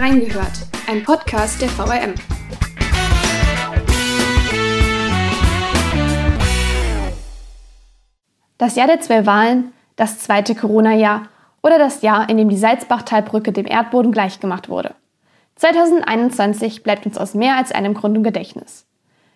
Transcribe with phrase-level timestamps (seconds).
[0.00, 2.14] Reingehört, ein Podcast der VRM.
[8.56, 11.24] Das Jahr der zwei Wahlen, das zweite Corona-Jahr
[11.62, 14.94] oder das Jahr, in dem die Salzbachtalbrücke dem Erdboden gleichgemacht wurde.
[15.56, 18.86] 2021 bleibt uns aus mehr als einem Grund im Gedächtnis.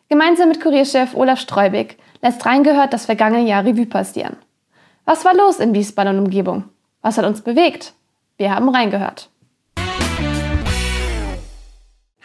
[0.09, 4.37] Gemeinsam mit Kurierchef Olaf Streubig lässt reingehört das vergangene Jahr Revue passieren.
[5.05, 6.65] Was war los in Wiesbaden und Umgebung?
[7.03, 7.93] Was hat uns bewegt?
[8.39, 9.29] Wir haben reingehört.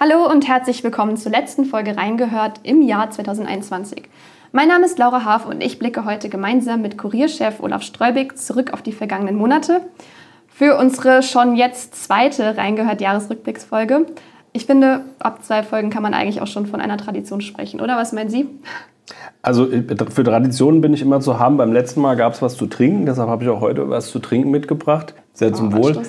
[0.02, 4.04] Hallo und herzlich willkommen zur letzten Folge Reingehört im Jahr 2021.
[4.54, 8.72] Mein Name ist Laura Haaf und ich blicke heute gemeinsam mit Kurierchef Olaf Streubig zurück
[8.72, 9.82] auf die vergangenen Monate
[10.48, 14.06] für unsere schon jetzt zweite Reingehört Jahresrückblicksfolge.
[14.54, 17.98] Ich finde, ab zwei Folgen kann man eigentlich auch schon von einer Tradition sprechen, oder?
[17.98, 18.48] Was meinen Sie?
[19.42, 21.58] Also für Traditionen bin ich immer zu haben.
[21.58, 24.20] Beim letzten Mal gab es was zu trinken, deshalb habe ich auch heute was zu
[24.20, 25.14] trinken mitgebracht.
[25.34, 26.02] Sehr zum oh, Wohl.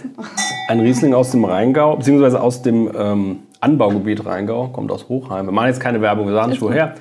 [0.69, 5.47] Ein Riesling aus dem Rheingau, beziehungsweise aus dem ähm, Anbaugebiet Rheingau, kommt aus Hochheim.
[5.47, 6.95] Wir machen jetzt keine Werbung, wir sagen nicht woher.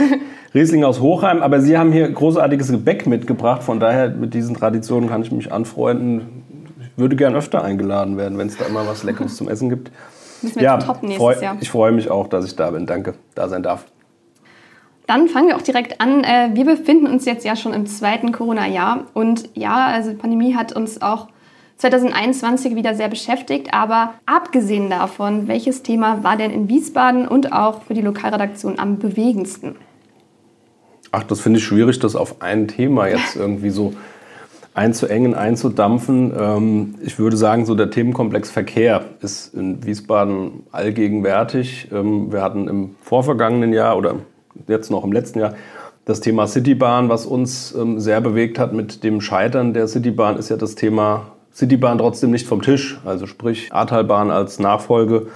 [0.54, 5.08] Riesling aus Hochheim, aber Sie haben hier großartiges Gebäck mitgebracht, von daher mit diesen Traditionen
[5.08, 6.42] kann ich mich anfreunden.
[6.80, 9.90] Ich würde gern öfter eingeladen werden, wenn es da immer was Leckeres zum Essen gibt.
[10.42, 11.56] Müssen wir ja, toppen nächstes freu, Jahr.
[11.60, 12.84] Ich freue mich auch, dass ich da bin.
[12.84, 13.86] Danke, da sein darf.
[15.06, 16.24] Dann fangen wir auch direkt an.
[16.24, 19.06] Äh, wir befinden uns jetzt ja schon im zweiten Corona-Jahr.
[19.14, 21.28] Und ja, also die Pandemie hat uns auch
[21.82, 23.74] 2021 wieder sehr beschäftigt.
[23.74, 28.98] Aber abgesehen davon, welches Thema war denn in Wiesbaden und auch für die Lokalredaktion am
[28.98, 29.74] bewegendsten?
[31.10, 33.94] Ach, das finde ich schwierig, das auf ein Thema jetzt irgendwie so
[34.74, 36.32] einzuengen, einzudampfen.
[36.38, 41.88] Ähm, ich würde sagen, so der Themenkomplex Verkehr ist in Wiesbaden allgegenwärtig.
[41.92, 44.14] Ähm, wir hatten im vorvergangenen Jahr oder
[44.68, 45.54] jetzt noch im letzten Jahr
[46.04, 50.48] das Thema Citybahn, was uns ähm, sehr bewegt hat mit dem Scheitern der Citybahn, ist
[50.48, 53.00] ja das Thema Citybahn trotzdem nicht vom Tisch.
[53.04, 55.26] Also sprich Ahrtalbahn als Nachfolge,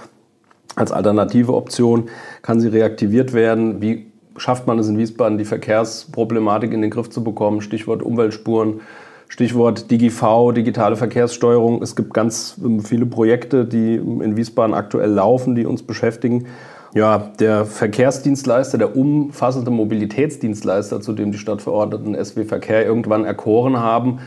[0.75, 2.09] als alternative Option,
[2.41, 3.81] kann sie reaktiviert werden?
[3.81, 7.61] Wie schafft man es in Wiesbaden, die Verkehrsproblematik in den Griff zu bekommen?
[7.61, 8.81] Stichwort Umweltspuren,
[9.29, 11.81] Stichwort DigiV, digitale Verkehrssteuerung.
[11.81, 16.45] Es gibt ganz ähm, viele Projekte, die in Wiesbaden aktuell laufen, die uns beschäftigen.
[16.93, 24.09] Ja, der Verkehrsdienstleister, der umfassende Mobilitätsdienstleister, zu dem die Stadtverordneten SW Verkehr irgendwann erkoren haben,
[24.09, 24.19] ähm,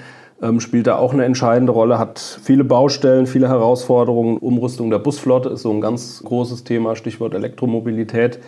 [0.58, 4.38] spielt da auch eine entscheidende Rolle, hat viele Baustellen, viele Herausforderungen.
[4.38, 8.40] Umrüstung der Busflotte ist so ein ganz großes Thema, Stichwort Elektromobilität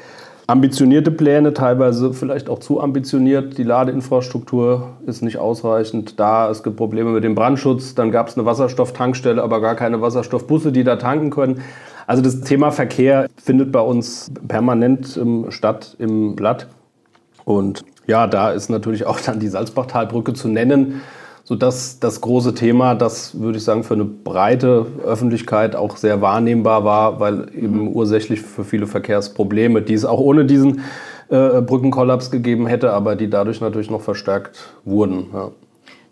[0.47, 3.59] ambitionierte Pläne, teilweise vielleicht auch zu ambitioniert.
[3.59, 6.51] Die Ladeinfrastruktur ist nicht ausreichend da.
[6.51, 7.95] Es gibt Probleme mit dem Brandschutz.
[7.95, 11.63] Dann gab es eine Wasserstofftankstelle, aber gar keine Wasserstoffbusse, die da tanken können.
[12.07, 16.67] Also das Thema Verkehr findet bei uns permanent ähm, statt im Blatt.
[17.45, 21.01] Und ja, da ist natürlich auch dann die Salzbachtalbrücke zu nennen
[21.45, 26.21] so dass das große Thema, das würde ich sagen, für eine breite Öffentlichkeit auch sehr
[26.21, 27.89] wahrnehmbar war, weil eben mhm.
[27.89, 30.83] ursächlich für viele Verkehrsprobleme, die es auch ohne diesen
[31.29, 35.31] äh, Brückenkollaps gegeben hätte, aber die dadurch natürlich noch verstärkt wurden.
[35.33, 35.51] Ja.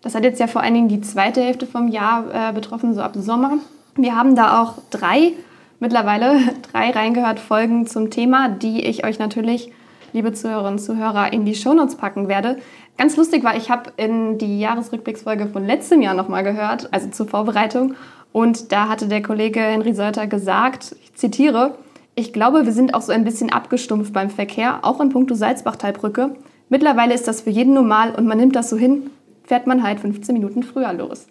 [0.03, 3.03] Das hat jetzt ja vor allen Dingen die zweite Hälfte vom Jahr äh, betroffen, so
[3.03, 3.59] ab Sommer.
[3.97, 5.33] Wir haben da auch drei,
[5.79, 6.39] mittlerweile
[6.73, 9.71] drei reingehört Folgen zum Thema, die ich euch natürlich,
[10.13, 12.57] liebe Zuhörerinnen und Zuhörer, in die Shownotes packen werde.
[13.01, 17.27] Ganz lustig war, ich habe in die Jahresrückblicksfolge von letztem Jahr nochmal gehört, also zur
[17.27, 17.95] Vorbereitung.
[18.31, 21.77] Und da hatte der Kollege Henry Seuter gesagt, ich zitiere,
[22.15, 26.33] ich glaube, wir sind auch so ein bisschen abgestumpft beim Verkehr, auch in puncto Salzbachtalbrücke.
[26.69, 29.09] Mittlerweile ist das für jeden normal und man nimmt das so hin,
[29.45, 31.27] fährt man halt 15 Minuten früher los.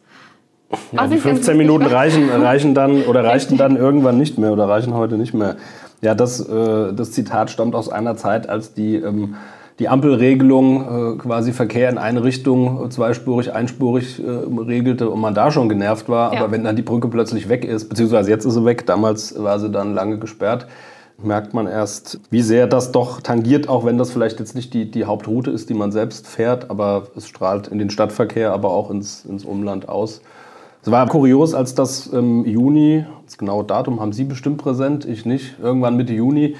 [0.91, 4.95] Ja, die 15 Minuten reichen, reichen dann oder reichen dann irgendwann nicht mehr oder reichen
[4.95, 5.57] heute nicht mehr.
[6.01, 9.35] Ja, das, äh, das Zitat stammt aus einer Zeit, als die ähm,
[9.79, 15.51] die Ampelregelung äh, quasi Verkehr in eine Richtung zweispurig, einspurig äh, regelte und man da
[15.51, 16.33] schon genervt war.
[16.33, 16.41] Ja.
[16.41, 19.59] Aber wenn dann die Brücke plötzlich weg ist, beziehungsweise jetzt ist sie weg, damals war
[19.59, 20.67] sie dann lange gesperrt,
[21.23, 24.91] merkt man erst, wie sehr das doch tangiert, auch wenn das vielleicht jetzt nicht die,
[24.91, 28.91] die Hauptroute ist, die man selbst fährt, aber es strahlt in den Stadtverkehr, aber auch
[28.91, 30.21] ins, ins Umland aus.
[30.81, 35.25] Es war kurios, als das im Juni, das genaue Datum haben Sie bestimmt präsent, ich
[35.25, 36.55] nicht, irgendwann Mitte Juni,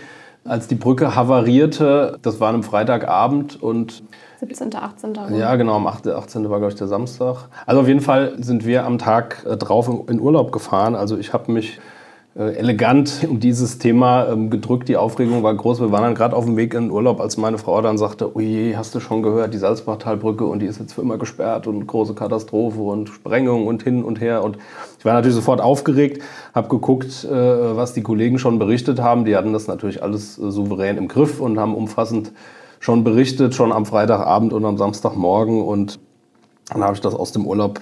[0.49, 2.17] als die Brücke havarierte.
[2.21, 4.03] Das war am Freitagabend und
[4.39, 5.13] 17., 18.
[5.37, 6.49] Ja, genau, am 18.
[6.49, 7.49] war, glaube ich, der Samstag.
[7.65, 10.95] Also auf jeden Fall sind wir am Tag äh, drauf in Urlaub gefahren.
[10.95, 11.79] Also ich habe mich
[12.39, 14.87] elegant um dieses Thema ähm, gedrückt.
[14.87, 15.81] Die Aufregung war groß.
[15.81, 18.33] Wir waren dann gerade auf dem Weg in den Urlaub, als meine Frau dann sagte,
[18.33, 21.85] oje, hast du schon gehört, die Salzbachtalbrücke und die ist jetzt für immer gesperrt und
[21.85, 24.41] große Katastrophe und Sprengung und hin und her.
[24.41, 24.57] Und
[24.97, 26.23] ich war natürlich sofort aufgeregt,
[26.55, 27.29] habe geguckt, äh,
[27.75, 29.25] was die Kollegen schon berichtet haben.
[29.25, 32.31] Die hatten das natürlich alles äh, souverän im Griff und haben umfassend
[32.79, 35.61] schon berichtet, schon am Freitagabend und am Samstagmorgen.
[35.61, 35.99] Und
[36.69, 37.81] dann habe ich das aus dem Urlaub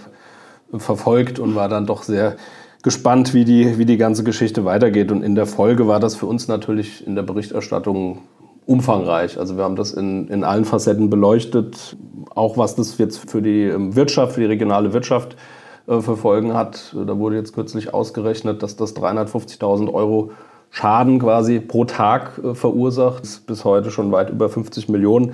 [0.76, 2.38] verfolgt und war dann doch sehr
[2.84, 5.12] gespannt, wie die, wie die ganze Geschichte weitergeht.
[5.12, 8.20] Und in der Folge war das für uns natürlich in der Berichterstattung
[8.66, 9.40] umfangreich.
[9.40, 11.96] Also wir haben das in, in allen Facetten beleuchtet,
[12.36, 15.38] auch was das jetzt für die ähm, Wirtschaft, für die regionale Wirtschaft
[15.88, 16.94] äh, für Folgen hat.
[16.94, 20.32] Da wurde jetzt kürzlich ausgerechnet, dass das 350.000 Euro
[20.70, 23.24] Schaden quasi pro Tag äh, verursacht.
[23.24, 25.34] Das ist bis heute schon weit über 50 Millionen.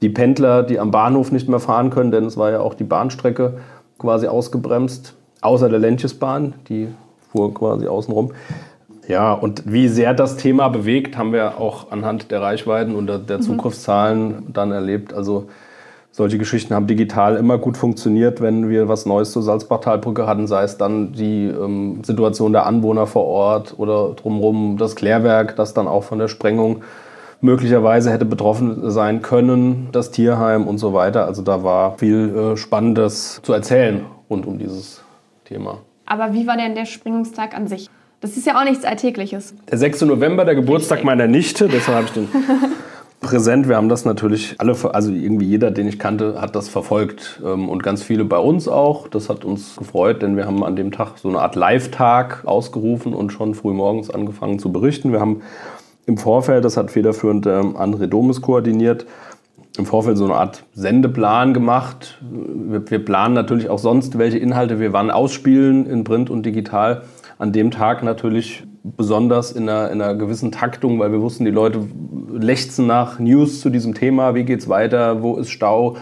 [0.00, 2.84] Die Pendler, die am Bahnhof nicht mehr fahren können, denn es war ja auch die
[2.84, 3.58] Bahnstrecke
[3.98, 6.88] quasi ausgebremst, außer der Lentjesbahn, die
[7.30, 8.32] fuhr quasi außenrum.
[9.06, 13.38] Ja, und wie sehr das Thema bewegt, haben wir auch anhand der Reichweiten und der
[13.38, 13.42] mhm.
[13.42, 15.14] Zugriffszahlen dann erlebt.
[15.14, 15.46] Also
[16.10, 20.64] solche Geschichten haben digital immer gut funktioniert, wenn wir was Neues zur Salzbachtalbrücke hatten, sei
[20.64, 25.88] es dann die ähm, Situation der Anwohner vor Ort oder drumherum das Klärwerk, das dann
[25.88, 26.82] auch von der Sprengung
[27.40, 31.24] möglicherweise hätte betroffen sein können, das Tierheim und so weiter.
[31.26, 35.02] Also da war viel äh, Spannendes zu erzählen rund um dieses
[35.48, 35.78] Thema.
[36.04, 37.88] Aber wie war denn der Sprengungstag an sich?
[38.20, 39.54] Das ist ja auch nichts Alltägliches.
[39.70, 40.02] Der 6.
[40.02, 42.28] November, der Geburtstag meiner Nichte, deshalb habe ich den
[43.20, 43.68] präsent.
[43.68, 47.40] Wir haben das natürlich alle, also irgendwie jeder, den ich kannte, hat das verfolgt.
[47.44, 49.08] Ähm, und ganz viele bei uns auch.
[49.08, 53.14] Das hat uns gefreut, denn wir haben an dem Tag so eine Art Live-Tag ausgerufen
[53.14, 55.12] und schon früh morgens angefangen zu berichten.
[55.12, 55.42] Wir haben
[56.06, 59.06] im Vorfeld, das hat federführend ähm, André Domes koordiniert,
[59.78, 62.18] im Vorfeld so eine Art Sendeplan gemacht.
[62.20, 67.02] Wir, wir planen natürlich auch sonst, welche Inhalte wir wann ausspielen in Print und digital
[67.38, 71.50] an dem Tag natürlich besonders in einer, in einer gewissen Taktung, weil wir wussten, die
[71.50, 71.80] Leute
[72.32, 74.34] lechzen nach News zu diesem Thema.
[74.34, 75.22] Wie geht's weiter?
[75.22, 75.96] Wo ist Stau?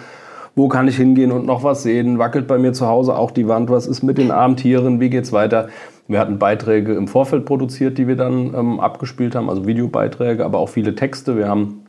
[0.54, 2.18] Wo kann ich hingehen und noch was sehen?
[2.18, 3.68] Wackelt bei mir zu Hause auch die Wand?
[3.68, 5.00] Was ist mit den armen Tieren?
[5.00, 5.68] Wie geht's weiter?
[6.08, 10.58] Wir hatten Beiträge im Vorfeld produziert, die wir dann ähm, abgespielt haben, also Videobeiträge, aber
[10.58, 11.36] auch viele Texte.
[11.36, 11.85] Wir haben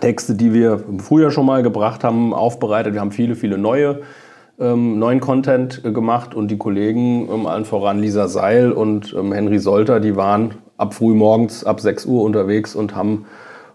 [0.00, 2.94] Texte, die wir im Frühjahr schon mal gebracht haben, aufbereitet.
[2.94, 4.00] Wir haben viele, viele neue
[4.58, 9.32] ähm, neuen Content äh, gemacht und die Kollegen, ähm, allen voran Lisa Seil und ähm,
[9.32, 13.26] Henry Solter, die waren ab früh morgens, ab 6 Uhr unterwegs und haben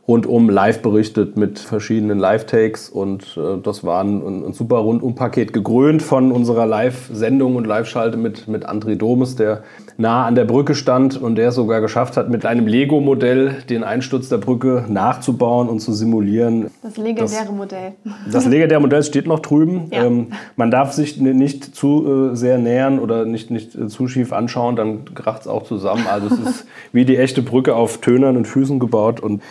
[0.09, 6.01] rundum live berichtet mit verschiedenen Live-Takes und äh, das war ein, ein super Rundum-Paket gekrönt
[6.01, 9.61] von unserer Live-Sendung und Live-Schalte mit, mit André Domes, der
[9.97, 13.83] nah an der Brücke stand und der es sogar geschafft hat, mit einem Lego-Modell den
[13.83, 16.71] Einsturz der Brücke nachzubauen und zu simulieren.
[16.81, 17.91] Das legendäre das, Modell.
[18.31, 19.91] Das legendäre Modell steht noch drüben.
[19.91, 20.06] Ja.
[20.06, 24.33] Ähm, man darf sich nicht zu äh, sehr nähern oder nicht, nicht äh, zu schief
[24.33, 26.07] anschauen, dann kracht es auch zusammen.
[26.11, 29.44] Also es ist wie die echte Brücke auf Tönern und Füßen gebaut und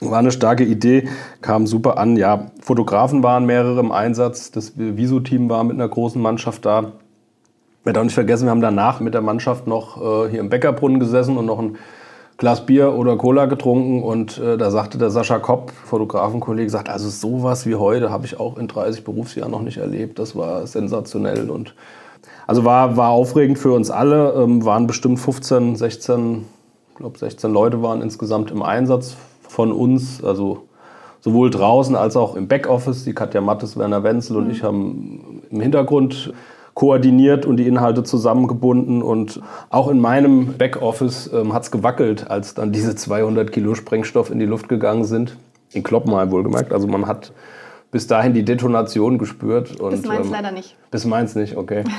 [0.00, 1.08] war eine starke Idee,
[1.40, 2.16] kam super an.
[2.16, 4.50] Ja, Fotografen waren mehrere im Einsatz.
[4.50, 6.92] Das Visu-Team war mit einer großen Mannschaft da.
[7.84, 11.00] Werde auch nicht vergessen, wir haben danach mit der Mannschaft noch äh, hier im Bäckerbrunnen
[11.00, 11.76] gesessen und noch ein
[12.36, 14.02] Glas Bier oder Cola getrunken.
[14.02, 18.40] Und äh, da sagte der Sascha Kopp, Fotografenkollege, sagt, also sowas wie heute habe ich
[18.40, 20.18] auch in 30 Berufsjahren noch nicht erlebt.
[20.18, 21.74] Das war sensationell und
[22.46, 24.32] also war, war aufregend für uns alle.
[24.32, 26.46] Ähm, waren bestimmt 15, 16,
[26.90, 29.16] ich glaube 16 Leute waren insgesamt im Einsatz
[29.48, 30.64] von uns, also
[31.20, 33.04] sowohl draußen als auch im Backoffice.
[33.04, 34.50] Die Katja Mattes, Werner Wenzel und mhm.
[34.50, 36.32] ich haben im Hintergrund
[36.74, 39.02] koordiniert und die Inhalte zusammengebunden.
[39.02, 44.30] Und auch in meinem Backoffice ähm, hat es gewackelt, als dann diese 200 Kilo Sprengstoff
[44.30, 45.36] in die Luft gegangen sind.
[45.72, 46.72] In Kloppenheim wohlgemerkt.
[46.72, 47.32] Also man hat
[47.90, 49.80] bis dahin die Detonation gespürt.
[49.80, 50.76] Und, bis Mainz ähm, leider nicht.
[50.90, 51.84] Bis Mainz nicht, okay.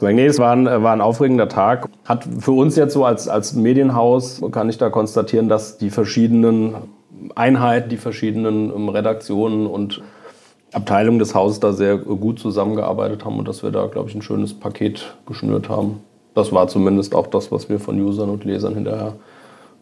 [0.00, 1.88] Nee, es war ein, war ein aufregender Tag.
[2.04, 6.74] Hat für uns jetzt so als, als Medienhaus, kann ich da konstatieren, dass die verschiedenen
[7.34, 10.02] Einheiten, die verschiedenen ähm, Redaktionen und
[10.72, 14.22] Abteilungen des Hauses da sehr gut zusammengearbeitet haben und dass wir da, glaube ich, ein
[14.22, 16.00] schönes Paket geschnürt haben.
[16.34, 19.14] Das war zumindest auch das, was wir von Usern und Lesern hinterher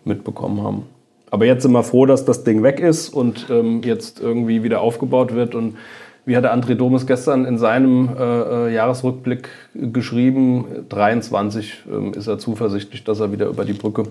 [0.04, 0.84] mitbekommen haben.
[1.30, 4.80] Aber jetzt sind wir froh, dass das Ding weg ist und ähm, jetzt irgendwie wieder
[4.80, 5.76] aufgebaut wird und
[6.26, 10.84] wie hat der André Domes gestern in seinem äh, äh Jahresrückblick geschrieben?
[10.88, 14.02] 23 äh, ist er zuversichtlich, dass er wieder über die Brücke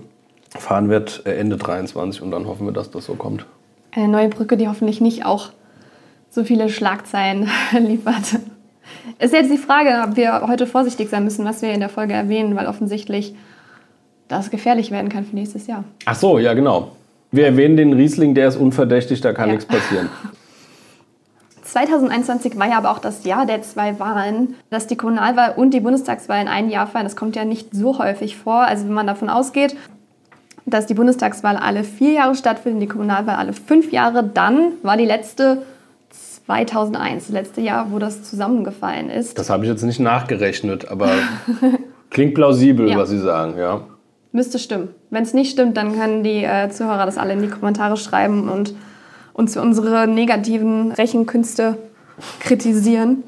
[0.58, 3.44] fahren wird, äh, Ende 23 und dann hoffen wir, dass das so kommt.
[3.92, 5.50] Eine neue Brücke, die hoffentlich nicht auch
[6.30, 8.40] so viele Schlagzeilen liefert.
[9.18, 12.14] Ist jetzt die Frage, ob wir heute vorsichtig sein müssen, was wir in der Folge
[12.14, 13.34] erwähnen, weil offensichtlich
[14.28, 15.84] das gefährlich werden kann für nächstes Jahr.
[16.06, 16.92] Ach so, ja genau.
[17.30, 19.54] Wir erwähnen den Riesling, der ist unverdächtig, da kann ja.
[19.54, 20.08] nichts passieren.
[21.76, 25.80] 2021 war ja aber auch das Jahr der zwei Wahlen, dass die Kommunalwahl und die
[25.80, 27.04] Bundestagswahl in einem Jahr fallen.
[27.04, 28.62] Das kommt ja nicht so häufig vor.
[28.62, 29.76] Also wenn man davon ausgeht,
[30.64, 35.04] dass die Bundestagswahl alle vier Jahre stattfindet, die Kommunalwahl alle fünf Jahre, dann war die
[35.04, 35.64] letzte
[36.46, 39.38] 2001, das letzte Jahr, wo das zusammengefallen ist.
[39.38, 41.10] Das habe ich jetzt nicht nachgerechnet, aber
[42.10, 42.96] klingt plausibel, ja.
[42.96, 43.82] was Sie sagen, ja.
[44.32, 44.88] Müsste stimmen.
[45.10, 48.48] Wenn es nicht stimmt, dann können die äh, Zuhörer das alle in die Kommentare schreiben
[48.48, 48.74] und
[49.36, 51.76] uns für unsere negativen Rechenkünste
[52.40, 53.22] kritisieren.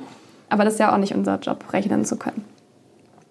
[0.48, 2.44] Aber das ist ja auch nicht unser Job, rechnen zu können.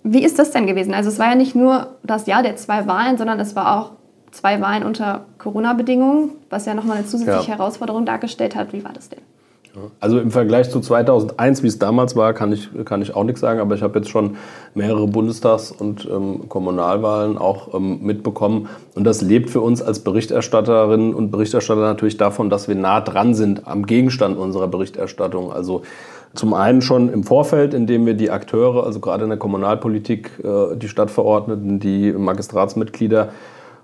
[0.03, 0.93] Wie ist das denn gewesen?
[0.93, 3.91] Also es war ja nicht nur das Jahr der zwei Wahlen, sondern es war auch
[4.31, 7.57] zwei Wahlen unter Corona-Bedingungen, was ja nochmal eine zusätzliche ja.
[7.57, 8.71] Herausforderung dargestellt hat.
[8.73, 9.21] Wie war das denn?
[9.99, 13.41] Also im Vergleich zu 2001, wie es damals war, kann ich, kann ich auch nichts
[13.41, 14.37] sagen, aber ich habe jetzt schon
[14.75, 18.69] mehrere Bundestags- und ähm, Kommunalwahlen auch ähm, mitbekommen.
[18.95, 23.33] Und das lebt für uns als Berichterstatterinnen und Berichterstatter natürlich davon, dass wir nah dran
[23.33, 25.51] sind am Gegenstand unserer Berichterstattung.
[25.51, 25.81] Also
[26.33, 30.75] zum einen schon im Vorfeld, indem wir die Akteure, also gerade in der Kommunalpolitik, äh,
[30.75, 33.29] die Stadtverordneten, die Magistratsmitglieder,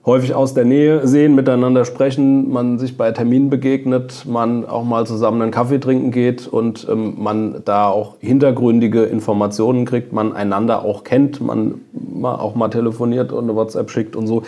[0.05, 5.07] häufig aus der Nähe sehen, miteinander sprechen, man sich bei Terminen begegnet, man auch mal
[5.07, 10.83] zusammen einen Kaffee trinken geht und ähm, man da auch hintergründige Informationen kriegt, man einander
[10.83, 14.43] auch kennt, man mal auch mal telefoniert und eine WhatsApp schickt und so.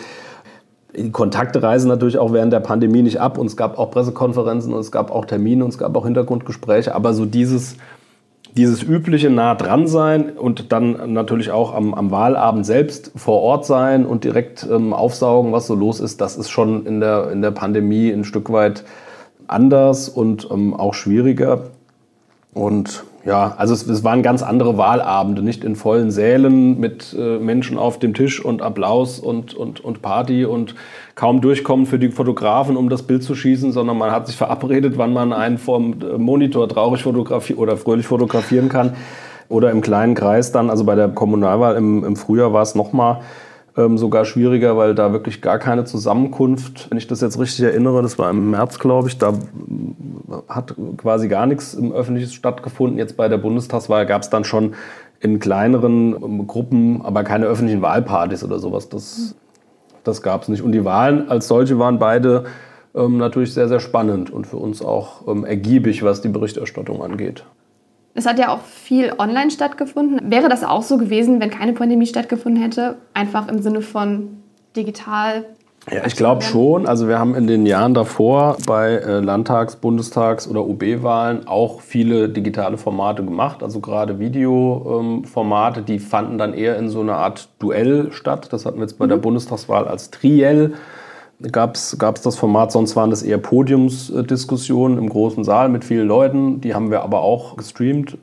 [0.94, 4.72] Die Kontakte reisen natürlich auch während der Pandemie nicht ab und es gab auch Pressekonferenzen
[4.72, 7.76] und es gab auch Termine und es gab auch Hintergrundgespräche, aber so dieses
[8.56, 13.66] dieses übliche nah dran sein und dann natürlich auch am, am Wahlabend selbst vor Ort
[13.66, 17.42] sein und direkt ähm, aufsaugen, was so los ist, das ist schon in der, in
[17.42, 18.84] der Pandemie ein Stück weit
[19.46, 21.64] anders und ähm, auch schwieriger.
[22.54, 27.38] Und ja, also es, es, waren ganz andere Wahlabende, nicht in vollen Sälen mit äh,
[27.38, 30.76] Menschen auf dem Tisch und Applaus und, und, und Party und
[31.16, 34.96] kaum durchkommen für die Fotografen, um das Bild zu schießen, sondern man hat sich verabredet,
[34.96, 38.94] wann man einen vom äh, Monitor traurig fotografieren oder fröhlich fotografieren kann.
[39.48, 43.20] Oder im kleinen Kreis dann, also bei der Kommunalwahl im, im Frühjahr war es nochmal
[43.76, 48.02] ähm, sogar schwieriger, weil da wirklich gar keine Zusammenkunft, wenn ich das jetzt richtig erinnere,
[48.02, 49.34] das war im März, glaube ich, da
[50.48, 52.98] hat quasi gar nichts im Öffentlichen stattgefunden.
[52.98, 54.74] Jetzt bei der Bundestagswahl gab es dann schon
[55.20, 58.88] in kleineren ähm, Gruppen, aber keine öffentlichen Wahlpartys oder sowas.
[58.88, 59.34] Das,
[60.04, 60.62] das gab es nicht.
[60.62, 62.44] Und die Wahlen als solche waren beide
[62.94, 67.44] ähm, natürlich sehr, sehr spannend und für uns auch ähm, ergiebig, was die Berichterstattung angeht.
[68.14, 70.30] Es hat ja auch viel online stattgefunden.
[70.30, 72.96] Wäre das auch so gewesen, wenn keine Pandemie stattgefunden hätte?
[73.12, 74.38] Einfach im Sinne von
[74.74, 75.44] digital?
[75.90, 76.86] Ja, ich glaube schon.
[76.86, 82.28] Also wir haben in den Jahren davor bei äh, Landtags-, Bundestags- oder OB-Wahlen auch viele
[82.28, 83.62] digitale Formate gemacht.
[83.62, 88.48] Also gerade Videoformate, die fanden dann eher in so einer Art Duell statt.
[88.52, 89.10] Das hatten wir jetzt bei mhm.
[89.10, 90.74] der Bundestagswahl als Triell
[91.52, 96.60] gab es das Format, sonst waren das eher Podiumsdiskussionen im großen Saal mit vielen Leuten.
[96.60, 98.16] Die haben wir aber auch gestreamt.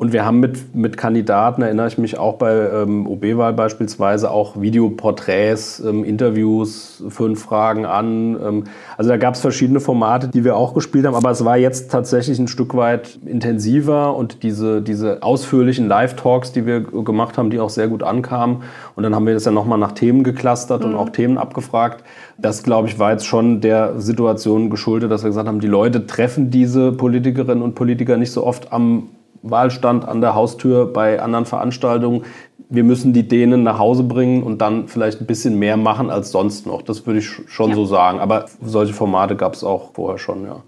[0.00, 4.58] Und wir haben mit, mit Kandidaten, erinnere ich mich auch bei ähm, OB-Wahl beispielsweise, auch
[4.58, 8.34] Videoporträts, ähm, Interviews, fünf Fragen an.
[8.42, 8.64] Ähm,
[8.96, 11.90] also da gab es verschiedene Formate, die wir auch gespielt haben, aber es war jetzt
[11.90, 17.60] tatsächlich ein Stück weit intensiver und diese, diese ausführlichen Live-Talks, die wir gemacht haben, die
[17.60, 18.62] auch sehr gut ankamen.
[18.96, 20.92] Und dann haben wir das ja nochmal nach Themen geklustert mhm.
[20.92, 22.04] und auch Themen abgefragt.
[22.38, 26.06] Das, glaube ich, war jetzt schon der Situation geschuldet, dass wir gesagt haben, die Leute
[26.06, 29.08] treffen diese Politikerinnen und Politiker nicht so oft am
[29.42, 32.24] Wahlstand an der Haustür bei anderen Veranstaltungen.
[32.68, 36.30] Wir müssen die denen nach Hause bringen und dann vielleicht ein bisschen mehr machen als
[36.30, 36.82] sonst noch.
[36.82, 37.76] Das würde ich schon ja.
[37.76, 38.20] so sagen.
[38.20, 40.62] Aber solche Formate gab es auch vorher schon, ja.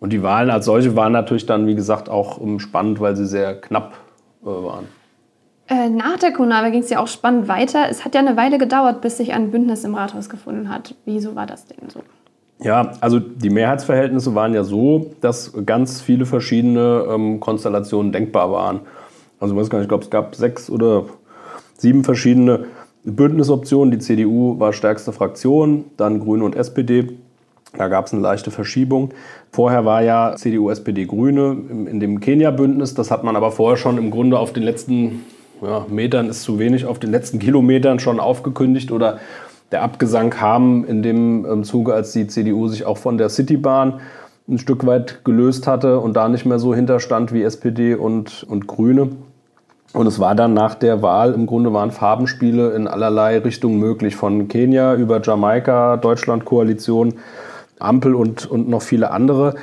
[0.00, 3.26] Und die Wahlen als solche waren natürlich dann, wie gesagt, auch ähm, spannend, weil sie
[3.26, 3.94] sehr knapp
[4.42, 4.86] äh, waren.
[5.66, 7.86] Äh, nach der Kommunalwahl ging es ja auch spannend weiter.
[7.88, 10.94] Es hat ja eine Weile gedauert, bis sich ein Bündnis im Rathaus gefunden hat.
[11.06, 12.00] Wieso war das denn so?
[12.60, 18.80] Ja, also die Mehrheitsverhältnisse waren ja so, dass ganz viele verschiedene ähm, Konstellationen denkbar waren.
[19.40, 21.04] Also ich weiß gar nicht, ich glaube, es gab sechs oder
[21.76, 22.66] sieben verschiedene
[23.04, 23.90] Bündnisoptionen.
[23.90, 27.18] Die CDU war stärkste Fraktion, dann Grüne und SPD.
[27.76, 29.10] Da gab es eine leichte Verschiebung.
[29.50, 32.94] Vorher war ja CDU, SPD, Grüne in dem Kenia-Bündnis.
[32.94, 35.24] Das hat man aber vorher schon im Grunde auf den letzten
[35.60, 39.18] ja, Metern ist zu wenig, auf den letzten Kilometern schon aufgekündigt oder
[39.72, 44.00] der Abgesang kam in dem ähm, Zuge, als die CDU sich auch von der Citybahn
[44.48, 48.66] ein Stück weit gelöst hatte und da nicht mehr so hinterstand wie SPD und, und
[48.66, 49.10] Grüne.
[49.94, 54.16] Und es war dann nach der Wahl, im Grunde waren Farbenspiele in allerlei Richtungen möglich,
[54.16, 57.14] von Kenia über Jamaika, Deutschland-Koalition,
[57.78, 59.54] Ampel und, und noch viele andere.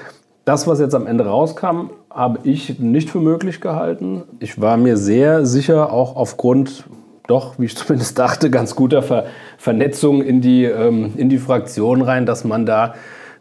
[0.46, 4.24] Das, was jetzt am Ende rauskam, habe ich nicht für möglich gehalten.
[4.39, 6.86] Ich war mir sehr sicher, auch aufgrund
[7.31, 9.25] doch, wie ich zumindest dachte, ganz guter Ver
[9.57, 12.95] Vernetzung in die, ähm, in die Fraktion rein, dass man da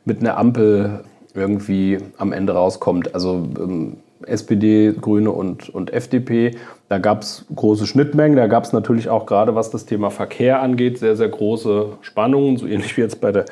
[0.04, 1.04] mit einer Ampel
[1.34, 3.14] irgendwie am Ende rauskommt.
[3.14, 6.56] Also ähm, SPD, Grüne und, und FDP.
[6.88, 8.36] Da gab es große Schnittmengen.
[8.36, 12.56] Da gab es natürlich auch gerade, was das Thema Verkehr angeht, sehr, sehr große Spannungen,
[12.56, 13.46] so ähnlich wie jetzt bei der,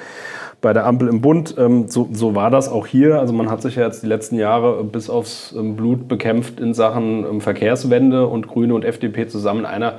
[0.60, 1.54] bei der Ampel im Bund.
[1.58, 3.18] Ähm, so, so war das auch hier.
[3.18, 6.74] Also man hat sich ja jetzt die letzten Jahre bis aufs ähm, Blut bekämpft in
[6.74, 9.98] Sachen ähm, Verkehrswende und Grüne und FDP zusammen einer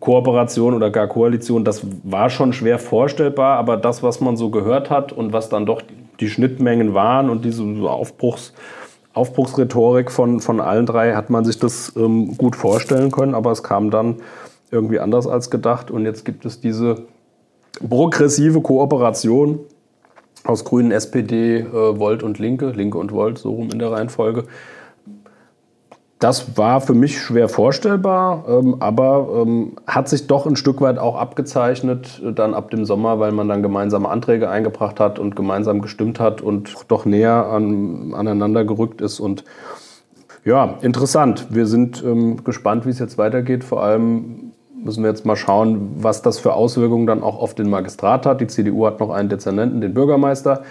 [0.00, 4.90] Kooperation oder gar Koalition, das war schon schwer vorstellbar, aber das, was man so gehört
[4.90, 5.82] hat und was dann doch
[6.18, 8.52] die Schnittmengen waren und diese Aufbruchs
[9.12, 13.64] Aufbruchsrhetorik von, von allen drei hat man sich das ähm, gut vorstellen können, aber es
[13.64, 14.16] kam dann
[14.70, 15.90] irgendwie anders als gedacht.
[15.90, 17.06] Und jetzt gibt es diese
[17.88, 19.58] progressive Kooperation
[20.44, 24.44] aus Grünen, SPD, äh, Volt und Linke, Linke und Volt, so rum in der Reihenfolge.
[26.20, 30.98] Das war für mich schwer vorstellbar, ähm, aber ähm, hat sich doch ein Stück weit
[30.98, 35.34] auch abgezeichnet, äh, dann ab dem Sommer, weil man dann gemeinsame Anträge eingebracht hat und
[35.34, 39.18] gemeinsam gestimmt hat und doch näher an, aneinander gerückt ist.
[39.18, 39.44] Und
[40.44, 41.46] ja, interessant.
[41.48, 43.64] Wir sind ähm, gespannt, wie es jetzt weitergeht.
[43.64, 47.70] Vor allem müssen wir jetzt mal schauen, was das für Auswirkungen dann auch auf den
[47.70, 48.42] Magistrat hat.
[48.42, 50.64] Die CDU hat noch einen Dezernenten, den Bürgermeister.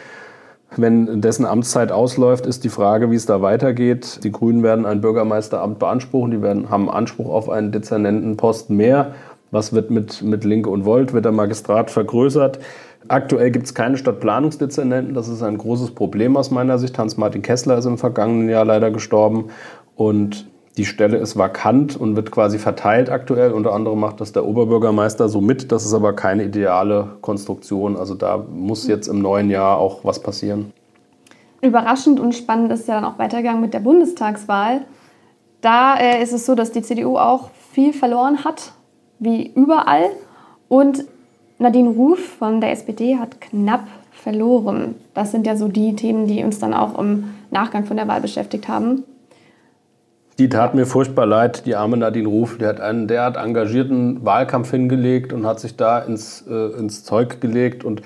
[0.77, 4.23] Wenn dessen Amtszeit ausläuft, ist die Frage, wie es da weitergeht.
[4.23, 9.15] Die Grünen werden ein Bürgermeisteramt beanspruchen, die werden, haben Anspruch auf einen Dezernentenposten mehr.
[9.51, 11.13] Was wird mit, mit Linke und Volt?
[11.13, 12.59] Wird der Magistrat vergrößert?
[13.07, 15.15] Aktuell gibt es keine Stadtplanungsdezernenten.
[15.15, 16.99] Das ist ein großes Problem aus meiner Sicht.
[16.99, 19.45] Hans-Martin Kessler ist im vergangenen Jahr leider gestorben.
[19.95, 23.51] Und die Stelle ist vakant und wird quasi verteilt aktuell.
[23.51, 25.71] Unter anderem macht das der Oberbürgermeister so mit.
[25.71, 27.97] Das ist aber keine ideale Konstruktion.
[27.97, 30.71] Also da muss jetzt im neuen Jahr auch was passieren.
[31.61, 34.81] Überraschend und spannend ist ja dann auch weitergegangen mit der Bundestagswahl.
[35.61, 38.71] Da äh, ist es so, dass die CDU auch viel verloren hat,
[39.19, 40.05] wie überall.
[40.69, 41.03] Und
[41.57, 44.95] Nadine Ruf von der SPD hat knapp verloren.
[45.13, 48.21] Das sind ja so die Themen, die uns dann auch im Nachgang von der Wahl
[48.21, 49.03] beschäftigt haben.
[50.39, 52.57] Die tat mir furchtbar leid, die arme Nadine Ruf.
[52.57, 57.41] Die hat einen derart engagierten Wahlkampf hingelegt und hat sich da ins, äh, ins Zeug
[57.41, 58.01] gelegt und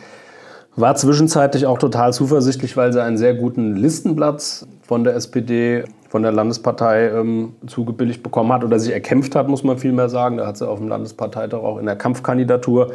[0.75, 6.23] war zwischenzeitlich auch total zuversichtlich, weil sie einen sehr guten Listenplatz von der SPD, von
[6.23, 10.37] der Landespartei ähm, zugebilligt bekommen hat oder sich erkämpft hat, muss man vielmehr sagen.
[10.37, 12.93] Da hat sie auf dem Landesparteitag auch in der Kampfkandidatur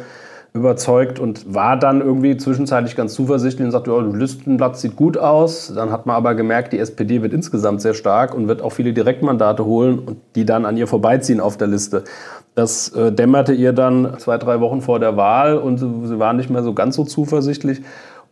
[0.53, 5.17] überzeugt und war dann irgendwie zwischenzeitlich ganz zuversichtlich und sagte, oh, der Listenblatt sieht gut
[5.17, 5.71] aus.
[5.73, 8.91] Dann hat man aber gemerkt, die SPD wird insgesamt sehr stark und wird auch viele
[8.93, 12.03] Direktmandate holen und die dann an ihr vorbeiziehen auf der Liste.
[12.55, 16.49] Das äh, dämmerte ihr dann zwei, drei Wochen vor der Wahl und sie war nicht
[16.49, 17.81] mehr so ganz so zuversichtlich.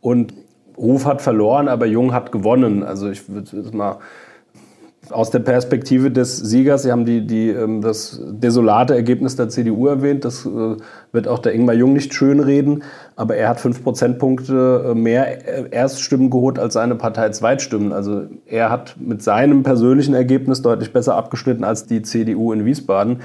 [0.01, 0.33] Und
[0.75, 2.83] Ruf hat verloren, aber Jung hat gewonnen.
[2.83, 3.97] Also ich würde mal
[5.11, 9.87] aus der Perspektive des Siegers, Sie haben die, die, ähm, das desolate Ergebnis der CDU
[9.87, 10.77] erwähnt, das äh,
[11.11, 12.83] wird auch der Ingmar Jung nicht schönreden,
[13.15, 17.93] aber er hat fünf Prozentpunkte äh, mehr Erststimmen geholt als seine Partei Zweitstimmen.
[17.93, 23.21] Also er hat mit seinem persönlichen Ergebnis deutlich besser abgeschnitten als die CDU in Wiesbaden.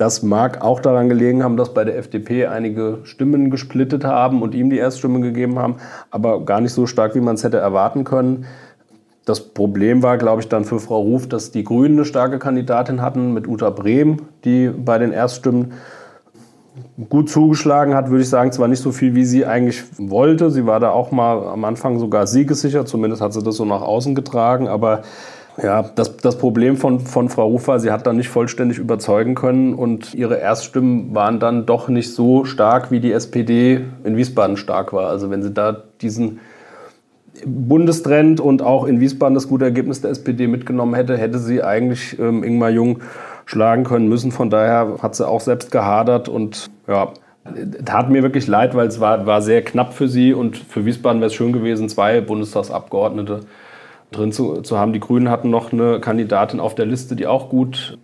[0.00, 4.54] Das mag auch daran gelegen haben, dass bei der FDP einige Stimmen gesplittet haben und
[4.54, 5.76] ihm die Erststimme gegeben haben,
[6.10, 8.46] aber gar nicht so stark, wie man es hätte erwarten können.
[9.24, 13.02] Das Problem war, glaube ich, dann für Frau Ruf, dass die Grünen eine starke Kandidatin
[13.02, 15.72] hatten mit Uta Brehm, die bei den Erststimmen
[17.08, 20.50] gut zugeschlagen hat, würde ich sagen, zwar nicht so viel, wie sie eigentlich wollte.
[20.50, 23.82] Sie war da auch mal am Anfang sogar siegessicher, zumindest hat sie das so nach
[23.82, 25.02] außen getragen, aber
[25.62, 29.34] ja, das, das Problem von, von Frau Ruf war, sie hat dann nicht vollständig überzeugen
[29.34, 34.56] können und ihre Erststimmen waren dann doch nicht so stark, wie die SPD in Wiesbaden
[34.56, 35.08] stark war.
[35.08, 36.40] Also wenn sie da diesen
[37.44, 42.18] Bundestrend und auch in Wiesbaden das gute Ergebnis der SPD mitgenommen hätte, hätte sie eigentlich
[42.18, 43.00] ähm, Ingmar Jung
[43.46, 44.32] schlagen können müssen.
[44.32, 47.12] Von daher hat sie auch selbst gehadert und ja,
[47.84, 51.20] tat mir wirklich leid, weil es war, war sehr knapp für sie und für Wiesbaden
[51.20, 53.40] wäre es schön gewesen, zwei Bundestagsabgeordnete
[54.10, 54.92] drin zu, zu haben.
[54.92, 57.98] Die Grünen hatten noch eine Kandidatin auf der Liste, die auch gut,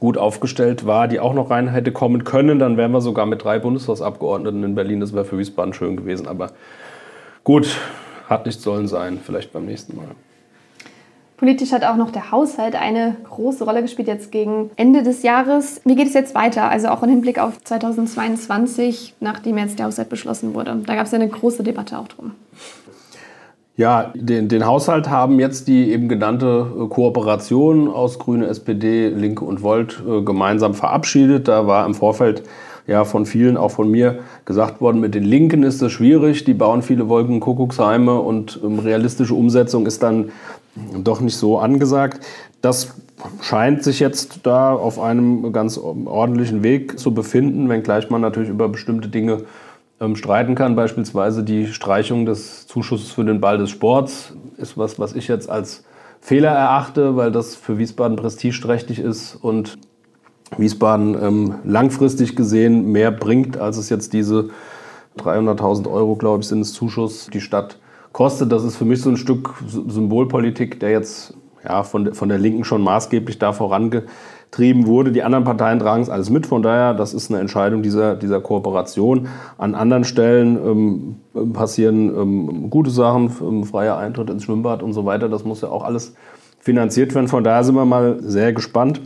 [0.00, 2.58] gut aufgestellt war, die auch noch rein hätte kommen können.
[2.58, 5.00] Dann wären wir sogar mit drei Bundestagsabgeordneten in Berlin.
[5.00, 6.26] Das wäre für Wiesbaden schön gewesen.
[6.26, 6.50] Aber
[7.44, 7.78] gut,
[8.28, 10.08] hat nicht sollen sein, vielleicht beim nächsten Mal.
[11.36, 15.82] Politisch hat auch noch der Haushalt eine große Rolle gespielt jetzt gegen Ende des Jahres.
[15.84, 16.70] Wie geht es jetzt weiter?
[16.70, 20.80] Also auch im Hinblick auf 2022, nachdem jetzt der Haushalt beschlossen wurde.
[20.86, 22.32] Da gab es ja eine große Debatte auch drum.
[23.76, 29.44] Ja, den, den Haushalt haben jetzt die eben genannte äh, Kooperation aus Grüne, SPD, Linke
[29.44, 31.46] und Volt äh, gemeinsam verabschiedet.
[31.46, 32.42] Da war im Vorfeld
[32.86, 36.54] ja von vielen, auch von mir, gesagt worden, mit den Linken ist das schwierig, die
[36.54, 40.30] bauen viele Wolkenkuckucksheime und ähm, realistische Umsetzung ist dann
[40.94, 42.24] doch nicht so angesagt.
[42.60, 42.94] Das
[43.40, 48.68] scheint sich jetzt da auf einem ganz ordentlichen Weg zu befinden, wenngleich man natürlich über
[48.68, 49.42] bestimmte Dinge
[50.00, 50.76] ähm, streiten kann.
[50.76, 55.48] Beispielsweise die Streichung des Zuschusses für den Ball des Sports ist was, was ich jetzt
[55.48, 55.84] als
[56.20, 59.78] Fehler erachte, weil das für Wiesbaden prestigeträchtig ist und
[60.56, 64.50] Wiesbaden ähm, langfristig gesehen mehr bringt, als es jetzt diese
[65.18, 67.78] 300.000 Euro, glaube ich, sind es Zuschuss, die Stadt
[68.12, 68.52] kostet.
[68.52, 72.64] Das ist für mich so ein Stück Symbolpolitik, der jetzt ja, von, von der Linken
[72.64, 75.10] schon maßgeblich da vorangetrieben wurde.
[75.10, 76.46] Die anderen Parteien tragen es alles mit.
[76.46, 79.28] Von daher, das ist eine Entscheidung dieser, dieser Kooperation.
[79.58, 80.56] An anderen Stellen
[81.34, 85.28] ähm, passieren ähm, gute Sachen, ähm, freier Eintritt ins Schwimmbad und so weiter.
[85.28, 86.14] Das muss ja auch alles
[86.60, 87.28] finanziert werden.
[87.28, 89.00] Von daher sind wir mal sehr gespannt.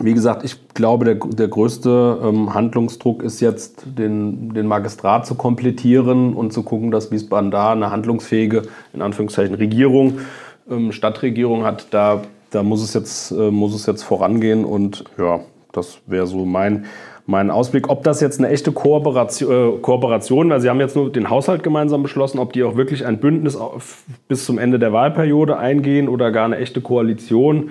[0.00, 5.34] Wie gesagt, ich glaube, der, der größte ähm, Handlungsdruck ist jetzt, den, den Magistrat zu
[5.34, 8.62] komplettieren und zu gucken, dass Wiesbaden da eine handlungsfähige,
[8.94, 10.20] in Anführungszeichen, Regierung,
[10.70, 11.88] ähm, Stadtregierung hat.
[11.90, 15.40] Da, da muss, es jetzt, äh, muss es jetzt vorangehen und ja,
[15.72, 16.86] das wäre so mein,
[17.26, 17.90] mein Ausblick.
[17.90, 21.62] Ob das jetzt eine echte Kooperation, äh, Kooperation, weil Sie haben jetzt nur den Haushalt
[21.62, 23.58] gemeinsam beschlossen, ob die auch wirklich ein Bündnis
[24.26, 27.70] bis zum Ende der Wahlperiode eingehen oder gar eine echte Koalition.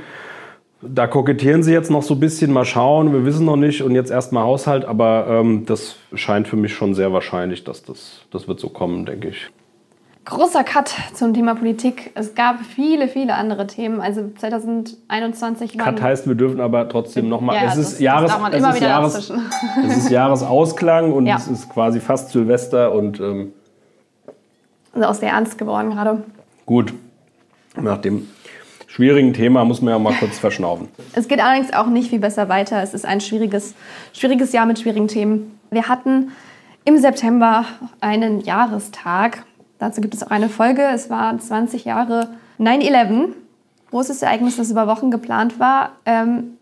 [0.82, 3.94] Da kokettieren sie jetzt noch so ein bisschen, mal schauen, wir wissen noch nicht und
[3.94, 8.48] jetzt erstmal Haushalt, aber ähm, das scheint für mich schon sehr wahrscheinlich, dass das, das
[8.48, 9.52] wird so kommen, denke ich.
[10.26, 12.12] Großer Cut zum Thema Politik.
[12.14, 14.02] Es gab viele, viele andere Themen.
[14.02, 17.56] Also 2021 Cut heißt, wir dürfen aber trotzdem nochmal.
[17.56, 19.34] Ja, es, ist Jahres, es, ist Jahres,
[19.84, 21.38] es ist Jahresausklang und ja.
[21.38, 23.20] es ist quasi fast Silvester und.
[23.20, 23.54] Ähm,
[24.94, 26.24] also auch sehr ernst geworden gerade.
[26.68, 26.94] Gut.
[27.76, 28.28] Nach dem
[28.94, 30.88] schwierigen Thema muss man ja mal kurz verschnaufen.
[31.14, 32.82] Es geht allerdings auch nicht viel besser weiter.
[32.82, 33.74] Es ist ein schwieriges,
[34.14, 35.60] schwieriges Jahr mit schwierigen Themen.
[35.70, 36.32] Wir hatten
[36.86, 37.66] im September
[38.00, 39.44] einen Jahrestag
[39.82, 40.84] Dazu gibt es auch eine Folge.
[40.94, 42.28] Es war 20 Jahre
[42.60, 43.30] 9-11.
[43.90, 45.94] Großes Ereignis, das über Wochen geplant war.
[46.06, 46.58] Ähm,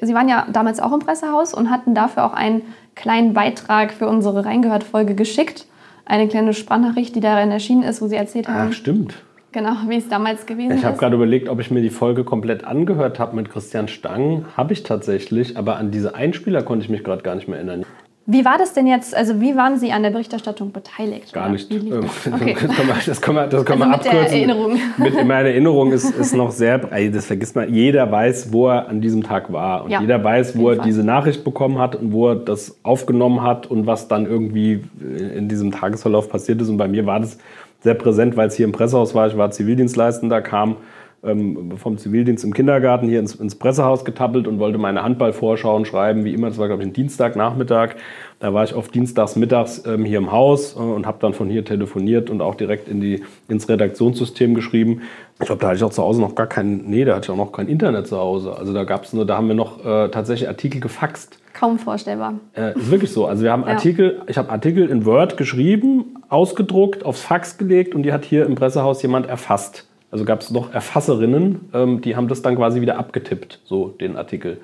[0.00, 2.62] Sie waren ja damals auch im Pressehaus und hatten dafür auch einen
[2.94, 5.66] kleinen Beitrag für unsere Reingehört-Folge geschickt.
[6.06, 8.68] Eine kleine Sprachnachricht, die darin erschienen ist, wo Sie erzählt haben.
[8.70, 9.14] Ach, stimmt.
[9.52, 10.80] Genau, wie es damals gewesen ich ist.
[10.80, 14.44] Ich habe gerade überlegt, ob ich mir die Folge komplett angehört habe mit Christian Stang.
[14.56, 17.84] Habe ich tatsächlich, aber an diese Einspieler konnte ich mich gerade gar nicht mehr erinnern.
[18.26, 19.12] Wie war das denn jetzt?
[19.16, 21.32] Also wie waren Sie an der Berichterstattung beteiligt?
[21.32, 21.68] Gar nicht.
[21.72, 22.54] Ähm, okay.
[22.54, 24.28] Das kann man, das kann man, das kann also man mit abkürzen.
[24.28, 24.78] Der Erinnerung.
[24.98, 29.00] Mit, meine Erinnerung ist, ist noch sehr, das vergisst man, jeder weiß, wo er an
[29.00, 29.84] diesem Tag war.
[29.84, 30.84] Und ja, jeder weiß, wo er Fall.
[30.84, 35.48] diese Nachricht bekommen hat und wo er das aufgenommen hat und was dann irgendwie in
[35.48, 36.68] diesem Tagesverlauf passiert ist.
[36.68, 37.38] Und bei mir war das
[37.80, 39.26] sehr präsent, weil es hier im Pressehaus war.
[39.26, 40.76] Ich war Zivildienstleistender, kam
[41.22, 46.24] ähm, vom Zivildienst im Kindergarten hier ins, ins Pressehaus getappelt und wollte meine Handballvorschauen schreiben,
[46.24, 46.48] wie immer.
[46.48, 47.96] Das war, glaube ich, ein Dienstagnachmittag.
[48.38, 51.48] Da war ich oft dienstags mittags ähm, hier im Haus äh, und habe dann von
[51.48, 55.02] hier telefoniert und auch direkt in die, ins Redaktionssystem geschrieben.
[55.38, 57.30] Ich glaube, da hatte ich auch zu Hause noch gar kein, nee, da hatte ich
[57.30, 58.56] auch noch kein Internet zu Hause.
[58.56, 61.39] Also da gab es nur, da haben wir noch äh, tatsächlich Artikel gefaxt.
[61.52, 62.34] Kaum vorstellbar.
[62.56, 63.26] Äh, ist wirklich so.
[63.26, 63.68] Also wir haben ja.
[63.68, 68.46] Artikel, ich habe Artikel in Word geschrieben, ausgedruckt, aufs Fax gelegt und die hat hier
[68.46, 69.86] im Pressehaus jemand erfasst.
[70.10, 74.16] Also gab es noch Erfasserinnen, ähm, die haben das dann quasi wieder abgetippt, so den
[74.16, 74.58] Artikel.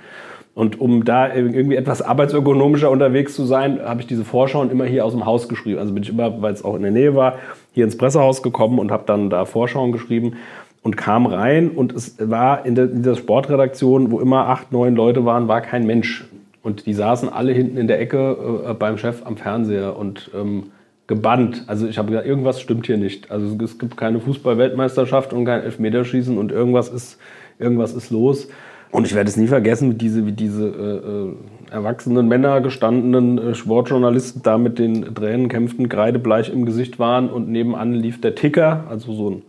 [0.54, 5.04] Und um da irgendwie etwas arbeitsökonomischer unterwegs zu sein, habe ich diese Vorschauen immer hier
[5.04, 5.78] aus dem Haus geschrieben.
[5.78, 7.34] Also bin ich immer, weil es auch in der Nähe war,
[7.72, 10.36] hier ins Pressehaus gekommen und habe dann da Vorschauen geschrieben
[10.82, 14.96] und kam rein und es war in, der, in dieser Sportredaktion, wo immer acht, neun
[14.96, 16.24] Leute waren, war kein Mensch.
[16.66, 20.72] Und die saßen alle hinten in der Ecke äh, beim Chef am Fernseher und ähm,
[21.06, 21.62] gebannt.
[21.68, 23.30] Also ich habe gesagt, irgendwas stimmt hier nicht.
[23.30, 27.20] Also es gibt keine Fußball-Weltmeisterschaft und kein Elfmeterschießen und irgendwas ist,
[27.60, 28.48] irgendwas ist los.
[28.90, 31.34] Und ich werde es nie vergessen, wie diese, wie diese äh, äh
[31.70, 37.48] erwachsenen Männer, gestandenen äh, Sportjournalisten da mit den Tränen kämpften, kreidebleich im Gesicht waren und
[37.48, 39.42] nebenan lief der Ticker, also so ein,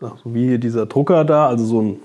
[0.00, 1.96] so wie hier dieser Drucker da, also so ein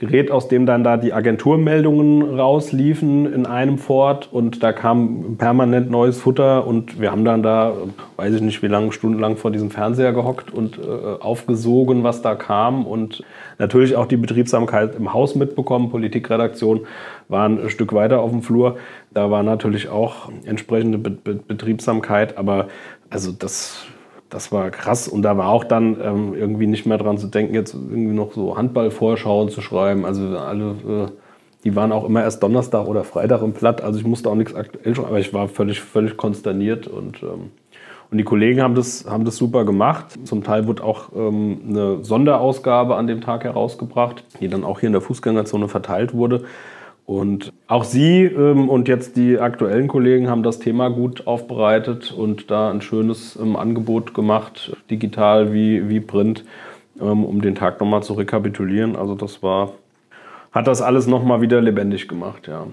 [0.00, 5.90] Gerät, aus dem dann da die Agenturmeldungen rausliefen in einem Fort und da kam permanent
[5.90, 7.74] neues Futter und wir haben dann da,
[8.16, 10.82] weiß ich nicht wie lange, stundenlang vor diesem Fernseher gehockt und äh,
[11.20, 13.22] aufgesogen, was da kam und
[13.58, 15.90] natürlich auch die Betriebsamkeit im Haus mitbekommen.
[15.90, 16.86] Politikredaktion
[17.28, 18.78] war ein Stück weiter auf dem Flur.
[19.12, 22.68] Da war natürlich auch entsprechende Be Be Betriebsamkeit, aber
[23.10, 23.84] also das
[24.30, 25.08] das war krass.
[25.08, 28.32] Und da war auch dann ähm, irgendwie nicht mehr dran zu denken, jetzt irgendwie noch
[28.32, 30.04] so Handballvorschauen zu schreiben.
[30.04, 31.12] Also alle, äh,
[31.64, 33.82] die waren auch immer erst Donnerstag oder Freitag im Blatt.
[33.82, 36.86] Also ich musste auch nichts aktuell schreiben, aber ich war völlig, völlig konsterniert.
[36.86, 37.50] Und, ähm,
[38.10, 40.06] und die Kollegen haben das, haben das super gemacht.
[40.24, 44.86] Zum Teil wurde auch ähm, eine Sonderausgabe an dem Tag herausgebracht, die dann auch hier
[44.86, 46.44] in der Fußgängerzone verteilt wurde.
[47.10, 52.52] Und auch Sie ähm, und jetzt die aktuellen Kollegen haben das Thema gut aufbereitet und
[52.52, 56.44] da ein schönes ähm, Angebot gemacht, digital wie, wie Print,
[57.00, 58.94] ähm, um den Tag nochmal zu rekapitulieren.
[58.94, 59.72] Also das war,
[60.52, 62.68] hat das alles nochmal wieder lebendig gemacht, ja.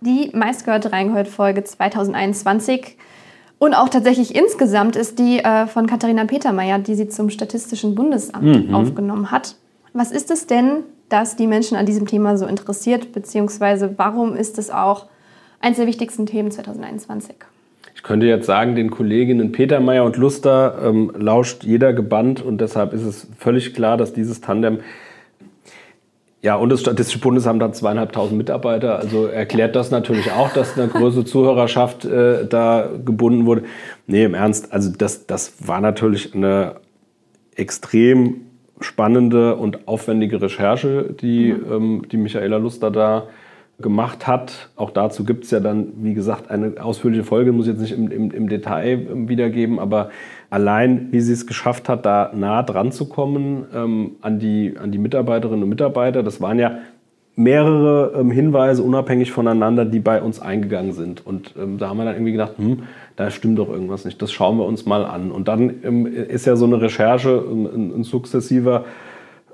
[0.00, 2.96] Die meistgehörte Reingehört-Folge 2021
[3.58, 8.68] und auch tatsächlich insgesamt ist die äh, von Katharina Petermeier, die sie zum Statistischen Bundesamt
[8.68, 8.72] mhm.
[8.72, 9.56] aufgenommen hat.
[9.92, 14.58] Was ist es denn, das die Menschen an diesem Thema so interessiert, beziehungsweise warum ist
[14.58, 15.06] es auch
[15.60, 17.36] eines der wichtigsten Themen 2021?
[17.94, 22.92] Ich könnte jetzt sagen, den Kolleginnen Petermeier und Luster ähm, lauscht jeder gebannt und deshalb
[22.92, 24.80] ist es völlig klar, dass dieses Tandem
[26.42, 29.00] ja, und das Statistische Bundesamt hat zweieinhalbtausend Mitarbeiter.
[29.00, 33.64] Also erklärt das natürlich auch, dass eine große Zuhörerschaft äh, da gebunden wurde.
[34.06, 36.76] Nee, im Ernst, also das, das war natürlich eine
[37.56, 38.42] extrem
[38.80, 41.72] spannende und aufwendige Recherche, die, mhm.
[41.72, 43.24] ähm, die Michaela Luster da
[43.78, 44.70] gemacht hat.
[44.76, 47.92] Auch dazu gibt es ja dann, wie gesagt, eine ausführliche Folge, muss ich jetzt nicht
[47.92, 50.10] im, im, im Detail ähm, wiedergeben, aber
[50.48, 54.92] allein, wie sie es geschafft hat, da nah dran zu kommen ähm, an, die, an
[54.92, 56.78] die Mitarbeiterinnen und Mitarbeiter, das waren ja
[57.36, 61.24] mehrere ähm, Hinweise unabhängig voneinander, die bei uns eingegangen sind.
[61.26, 62.84] Und ähm, da haben wir dann irgendwie gedacht, hm,
[63.16, 65.32] da stimmt doch irgendwas nicht, das schauen wir uns mal an.
[65.32, 68.84] Und dann ähm, ist ja so eine Recherche ein, ein sukzessiver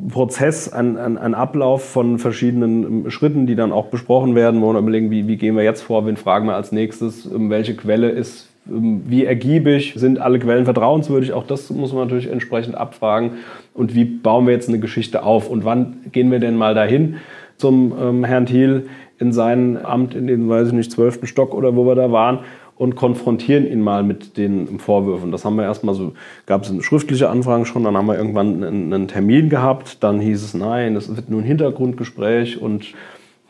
[0.08, 4.72] Prozess, ein, ein, ein, Ablauf von verschiedenen ähm, Schritten, die dann auch besprochen werden, wo
[4.72, 7.76] wir überlegen, wie, wie gehen wir jetzt vor, wen fragen wir als nächstes, ähm, welche
[7.76, 11.32] Quelle ist wie ergiebig sind alle Quellen vertrauenswürdig?
[11.32, 13.32] Auch das muss man natürlich entsprechend abfragen.
[13.74, 15.50] Und wie bauen wir jetzt eine Geschichte auf?
[15.50, 17.16] Und wann gehen wir denn mal dahin?
[17.62, 21.76] zum ähm, Herrn Thiel in sein Amt in den, weiß ich nicht, zwölften Stock oder
[21.76, 22.40] wo wir da waren
[22.76, 25.30] und konfrontieren ihn mal mit den Vorwürfen.
[25.30, 26.14] Das haben wir erstmal so,
[26.46, 30.54] gab es schriftliche Anfragen schon, dann haben wir irgendwann einen, Termin gehabt, dann hieß es,
[30.54, 32.94] nein, das wird nur ein Hintergrundgespräch und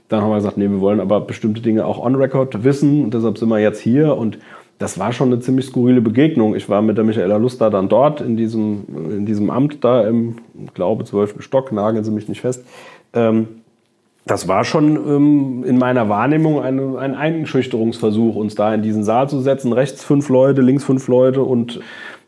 [0.09, 3.15] dann haben wir gesagt, nee, wir wollen aber bestimmte Dinge auch on record wissen und
[3.15, 4.39] deshalb sind wir jetzt hier und
[4.79, 6.57] das war schon eine ziemlich skurrile Begegnung.
[6.57, 10.37] Ich war mit der Michaela Luster dann dort in diesem, in diesem Amt da im,
[10.75, 12.65] glaube, zwölften Stock, nageln Sie mich nicht fest.
[13.15, 13.62] Ähm,
[14.25, 19.29] das war schon ähm, in meiner Wahrnehmung eine, ein Einschüchterungsversuch, uns da in diesen Saal
[19.29, 19.73] zu setzen.
[19.73, 21.81] Rechts fünf Leute, links fünf Leute und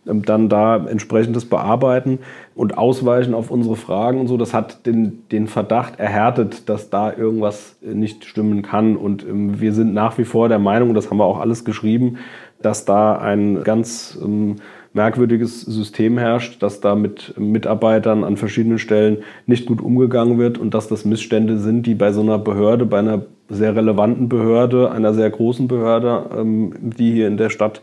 [0.06, 2.18] ähm, dann da entsprechendes bearbeiten
[2.56, 4.36] und ausweichen auf unsere Fragen und so.
[4.36, 8.96] Das hat den, den Verdacht erhärtet, dass da irgendwas nicht stimmen kann.
[8.96, 12.18] Und ähm, wir sind nach wie vor der Meinung, das haben wir auch alles geschrieben,
[12.60, 14.56] dass da ein ganz ähm,
[14.94, 20.72] merkwürdiges System herrscht, dass da mit Mitarbeitern an verschiedenen Stellen nicht gut umgegangen wird und
[20.72, 25.12] dass das Missstände sind, die bei so einer Behörde, bei einer sehr relevanten Behörde, einer
[25.12, 27.82] sehr großen Behörde, ähm, die hier in der Stadt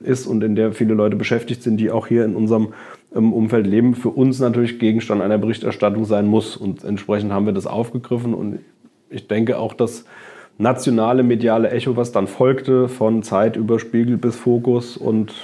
[0.00, 2.74] ist und in der viele Leute beschäftigt sind, die auch hier in unserem
[3.14, 6.56] ähm, Umfeld leben, für uns natürlich Gegenstand einer Berichterstattung sein muss.
[6.56, 8.60] Und entsprechend haben wir das aufgegriffen und
[9.08, 10.04] ich denke auch, dass
[10.58, 15.34] nationale mediale Echo, was dann folgte, von Zeit über Spiegel bis Fokus und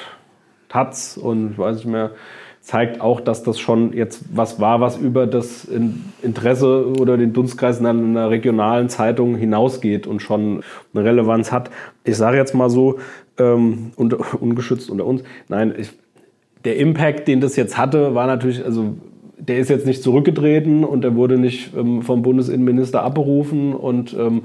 [0.77, 2.11] Taz und ich weiß nicht mehr,
[2.61, 5.69] zeigt auch, dass das schon jetzt was war, was über das
[6.21, 10.63] Interesse oder den Dunstkreis in einer regionalen Zeitung hinausgeht und schon
[10.93, 11.71] eine Relevanz hat.
[12.05, 12.99] Ich sage jetzt mal so,
[13.39, 15.93] ähm, unter, ungeschützt unter uns, nein, ich,
[16.65, 18.97] der Impact, den das jetzt hatte, war natürlich, also
[19.39, 24.43] der ist jetzt nicht zurückgetreten und der wurde nicht ähm, vom Bundesinnenminister abberufen und ähm,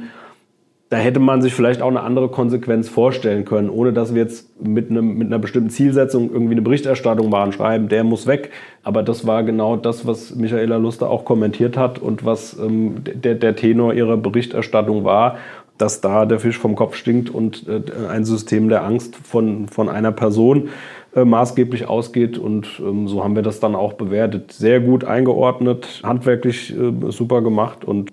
[0.91, 4.61] da hätte man sich vielleicht auch eine andere Konsequenz vorstellen können, ohne dass wir jetzt
[4.61, 8.51] mit, einem, mit einer bestimmten Zielsetzung irgendwie eine Berichterstattung machen, schreiben, der muss weg.
[8.83, 13.35] Aber das war genau das, was Michaela Luster auch kommentiert hat und was ähm, der,
[13.35, 15.37] der Tenor ihrer Berichterstattung war,
[15.77, 19.87] dass da der Fisch vom Kopf stinkt und äh, ein System der Angst von, von
[19.87, 20.71] einer Person
[21.15, 22.37] äh, maßgeblich ausgeht.
[22.37, 24.51] Und ähm, so haben wir das dann auch bewertet.
[24.51, 28.11] Sehr gut eingeordnet, handwerklich äh, super gemacht und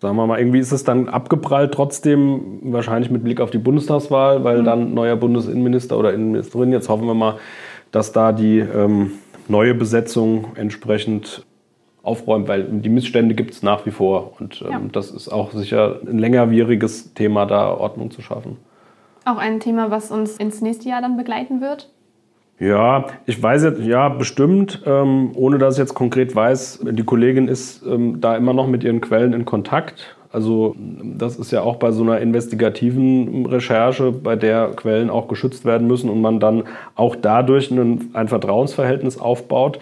[0.00, 4.44] sagen wir mal, irgendwie ist es dann abgeprallt trotzdem, wahrscheinlich mit Blick auf die Bundestagswahl,
[4.44, 4.64] weil mhm.
[4.64, 7.36] dann neuer Bundesinnenminister oder Innenministerin, jetzt hoffen wir mal,
[7.90, 9.12] dass da die ähm,
[9.48, 11.44] neue Besetzung entsprechend
[12.02, 14.32] aufräumt, weil die Missstände gibt es nach wie vor.
[14.38, 14.80] Und ähm, ja.
[14.92, 18.56] das ist auch sicher ein längerwieriges Thema, da Ordnung zu schaffen.
[19.24, 21.90] Auch ein Thema, was uns ins nächste Jahr dann begleiten wird?
[22.60, 26.80] Ja, ich weiß jetzt, ja, bestimmt, ähm, ohne dass ich jetzt konkret weiß.
[26.90, 30.16] Die Kollegin ist ähm, da immer noch mit ihren Quellen in Kontakt.
[30.32, 35.64] Also das ist ja auch bei so einer investigativen Recherche, bei der Quellen auch geschützt
[35.64, 36.64] werden müssen und man dann
[36.96, 39.78] auch dadurch ein, ein Vertrauensverhältnis aufbaut.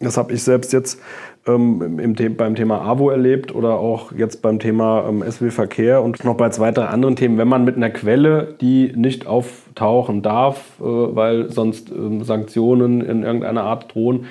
[0.00, 1.00] Das habe ich selbst jetzt
[1.46, 6.24] ähm, im, beim Thema AWO erlebt oder auch jetzt beim Thema ähm, SW Verkehr und
[6.24, 7.38] noch bei zwei, drei anderen Themen.
[7.38, 13.22] Wenn man mit einer Quelle, die nicht auftauchen darf, äh, weil sonst ähm, Sanktionen in
[13.24, 14.26] irgendeiner Art drohen,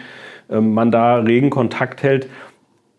[0.49, 2.29] äh, man da regen Kontakt hält,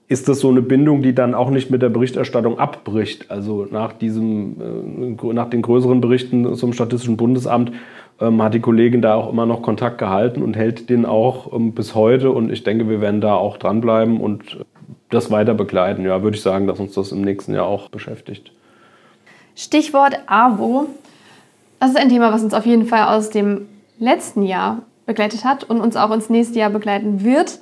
[0.08, 3.30] ist das so eine Bindung, die dann auch nicht mit der Berichterstattung abbricht.
[3.30, 7.72] Also nach, diesem, äh, nach den größeren Berichten zum Statistischen Bundesamt
[8.22, 11.72] ähm, hat die Kollegin da auch immer noch Kontakt gehalten und hält den auch ähm,
[11.72, 12.30] bis heute.
[12.30, 14.58] Und ich denke, wir werden da auch dranbleiben und
[15.10, 16.04] das weiter begleiten.
[16.04, 18.52] Ja, würde ich sagen, dass uns das im nächsten Jahr auch beschäftigt.
[19.56, 20.86] Stichwort AWO.
[21.80, 23.66] Das ist ein Thema, was uns auf jeden Fall aus dem
[23.98, 27.58] letzten Jahr begleitet hat und uns auch ins nächste Jahr begleiten wird.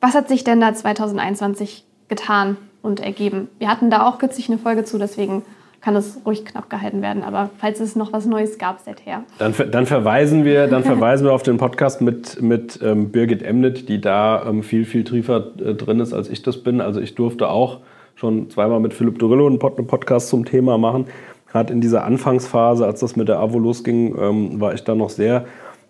[0.00, 3.48] Was hat sich denn da 2021 getan und ergeben?
[3.58, 5.42] Wir hatten da auch kürzlich eine Folge zu, deswegen
[5.82, 7.24] kann das ruhig knapp gehalten werden.
[7.24, 9.24] Aber falls es noch was Neues gab seither.
[9.38, 13.88] Dann, dann, verweisen, wir, dann verweisen wir auf den Podcast mit, mit ähm, Birgit Emnet,
[13.88, 16.80] die da ähm, viel, viel tiefer äh, drin ist, als ich das bin.
[16.80, 17.80] Also ich durfte auch
[18.14, 21.06] schon zweimal mit Philipp Dorillo einen, Pod einen Podcast zum Thema machen.
[21.50, 25.10] Gerade in dieser Anfangsphase, als das mit der AWO losging, ähm, war ich da noch
[25.10, 25.46] sehr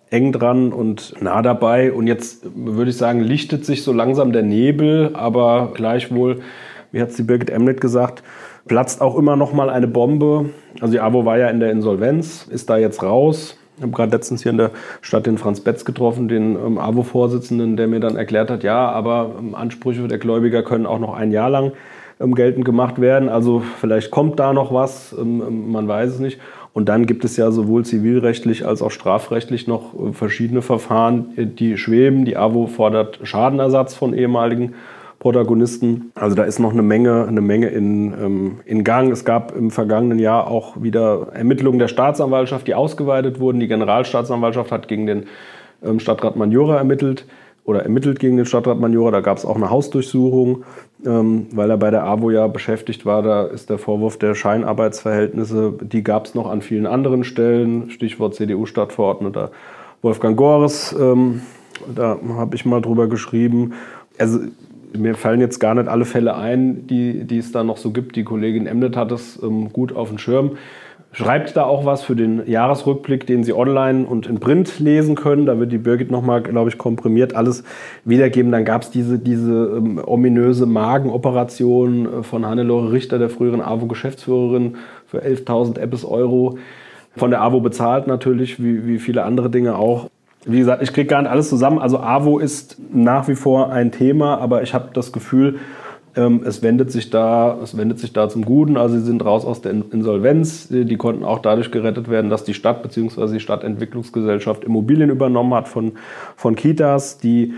[0.09, 1.92] eng dran und nah dabei.
[1.92, 6.40] Und jetzt würde ich sagen, lichtet sich so langsam der Nebel, aber gleichwohl,
[6.92, 8.22] wie hat es die Birgit Emnet gesagt,
[8.66, 10.51] platzt auch immer noch mal eine Bombe.
[10.81, 13.57] Also die AWO war ja in der Insolvenz, ist da jetzt raus.
[13.77, 14.70] Ich habe gerade letztens hier in der
[15.01, 19.35] Stadt den Franz Betz getroffen, den ähm, AWO-Vorsitzenden, der mir dann erklärt hat, ja, aber
[19.38, 21.72] ähm, Ansprüche der Gläubiger können auch noch ein Jahr lang
[22.20, 23.29] ähm, geltend gemacht werden.
[23.29, 26.38] Also vielleicht kommt da noch was, ähm, ähm, man weiß es nicht.
[26.75, 31.46] Und dann gibt es ja sowohl zivilrechtlich als auch strafrechtlich noch äh, verschiedene Verfahren, äh,
[31.46, 32.25] die schweben.
[32.25, 34.75] Die AWO fordert Schadenersatz von ehemaligen
[35.22, 36.11] Protagonisten.
[36.16, 39.12] Also da ist noch eine Menge, eine Menge in, ähm, in Gang.
[39.12, 43.61] Es gab im vergangenen Jahr auch wieder Ermittlungen der Staatsanwaltschaft, die ausgeweitet wurden.
[43.61, 45.26] Die Generalstaatsanwaltschaft hat gegen den
[45.85, 47.24] ähm, Stadtrat Manjura ermittelt
[47.64, 49.12] oder ermittelt gegen den Stadtrat Manjura.
[49.12, 50.64] Da gab es auch eine Hausdurchsuchung,
[51.06, 53.22] ähm, weil er bei der AWO ja beschäftigt war.
[53.22, 57.90] Da ist der Vorwurf der Scheinarbeitsverhältnisse, die gab es noch an vielen anderen Stellen.
[57.90, 59.52] Stichwort CDU-Stadtverordneter
[60.02, 60.92] Wolfgang Gores.
[60.98, 61.42] Ähm,
[61.94, 63.74] da habe ich mal drüber geschrieben.
[64.18, 64.40] Also
[64.96, 68.16] mir fallen jetzt gar nicht alle Fälle ein, die, die es da noch so gibt.
[68.16, 70.52] Die Kollegin Emnet hat es ähm, gut auf dem Schirm.
[71.14, 75.44] Schreibt da auch was für den Jahresrückblick, den Sie online und in Print lesen können.
[75.44, 77.64] Da wird die Birgit nochmal, glaube ich, komprimiert alles
[78.07, 78.50] wiedergeben.
[78.50, 84.76] Dann gab es diese, diese ähm, ominöse Magenoperation äh, von Hannelore Richter, der früheren AWO-Geschäftsführerin,
[85.07, 86.57] für 11.000 Eppes Euro.
[87.14, 90.09] Von der AWO bezahlt natürlich, wie, wie viele andere Dinge auch.
[90.44, 91.78] Wie gesagt, ich kriege gar nicht alles zusammen.
[91.78, 95.61] Also AWO ist nach wie vor ein Thema, aber ich habe das Gefühl,
[96.14, 98.76] ähm, es, wendet sich da, es wendet sich da zum Guten.
[98.76, 100.68] Also sie sind raus aus der Insolvenz.
[100.68, 103.33] Die konnten auch dadurch gerettet werden, dass die Stadt bzw.
[103.33, 105.92] die Stadtentwicklungsgesellschaft Immobilien übernommen hat von,
[106.37, 107.18] von Kitas.
[107.18, 107.55] Die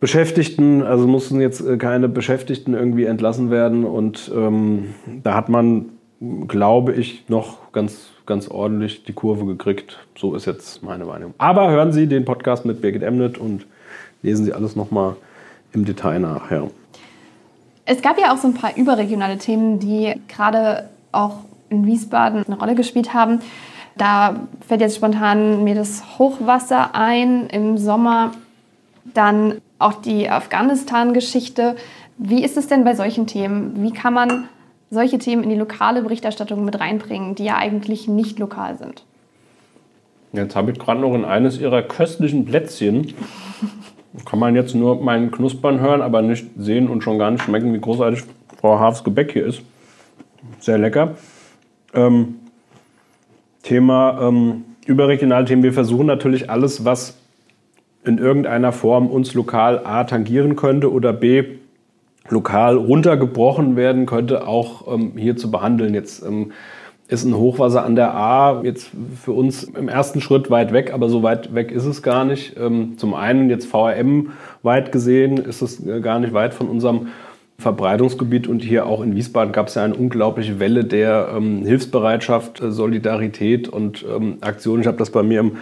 [0.00, 3.84] Beschäftigten, also mussten jetzt äh, keine Beschäftigten irgendwie entlassen werden.
[3.84, 5.86] Und ähm, da hat man,
[6.46, 9.98] glaube ich, noch ganz ganz ordentlich die Kurve gekriegt.
[10.16, 11.34] So ist jetzt meine Wahrnehmung.
[11.38, 13.66] Aber hören Sie den Podcast mit Birgit Emnet und
[14.22, 15.16] lesen Sie alles nochmal
[15.72, 16.50] im Detail nach.
[16.50, 16.68] Ja.
[17.86, 21.38] Es gab ja auch so ein paar überregionale Themen, die gerade auch
[21.70, 23.40] in Wiesbaden eine Rolle gespielt haben.
[23.96, 28.32] Da fällt jetzt spontan mir das Hochwasser ein im Sommer,
[29.14, 31.76] dann auch die Afghanistan-Geschichte.
[32.18, 33.82] Wie ist es denn bei solchen Themen?
[33.82, 34.48] Wie kann man
[34.90, 39.04] solche Themen in die lokale Berichterstattung mit reinbringen, die ja eigentlich nicht lokal sind.
[40.32, 43.14] Jetzt habe ich gerade noch in eines ihrer köstlichen Plätzchen.
[44.24, 47.72] Kann man jetzt nur meinen Knuspern hören, aber nicht sehen und schon gar nicht schmecken,
[47.72, 48.24] wie großartig
[48.60, 49.62] Frau Haafs Gebäck hier ist.
[50.58, 51.14] Sehr lecker.
[51.94, 52.36] Ähm,
[53.62, 55.62] Thema ähm, überregionale Themen.
[55.62, 57.16] Wir versuchen natürlich alles, was
[58.04, 61.58] in irgendeiner Form uns lokal A tangieren könnte oder B
[62.28, 65.94] lokal runtergebrochen werden könnte, auch ähm, hier zu behandeln.
[65.94, 66.52] Jetzt ähm,
[67.08, 68.90] ist ein Hochwasser an der A jetzt
[69.24, 72.56] für uns im ersten Schritt weit weg, aber so weit weg ist es gar nicht.
[72.58, 77.08] Ähm, zum einen jetzt VRM weit gesehen ist es äh, gar nicht weit von unserem
[77.60, 82.60] Verbreitungsgebiet und hier auch in Wiesbaden gab es ja eine unglaubliche Welle der ähm, Hilfsbereitschaft,
[82.60, 84.80] äh, Solidarität und ähm, Aktion.
[84.80, 85.56] Ich habe das bei mir im,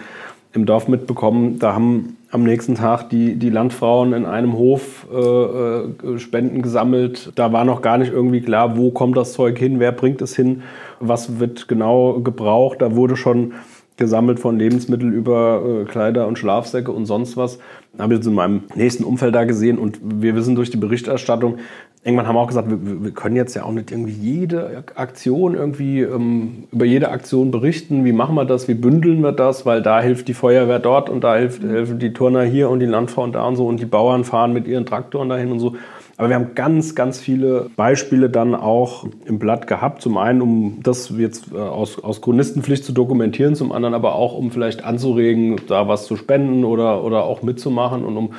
[0.53, 1.59] im Dorf mitbekommen.
[1.59, 7.31] Da haben am nächsten Tag die, die Landfrauen in einem Hof äh, äh, Spenden gesammelt.
[7.35, 10.35] Da war noch gar nicht irgendwie klar, wo kommt das Zeug hin, wer bringt es
[10.35, 10.63] hin,
[10.99, 12.81] was wird genau gebraucht.
[12.81, 13.53] Da wurde schon
[13.97, 17.59] gesammelt von Lebensmitteln über äh, Kleider und Schlafsäcke und sonst was.
[17.97, 21.57] Habe ich jetzt in meinem nächsten Umfeld da gesehen und wir wissen durch die Berichterstattung,
[22.03, 25.55] irgendwann haben wir auch gesagt, wir, wir, können jetzt ja auch nicht irgendwie jede Aktion
[25.55, 28.05] irgendwie ähm, über jede Aktion berichten.
[28.05, 28.67] Wie machen wir das?
[28.67, 29.65] Wie bündeln wir das?
[29.65, 32.85] Weil da hilft die Feuerwehr dort und da hilft, helfen die Turner hier und die
[32.85, 35.75] Landfrauen da und so und die Bauern fahren mit ihren Traktoren dahin und so.
[36.17, 40.01] Aber wir haben ganz, ganz viele Beispiele dann auch im Blatt gehabt.
[40.01, 44.35] Zum einen, um das jetzt äh, aus, aus Chronistenpflicht zu dokumentieren, zum anderen aber auch,
[44.35, 48.33] um vielleicht anzuregen, da was zu spenden oder, oder auch mitzumachen und um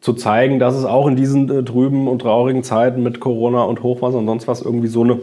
[0.00, 3.82] zu zeigen, dass es auch in diesen äh, trüben und traurigen Zeiten mit Corona und
[3.82, 5.18] Hochwasser und sonst was irgendwie so eine,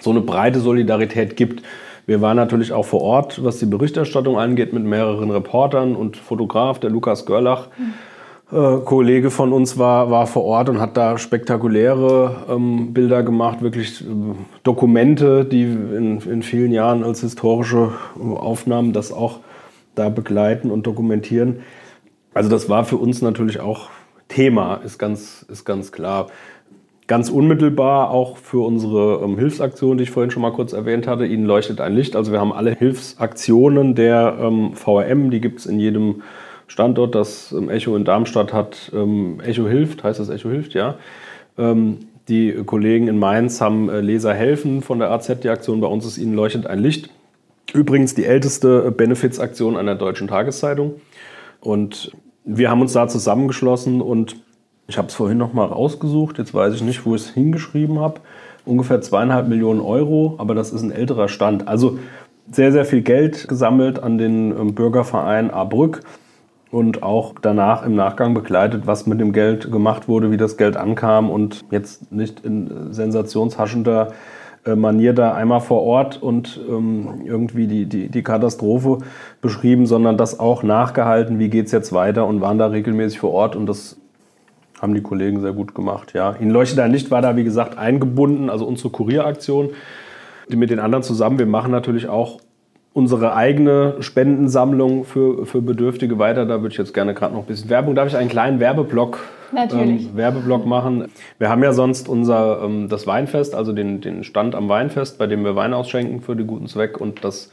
[0.00, 1.62] so eine breite Solidarität gibt.
[2.06, 6.80] Wir waren natürlich auch vor Ort, was die Berichterstattung angeht, mit mehreren Reportern und Fotograf,
[6.80, 7.68] der Lukas Görlach.
[8.52, 13.60] Äh, Kollege von uns war, war vor Ort und hat da spektakuläre ähm, Bilder gemacht,
[13.60, 14.06] wirklich äh,
[14.62, 19.40] Dokumente, die in, in vielen Jahren als historische Aufnahmen das auch
[19.96, 21.60] da begleiten und dokumentieren.
[22.34, 23.88] Also das war für uns natürlich auch
[24.28, 26.28] Thema, ist ganz, ist ganz klar.
[27.08, 31.26] Ganz unmittelbar auch für unsere ähm, Hilfsaktion, die ich vorhin schon mal kurz erwähnt hatte,
[31.26, 32.14] Ihnen leuchtet ein Licht.
[32.14, 36.22] Also wir haben alle Hilfsaktionen der ähm, VRM, die gibt es in jedem
[36.66, 37.14] Standort.
[37.14, 40.96] Das ähm, Echo in Darmstadt hat ähm, Echo hilft, heißt das Echo hilft, ja.
[41.58, 41.98] Ähm,
[42.28, 45.80] die Kollegen in Mainz haben äh, Leser helfen von der AZ, die Aktion.
[45.80, 47.10] Bei uns ist Ihnen leuchtet ein Licht.
[47.72, 50.94] Übrigens die älteste äh, Benefits-Aktion einer deutschen Tageszeitung.
[51.60, 52.12] Und
[52.44, 54.36] wir haben uns da zusammengeschlossen und
[54.88, 56.38] ich habe es vorhin noch mal rausgesucht.
[56.38, 58.20] Jetzt weiß ich nicht, wo ich es hingeschrieben habe.
[58.64, 61.68] Ungefähr zweieinhalb Millionen Euro, aber das ist ein älterer Stand.
[61.68, 61.98] Also
[62.50, 66.00] sehr, sehr viel Geld gesammelt an den Bürgerverein Ahrbrück
[66.76, 70.76] und auch danach im Nachgang begleitet, was mit dem Geld gemacht wurde, wie das Geld
[70.76, 74.12] ankam und jetzt nicht in sensationshaschender
[74.66, 78.98] äh, Manier da einmal vor Ort und ähm, irgendwie die, die, die Katastrophe
[79.40, 83.32] beschrieben, sondern das auch nachgehalten, wie geht es jetzt weiter und waren da regelmäßig vor
[83.32, 83.98] Ort und das
[84.78, 86.12] haben die Kollegen sehr gut gemacht.
[86.12, 86.32] Ja.
[86.32, 89.70] In Leuchte ein Licht war da, wie gesagt, eingebunden, also unsere Kurieraktion
[90.50, 91.38] mit den anderen zusammen.
[91.38, 92.38] Wir machen natürlich auch
[92.96, 96.46] unsere eigene Spendensammlung für, für Bedürftige weiter.
[96.46, 97.94] Da würde ich jetzt gerne gerade noch ein bisschen Werbung.
[97.94, 99.18] Darf ich einen kleinen Werbeblock,
[99.54, 101.12] ähm, Werbeblock machen?
[101.38, 105.26] Wir haben ja sonst unser ähm, das Weinfest, also den, den Stand am Weinfest, bei
[105.26, 107.52] dem wir Wein ausschenken für den guten Zweck und das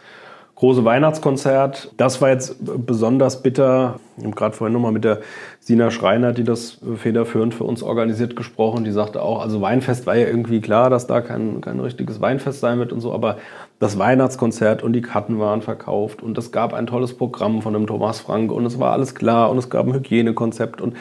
[0.56, 1.94] große Weihnachtskonzert.
[1.98, 4.00] Das war jetzt besonders bitter.
[4.18, 5.22] Ich habe gerade vorhin nochmal mit der
[5.60, 8.84] Sina Schreiner, die das federführend für uns organisiert, gesprochen.
[8.84, 12.60] Die sagte auch, also Weinfest war ja irgendwie klar, dass da kein, kein richtiges Weinfest
[12.60, 13.38] sein wird und so, aber
[13.80, 17.88] das Weihnachtskonzert und die Karten waren verkauft und es gab ein tolles Programm von dem
[17.88, 20.96] Thomas Frank und es war alles klar und es gab ein Hygienekonzept und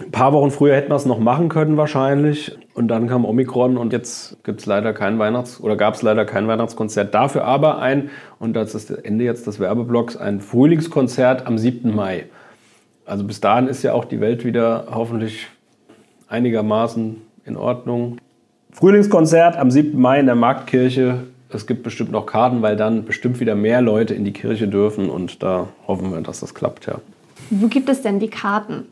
[0.00, 2.56] ein paar Wochen früher hätten wir es noch machen können wahrscheinlich.
[2.74, 6.24] Und dann kam Omikron und jetzt gibt es leider kein Weihnachts- oder gab es leider
[6.24, 7.12] kein Weihnachtskonzert.
[7.12, 11.94] Dafür aber ein, und das ist das Ende jetzt des Werbeblocks, ein Frühlingskonzert am 7.
[11.94, 12.26] Mai.
[13.04, 15.48] Also bis dahin ist ja auch die Welt wieder hoffentlich
[16.28, 18.18] einigermaßen in Ordnung.
[18.70, 20.00] Frühlingskonzert am 7.
[20.00, 21.24] Mai in der Marktkirche.
[21.50, 25.08] Es gibt bestimmt noch Karten, weil dann bestimmt wieder mehr Leute in die Kirche dürfen
[25.08, 27.00] und da hoffen wir, dass das klappt, ja.
[27.50, 28.84] Wo gibt es denn die Karten?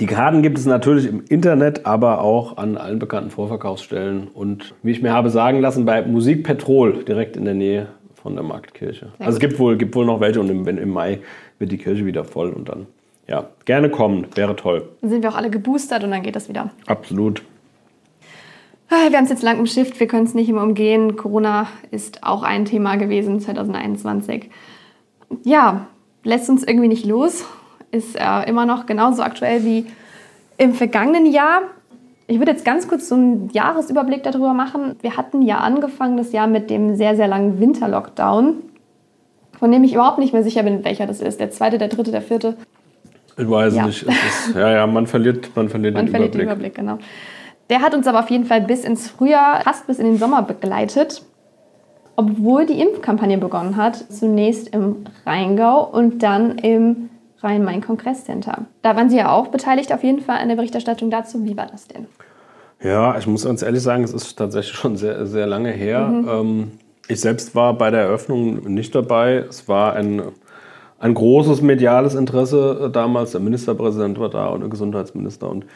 [0.00, 4.90] Die Karten gibt es natürlich im Internet, aber auch an allen bekannten Vorverkaufsstellen und wie
[4.90, 9.10] ich mir habe sagen lassen, bei Musik Petrol direkt in der Nähe von der Marktkirche.
[9.18, 11.20] Sehr also es gibt wohl, gibt wohl noch welche und im, im Mai
[11.58, 12.86] wird die Kirche wieder voll und dann,
[13.28, 14.88] ja, gerne kommen, wäre toll.
[15.00, 16.70] Dann sind wir auch alle geboostert und dann geht das wieder.
[16.86, 17.42] Absolut.
[18.90, 21.16] Ah, wir haben es jetzt lang umschifft, wir können es nicht immer umgehen.
[21.16, 24.50] Corona ist auch ein Thema gewesen 2021.
[25.44, 25.86] Ja,
[26.22, 27.44] lässt uns irgendwie nicht los
[27.94, 29.86] ist äh, immer noch genauso aktuell wie
[30.58, 31.62] im vergangenen Jahr.
[32.26, 34.96] Ich würde jetzt ganz kurz so einen Jahresüberblick darüber machen.
[35.00, 38.56] Wir hatten ja angefangen das Jahr mit dem sehr, sehr langen Winterlockdown,
[39.58, 41.38] von dem ich überhaupt nicht mehr sicher bin, welcher das ist.
[41.38, 42.56] Der zweite, der dritte, der vierte.
[43.36, 43.86] Ich weiß ja.
[43.86, 44.02] nicht.
[44.04, 46.48] Ist, ja, ja, man verliert, man verliert man den verliert Überblick.
[46.48, 46.98] den Überblick, genau.
[47.70, 50.42] Der hat uns aber auf jeden Fall bis ins Frühjahr, fast bis in den Sommer
[50.42, 51.22] begleitet,
[52.16, 53.96] obwohl die Impfkampagne begonnen hat.
[53.96, 57.10] Zunächst im Rheingau und dann im
[57.44, 58.66] Rhein-Main-Kongresscenter.
[58.82, 61.44] Da waren Sie ja auch beteiligt, auf jeden Fall an der Berichterstattung dazu.
[61.44, 62.06] Wie war das denn?
[62.82, 66.06] Ja, ich muss ganz ehrlich sagen, es ist tatsächlich schon sehr, sehr lange her.
[66.06, 66.28] Mhm.
[66.28, 66.72] Ähm,
[67.08, 69.44] ich selbst war bei der Eröffnung nicht dabei.
[69.48, 70.22] Es war ein,
[70.98, 73.32] ein großes mediales Interesse damals.
[73.32, 75.66] Der Ministerpräsident war da und der Gesundheitsminister und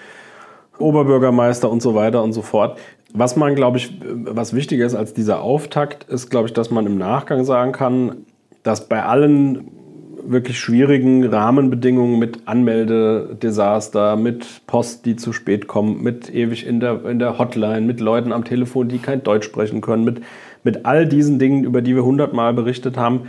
[0.78, 2.78] Oberbürgermeister und so weiter und so fort.
[3.12, 6.86] Was man, glaube ich, was wichtiger ist als dieser Auftakt, ist, glaube ich, dass man
[6.86, 8.26] im Nachgang sagen kann,
[8.62, 9.77] dass bei allen
[10.22, 17.04] wirklich schwierigen Rahmenbedingungen mit Anmeldedesaster, mit Post, die zu spät kommt, mit ewig in der,
[17.06, 20.20] in der Hotline, mit Leuten am Telefon, die kein Deutsch sprechen können, mit,
[20.64, 23.22] mit all diesen Dingen, über die wir hundertmal berichtet haben.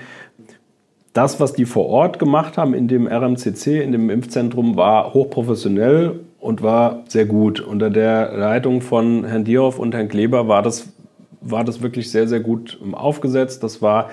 [1.14, 6.20] Das, was die vor Ort gemacht haben in dem RMCC, in dem Impfzentrum, war hochprofessionell
[6.40, 7.60] und war sehr gut.
[7.60, 10.94] Unter der Leitung von Herrn Dierhoff und Herrn Kleber war das,
[11.42, 13.64] war das wirklich sehr, sehr gut aufgesetzt.
[13.64, 14.10] Das war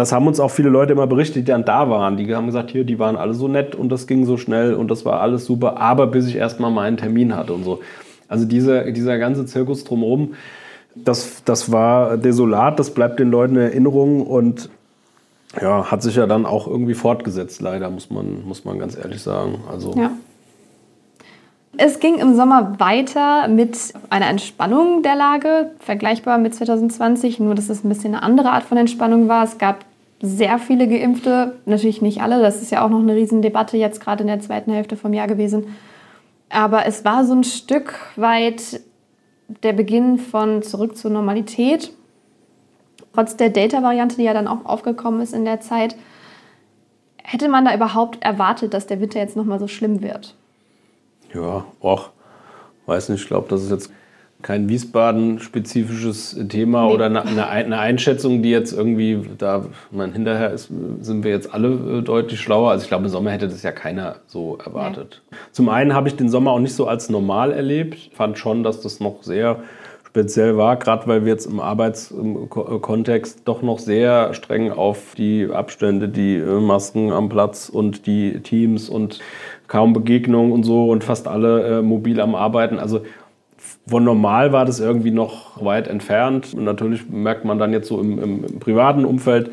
[0.00, 2.16] das haben uns auch viele Leute immer berichtet, die dann da waren.
[2.16, 4.90] Die haben gesagt, hier, die waren alle so nett und das ging so schnell und
[4.90, 7.80] das war alles super, aber bis ich erstmal meinen Termin hatte und so.
[8.26, 10.34] Also dieser, dieser ganze Zirkus drumherum,
[10.94, 14.70] das, das war desolat, das bleibt den Leuten in Erinnerung und
[15.60, 19.20] ja, hat sich ja dann auch irgendwie fortgesetzt, leider, muss man, muss man ganz ehrlich
[19.20, 19.58] sagen.
[19.70, 20.12] Also, ja.
[21.76, 23.76] Es ging im Sommer weiter mit
[24.10, 28.64] einer Entspannung der Lage, vergleichbar mit 2020, nur dass es ein bisschen eine andere Art
[28.64, 29.44] von Entspannung war.
[29.44, 29.84] Es gab
[30.20, 34.22] sehr viele Geimpfte, natürlich nicht alle, das ist ja auch noch eine Riesendebatte jetzt gerade
[34.22, 35.74] in der zweiten Hälfte vom Jahr gewesen.
[36.50, 38.80] Aber es war so ein Stück weit
[39.62, 41.92] der Beginn von zurück zur Normalität.
[43.14, 45.96] Trotz der Delta-Variante, die ja dann auch aufgekommen ist in der Zeit,
[47.22, 50.36] hätte man da überhaupt erwartet, dass der Winter jetzt nochmal so schlimm wird?
[51.32, 52.10] Ja, auch,
[52.86, 53.92] weiß nicht, ich glaube, das ist jetzt
[54.42, 56.94] kein Wiesbaden-spezifisches Thema nee.
[56.94, 60.70] oder eine, eine, Einschätzung, die jetzt irgendwie, da man hinterher ist,
[61.00, 62.70] sind wir jetzt alle äh, deutlich schlauer.
[62.70, 65.22] Also ich glaube, im Sommer hätte das ja keiner so erwartet.
[65.30, 65.36] Nee.
[65.52, 67.94] Zum einen habe ich den Sommer auch nicht so als normal erlebt.
[67.94, 69.62] Ich fand schon, dass das noch sehr
[70.10, 76.08] speziell war, gerade weil wir jetzt im Arbeitskontext doch noch sehr streng auf die Abstände,
[76.08, 79.20] die äh, Masken am Platz und die Teams und
[79.68, 82.80] kaum Begegnungen und so und fast alle äh, mobil am Arbeiten.
[82.80, 83.02] Also
[83.90, 86.54] von normal war das irgendwie noch weit entfernt.
[86.54, 89.50] Und natürlich merkt man dann jetzt so im, im, im privaten Umfeld,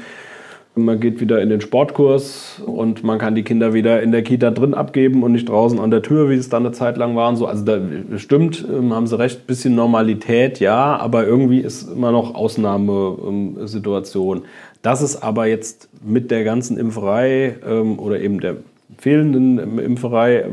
[0.77, 4.51] man geht wieder in den Sportkurs und man kann die Kinder wieder in der Kita
[4.51, 7.29] drin abgeben und nicht draußen an der Tür, wie es dann eine Zeit lang war.
[7.29, 7.47] Und so.
[7.47, 7.79] Also da
[8.17, 14.43] stimmt, ähm, haben Sie recht, bisschen Normalität, ja, aber irgendwie ist immer noch Ausnahmesituation.
[14.81, 18.57] Dass es aber jetzt mit der ganzen Impferei ähm, oder eben der
[18.99, 20.45] fehlenden Impferei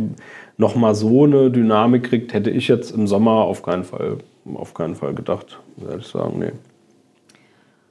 [0.56, 4.18] nochmal so eine Dynamik kriegt, hätte ich jetzt im Sommer auf keinen Fall,
[4.54, 6.52] auf keinen Fall gedacht, würde ich sagen, nee.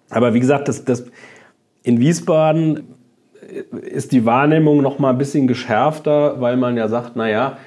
[0.10, 1.06] Aber wie gesagt, das, das
[1.82, 2.82] in Wiesbaden
[3.72, 7.58] ist die Wahrnehmung noch mal ein bisschen geschärfter, weil man ja sagt, naja,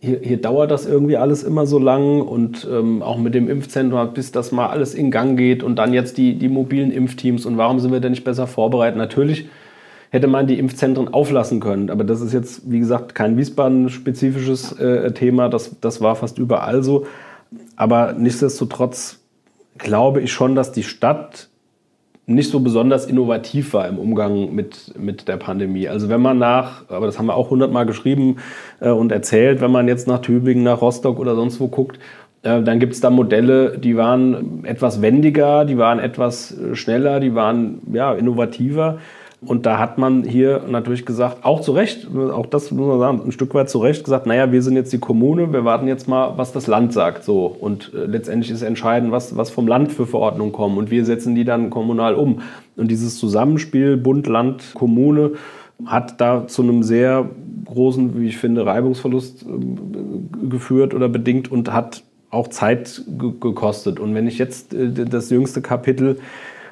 [0.00, 4.12] hier, hier dauert das irgendwie alles immer so lang und ähm, auch mit dem Impfzentrum,
[4.14, 7.56] bis das mal alles in Gang geht und dann jetzt die, die mobilen Impfteams und
[7.56, 8.96] warum sind wir denn nicht besser vorbereitet?
[8.96, 9.48] Natürlich
[10.10, 15.12] hätte man die Impfzentren auflassen können, aber das ist jetzt, wie gesagt, kein Wiesbaden-spezifisches äh,
[15.12, 17.06] Thema, das, das war fast überall so.
[17.76, 19.20] Aber nichtsdestotrotz
[19.78, 21.48] glaube ich schon, dass die Stadt
[22.26, 25.88] nicht so besonders innovativ war im Umgang mit, mit der Pandemie.
[25.88, 28.36] Also wenn man nach, aber das haben wir auch hundertmal geschrieben
[28.80, 32.00] äh, und erzählt, wenn man jetzt nach Tübingen, nach Rostock oder sonst wo guckt,
[32.42, 37.20] äh, dann gibt es da Modelle, die waren etwas wendiger, die waren etwas äh, schneller,
[37.20, 38.98] die waren ja, innovativer.
[39.46, 43.20] Und da hat man hier natürlich gesagt, auch zu Recht, auch das muss man sagen,
[43.24, 46.08] ein Stück weit zu Recht gesagt, naja, wir sind jetzt die Kommune, wir warten jetzt
[46.08, 47.22] mal, was das Land sagt.
[47.22, 47.46] So.
[47.46, 50.78] Und äh, letztendlich ist entscheidend, was, was vom Land für Verordnungen kommen.
[50.78, 52.42] Und wir setzen die dann kommunal um.
[52.76, 55.32] Und dieses Zusammenspiel Bund, Land, Kommune
[55.84, 57.28] hat da zu einem sehr
[57.66, 63.02] großen, wie ich finde, Reibungsverlust äh, geführt oder bedingt und hat auch Zeit
[63.40, 64.00] gekostet.
[64.00, 66.18] Und wenn ich jetzt äh, das jüngste Kapitel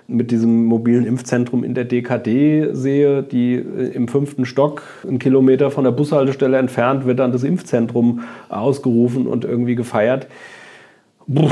[0.06, 5.70] mit diesem mobilen Impfzentrum in der DKD sehe, die äh, im fünften Stock, einen Kilometer
[5.70, 10.26] von der Bushaltestelle entfernt, wird dann das Impfzentrum ausgerufen und irgendwie gefeiert.
[11.26, 11.48] Puh,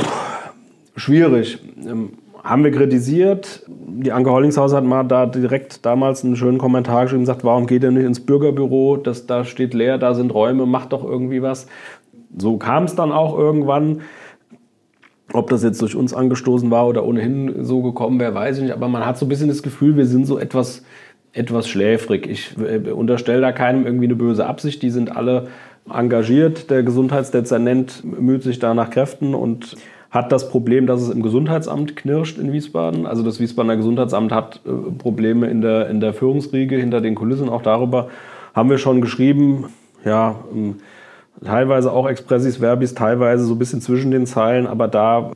[0.96, 1.58] schwierig.
[1.86, 2.10] Ähm,
[2.44, 3.64] haben wir kritisiert.
[3.68, 7.66] Die Anke Hollingshaus hat mal da direkt damals einen schönen Kommentar geschrieben und gesagt, warum
[7.66, 8.96] geht ihr nicht ins Bürgerbüro?
[8.96, 11.68] Das, da steht leer, da sind Räume, macht doch irgendwie was.
[12.36, 14.00] So kam es dann auch irgendwann.
[15.32, 18.72] Ob das jetzt durch uns angestoßen war oder ohnehin so gekommen wäre, weiß ich nicht.
[18.72, 20.84] Aber man hat so ein bisschen das Gefühl, wir sind so etwas,
[21.32, 22.26] etwas schläfrig.
[22.26, 24.82] Ich äh, unterstelle da keinem irgendwie eine böse Absicht.
[24.82, 25.48] Die sind alle
[25.90, 26.70] engagiert.
[26.70, 29.76] Der Gesundheitsdezernent müht sich da nach Kräften und
[30.10, 33.06] hat das Problem, dass es im Gesundheitsamt knirscht in Wiesbaden.
[33.06, 37.48] Also das Wiesbadener Gesundheitsamt hat äh, Probleme in der, in der Führungsriege, hinter den Kulissen.
[37.48, 38.08] Auch darüber
[38.54, 39.66] haben wir schon geschrieben.
[40.04, 40.76] Ja, ähm,
[41.44, 45.32] teilweise auch Expressis Verbis, teilweise so ein bisschen zwischen den Zeilen, aber da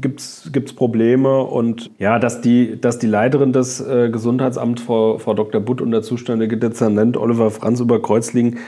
[0.00, 5.34] gibt es Probleme und ja, dass die, dass die Leiterin des äh, Gesundheitsamts, Frau, Frau
[5.34, 5.60] Dr.
[5.60, 8.58] Butt und der zuständige Dezernent Oliver Franz über Kreuz liegen,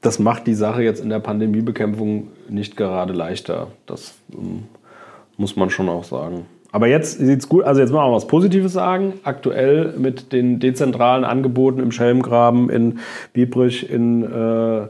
[0.00, 3.68] das macht die Sache jetzt in der Pandemiebekämpfung nicht gerade leichter.
[3.86, 4.64] Das ähm,
[5.36, 6.46] muss man schon auch sagen.
[6.70, 9.14] Aber jetzt sieht es gut, also jetzt mal was Positives sagen.
[9.24, 12.98] Aktuell mit den dezentralen Angeboten im Schelmgraben, in
[13.32, 14.86] Biebrich, in äh,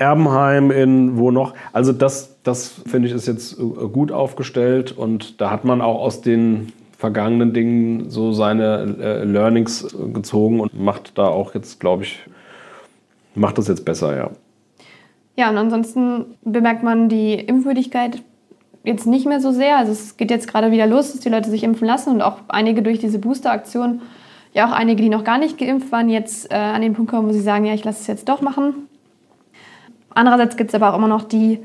[0.00, 1.54] Erbenheim, in wo noch.
[1.72, 6.00] Also das, das finde ich ist jetzt äh, gut aufgestellt und da hat man auch
[6.00, 11.80] aus den vergangenen Dingen so seine äh, Learnings äh, gezogen und macht da auch jetzt,
[11.80, 12.18] glaube ich,
[13.34, 14.30] macht das jetzt besser, ja.
[15.36, 18.22] Ja, und ansonsten bemerkt man die Impfwürdigkeit
[18.84, 19.78] jetzt nicht mehr so sehr.
[19.78, 22.38] Also es geht jetzt gerade wieder los, dass die Leute sich impfen lassen und auch
[22.48, 24.02] einige durch diese Booster-Aktion,
[24.52, 27.28] ja auch einige, die noch gar nicht geimpft waren, jetzt äh, an den Punkt kommen,
[27.28, 28.88] wo sie sagen, ja, ich lasse es jetzt doch machen.
[30.14, 31.60] Andererseits gibt es aber auch immer noch die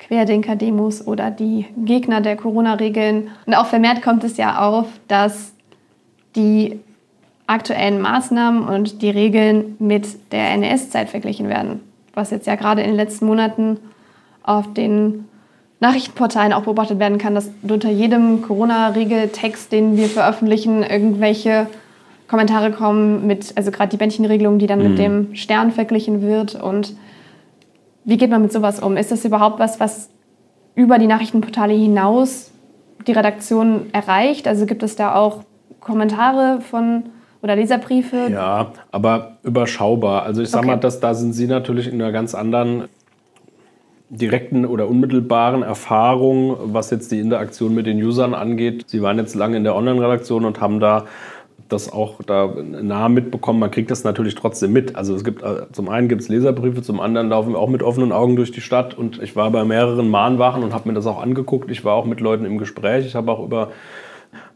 [0.00, 3.28] Querdenker-Demos oder die Gegner der Corona-Regeln.
[3.46, 5.52] Und auch vermehrt kommt es ja auf, dass
[6.36, 6.80] die
[7.46, 11.80] aktuellen Maßnahmen und die Regeln mit der NS-Zeit verglichen werden.
[12.14, 13.78] Was jetzt ja gerade in den letzten Monaten
[14.42, 15.26] auf den
[15.80, 21.66] Nachrichtenportalen auch beobachtet werden kann, dass unter jedem Corona-Regeltext, den wir veröffentlichen, irgendwelche
[22.28, 24.88] Kommentare kommen mit, also gerade die Bändchenregelung, die dann mhm.
[24.88, 26.94] mit dem Stern verglichen wird und
[28.10, 28.96] wie geht man mit sowas um?
[28.96, 30.10] Ist das überhaupt was, was
[30.74, 32.50] über die Nachrichtenportale hinaus
[33.06, 34.48] die Redaktion erreicht?
[34.48, 35.44] Also gibt es da auch
[35.78, 37.04] Kommentare von
[37.40, 38.28] oder Leserbriefe?
[38.32, 40.24] Ja, aber überschaubar.
[40.24, 40.74] Also ich sage okay.
[40.74, 42.88] mal, dass, da sind Sie natürlich in einer ganz anderen
[44.08, 48.86] direkten oder unmittelbaren Erfahrung, was jetzt die Interaktion mit den Usern angeht.
[48.88, 51.04] Sie waren jetzt lange in der Online-Redaktion und haben da
[51.72, 53.58] das auch da nah mitbekommen.
[53.58, 54.96] Man kriegt das natürlich trotzdem mit.
[54.96, 57.82] Also es gibt äh, zum einen gibt es Leserbriefe, zum anderen laufen wir auch mit
[57.82, 58.96] offenen Augen durch die Stadt.
[58.96, 61.70] Und ich war bei mehreren Mahnwachen und habe mir das auch angeguckt.
[61.70, 63.06] Ich war auch mit Leuten im Gespräch.
[63.06, 63.70] Ich habe auch über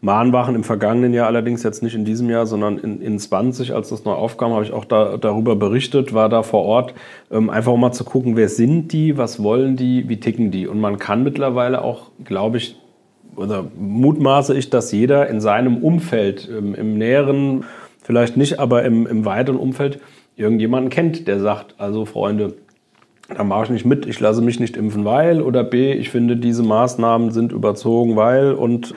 [0.01, 3.89] Mahnwachen im vergangenen Jahr, allerdings jetzt nicht in diesem Jahr, sondern in, in 20, als
[3.89, 6.95] das neu aufkam, habe ich auch da, darüber berichtet, war da vor Ort,
[7.31, 10.69] ähm, einfach mal zu gucken, wer sind die, was wollen die, wie ticken die.
[10.69, 12.77] Und man kann mittlerweile auch, glaube ich,
[13.37, 17.65] oder mutmaße ich, dass jeder in seinem Umfeld, im, im näheren,
[18.03, 20.01] vielleicht nicht, aber im, im weiteren Umfeld
[20.37, 22.55] irgendjemanden kennt, der sagt, also Freunde,
[23.35, 26.37] da mache ich nicht mit, ich lasse mich nicht impfen, weil oder B, ich finde,
[26.37, 28.95] diese Maßnahmen sind überzogen, weil und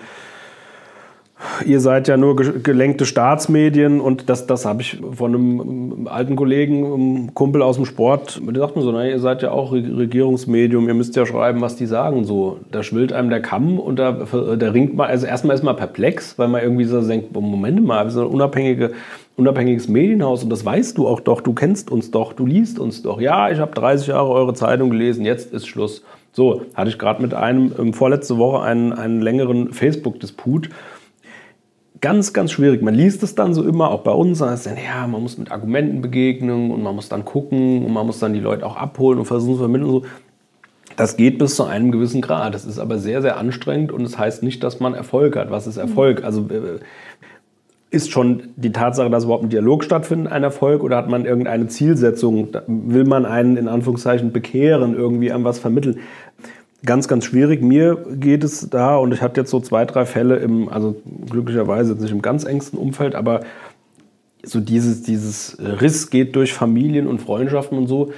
[1.65, 6.85] Ihr seid ja nur gelenkte Staatsmedien und das, das habe ich von einem alten Kollegen,
[6.85, 10.87] einem Kumpel aus dem Sport, der sagt mir so, na, ihr seid ja auch Regierungsmedium,
[10.87, 12.25] ihr müsst ja schreiben, was die sagen.
[12.25, 15.75] So, da schwillt einem der Kamm und da, da ringt man, also erstmal ist man
[15.75, 18.93] perplex, weil man irgendwie so denkt, Moment mal, wir sind ein unabhängige,
[19.35, 23.03] unabhängiges Medienhaus und das weißt du auch doch, du kennst uns doch, du liest uns
[23.03, 23.21] doch.
[23.21, 26.03] Ja, ich habe 30 Jahre eure Zeitung gelesen, jetzt ist Schluss.
[26.31, 30.69] So, hatte ich gerade mit einem ähm, vorletzte Woche einen, einen längeren Facebook-Disput
[32.01, 32.81] ganz, ganz schwierig.
[32.81, 35.51] Man liest es dann so immer, auch bei uns, heißt dann, ja, man muss mit
[35.51, 39.19] Argumenten begegnen und man muss dann gucken und man muss dann die Leute auch abholen
[39.19, 40.03] und versuchen zu vermitteln so.
[40.95, 42.55] Das geht bis zu einem gewissen Grad.
[42.55, 45.51] Das ist aber sehr, sehr anstrengend und es das heißt nicht, dass man Erfolg hat.
[45.51, 46.23] Was ist Erfolg?
[46.23, 46.79] Also äh,
[47.89, 51.67] ist schon die Tatsache, dass überhaupt ein Dialog stattfindet, ein Erfolg oder hat man irgendeine
[51.67, 52.49] Zielsetzung?
[52.67, 55.99] Will man einen in Anführungszeichen bekehren, irgendwie an was vermitteln?
[56.85, 57.61] Ganz, ganz schwierig.
[57.61, 60.95] Mir geht es da, und ich hatte jetzt so zwei, drei Fälle im, also
[61.29, 63.41] glücklicherweise jetzt nicht im ganz engsten Umfeld, aber
[64.43, 68.11] so dieses, dieses Riss geht durch Familien und Freundschaften und so.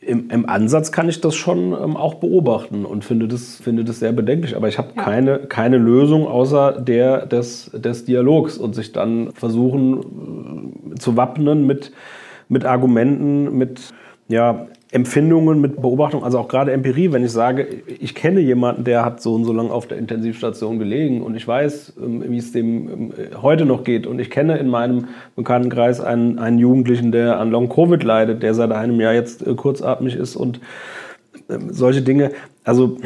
[0.00, 4.00] Im, im Ansatz kann ich das schon ähm, auch beobachten und finde das, finde das
[4.00, 4.56] sehr bedenklich.
[4.56, 5.02] Aber ich habe ja.
[5.02, 11.66] keine, keine Lösung außer der des, des Dialogs und sich dann versuchen äh, zu wappnen
[11.66, 11.92] mit,
[12.48, 13.92] mit Argumenten, mit
[14.30, 19.04] ja, Empfindungen mit Beobachtung, also auch gerade Empirie, wenn ich sage, ich kenne jemanden, der
[19.04, 22.52] hat so und so lange auf der Intensivstation gelegen und ich weiß, ähm, wie es
[22.52, 27.38] dem ähm, heute noch geht und ich kenne in meinem Bekanntenkreis einen, einen Jugendlichen, der
[27.38, 30.60] an Long-Covid leidet, der seit einem Jahr jetzt äh, kurzatmig ist und
[31.48, 32.32] ähm, solche Dinge.
[32.64, 32.96] Also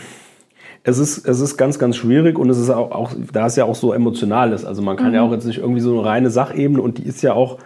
[0.84, 3.64] es ist, es ist ganz, ganz schwierig und es ist auch, auch da es ja
[3.64, 4.64] auch so emotional ist.
[4.64, 5.14] Also man kann mhm.
[5.14, 7.58] ja auch jetzt nicht irgendwie so eine reine Sachebene und die ist ja auch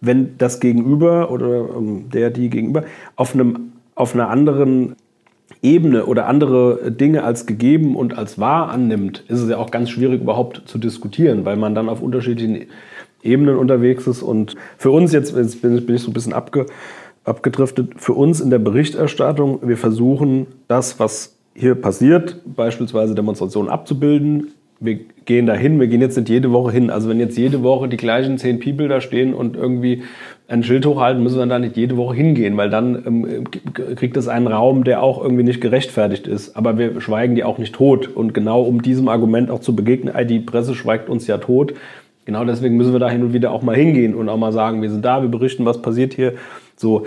[0.00, 2.84] wenn das Gegenüber oder ähm, der, die Gegenüber
[3.16, 4.96] auf, einem, auf einer anderen
[5.62, 9.90] Ebene oder andere Dinge als gegeben und als wahr annimmt, ist es ja auch ganz
[9.90, 12.66] schwierig überhaupt zu diskutieren, weil man dann auf unterschiedlichen
[13.22, 14.22] Ebenen unterwegs ist.
[14.22, 16.66] Und für uns, jetzt, jetzt bin, ich so ein bisschen abge,
[17.24, 24.52] abgedriftet, für uns in der Berichterstattung, wir versuchen das, was hier passiert, beispielsweise Demonstrationen abzubilden,
[24.80, 26.88] wir gehen da hin, wir gehen jetzt nicht jede Woche hin.
[26.88, 30.02] Also wenn jetzt jede Woche die gleichen zehn People da stehen und irgendwie
[30.48, 33.44] ein Schild hochhalten, müssen wir da nicht jede Woche hingehen, weil dann ähm,
[33.94, 36.56] kriegt es einen Raum, der auch irgendwie nicht gerechtfertigt ist.
[36.56, 38.08] Aber wir schweigen die auch nicht tot.
[38.08, 41.74] Und genau um diesem Argument auch zu begegnen, die Presse schweigt uns ja tot.
[42.24, 44.80] Genau deswegen müssen wir da hin und wieder auch mal hingehen und auch mal sagen,
[44.80, 46.34] wir sind da, wir berichten, was passiert hier.
[46.76, 47.06] So,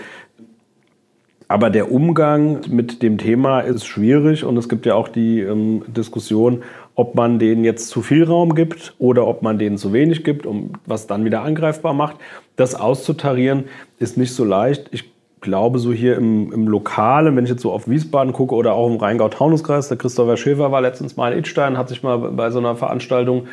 [1.48, 5.84] aber der Umgang mit dem Thema ist schwierig und es gibt ja auch die ähm,
[5.88, 6.64] Diskussion,
[6.96, 10.46] ob man denen jetzt zu viel Raum gibt oder ob man denen zu wenig gibt,
[10.46, 12.18] um was dann wieder angreifbar macht.
[12.56, 13.66] Das auszutarieren
[14.00, 14.90] ist nicht so leicht.
[14.92, 18.74] Ich glaube, so hier im, im Lokalen, wenn ich jetzt so auf Wiesbaden gucke oder
[18.74, 22.50] auch im Rheingau-Taunus-Kreis, der Christopher Schäfer war letztens mal in Itstein, hat sich mal bei
[22.52, 23.48] so einer Veranstaltung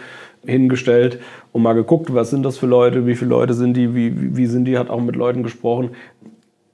[0.44, 1.20] hingestellt
[1.52, 4.46] und mal geguckt, was sind das für Leute, wie viele Leute sind die, wie, wie
[4.46, 5.90] sind die, hat auch mit Leuten gesprochen.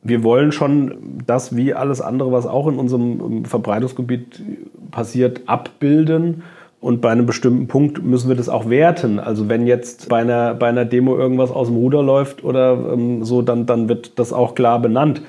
[0.03, 4.41] Wir wollen schon das wie alles andere, was auch in unserem Verbreitungsgebiet
[4.93, 6.45] passiert, abbilden
[6.87, 9.19] und bei einem bestimmten Punkt müssen wir das auch werten.
[9.19, 13.25] Also wenn jetzt bei einer, bei einer Demo irgendwas aus dem Ruder läuft oder ähm,
[13.25, 15.21] so, dann, dann wird das auch klar benannt.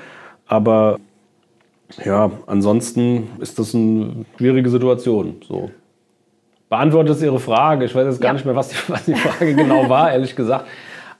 [0.45, 0.99] Aber
[2.05, 5.37] ja, ansonsten ist das eine schwierige Situation.
[5.47, 5.71] So.
[6.69, 7.85] Beantwortet es Ihre Frage.
[7.85, 8.33] Ich weiß jetzt gar ja.
[8.33, 10.65] nicht mehr, was die, was die Frage genau war, ehrlich gesagt.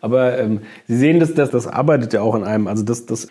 [0.02, 2.68] Aber ähm, Sie sehen, dass das, das arbeitet ja auch in einem.
[2.68, 3.28] Also das, das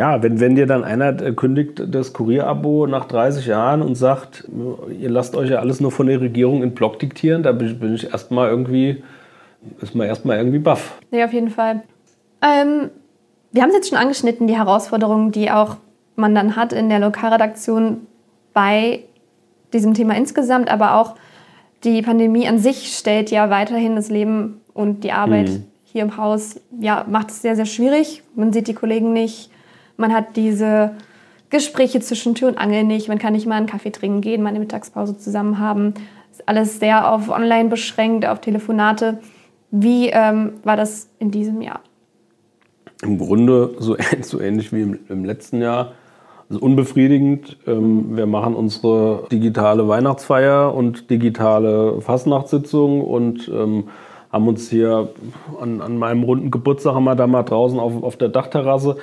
[0.00, 4.48] ja, wenn, wenn dir dann einer kündigt das Kurierabo nach 30 Jahren und sagt,
[4.98, 7.78] ihr lasst euch ja alles nur von der Regierung in Block diktieren, da bin ich,
[7.78, 9.04] bin ich erstmal irgendwie,
[9.82, 10.98] ist man erstmal irgendwie baff.
[11.10, 11.82] Nee, auf jeden Fall.
[12.40, 12.88] Ähm,
[13.52, 15.76] wir haben es jetzt schon angeschnitten, die Herausforderungen, die auch
[16.16, 18.06] man dann hat in der Lokalredaktion
[18.54, 19.00] bei
[19.74, 21.14] diesem Thema insgesamt, aber auch
[21.84, 25.64] die Pandemie an sich stellt ja weiterhin das Leben und die Arbeit mhm.
[25.84, 28.22] hier im Haus, ja, macht es sehr, sehr schwierig.
[28.34, 29.49] Man sieht die Kollegen nicht,
[30.00, 30.92] man hat diese
[31.50, 33.08] Gespräche zwischen Tür und Angel nicht.
[33.08, 35.94] Man kann nicht mal einen Kaffee trinken gehen, mal eine Mittagspause zusammen haben.
[36.30, 39.18] Ist alles sehr auf Online beschränkt, auf Telefonate.
[39.70, 41.80] Wie ähm, war das in diesem Jahr?
[43.02, 45.92] Im Grunde so, so ähnlich wie im, im letzten Jahr.
[46.48, 47.58] Also unbefriedigend.
[47.66, 53.84] Ähm, wir machen unsere digitale Weihnachtsfeier und digitale Fastnachtssitzung und ähm,
[54.32, 55.08] haben uns hier
[55.60, 58.96] an, an meinem runden Geburtstag haben wir da mal draußen auf, auf der Dachterrasse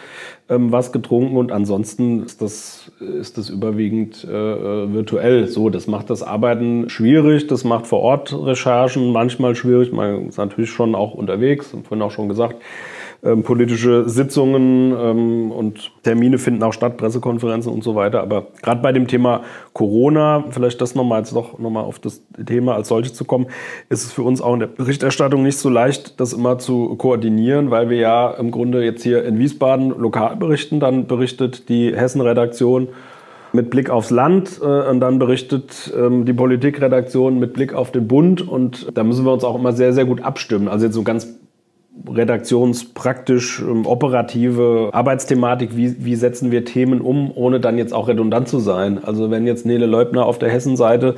[0.49, 5.69] ähm, was getrunken und ansonsten ist das, ist das überwiegend äh, äh, virtuell so.
[5.69, 9.91] Das macht das Arbeiten schwierig, das macht vor Ort Recherchen manchmal schwierig.
[9.91, 12.55] Man ist natürlich schon auch unterwegs, vorhin auch schon gesagt
[13.24, 18.22] ähm, politische Sitzungen ähm, und Termine finden auch statt, Pressekonferenzen und so weiter.
[18.22, 19.41] Aber gerade bei dem Thema
[19.74, 23.47] Corona, vielleicht das nochmal jetzt doch nochmal auf das Thema als solches zu kommen,
[23.89, 27.72] ist es für uns auch in der Berichterstattung nicht so leicht, das immer zu koordinieren,
[27.72, 32.89] weil wir ja im Grunde jetzt hier in Wiesbaden lokal berichten, dann berichtet die Hessen-Redaktion
[33.53, 38.07] mit Blick aufs Land äh, und dann berichtet ähm, die Politikredaktion mit Blick auf den
[38.07, 40.68] Bund und da müssen wir uns auch immer sehr, sehr gut abstimmen.
[40.68, 41.38] Also jetzt so ganz
[42.13, 48.47] redaktionspraktisch ähm, operative Arbeitsthematik, wie, wie setzen wir Themen um, ohne dann jetzt auch redundant
[48.47, 49.03] zu sein.
[49.03, 51.15] Also wenn jetzt Nele Leubner auf der Hessenseite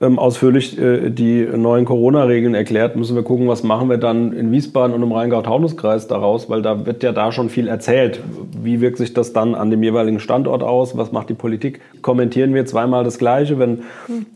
[0.00, 4.52] ähm, ausführlich äh, die neuen Corona-Regeln erklärt, müssen wir gucken, was machen wir dann in
[4.52, 8.20] Wiesbaden und im Rheingau-Taunus-Kreis daraus, weil da wird ja da schon viel erzählt.
[8.62, 10.96] Wie wirkt sich das dann an dem jeweiligen Standort aus?
[10.96, 11.80] Was macht die Politik?
[12.02, 13.58] Kommentieren wir zweimal das Gleiche?
[13.58, 13.82] Wenn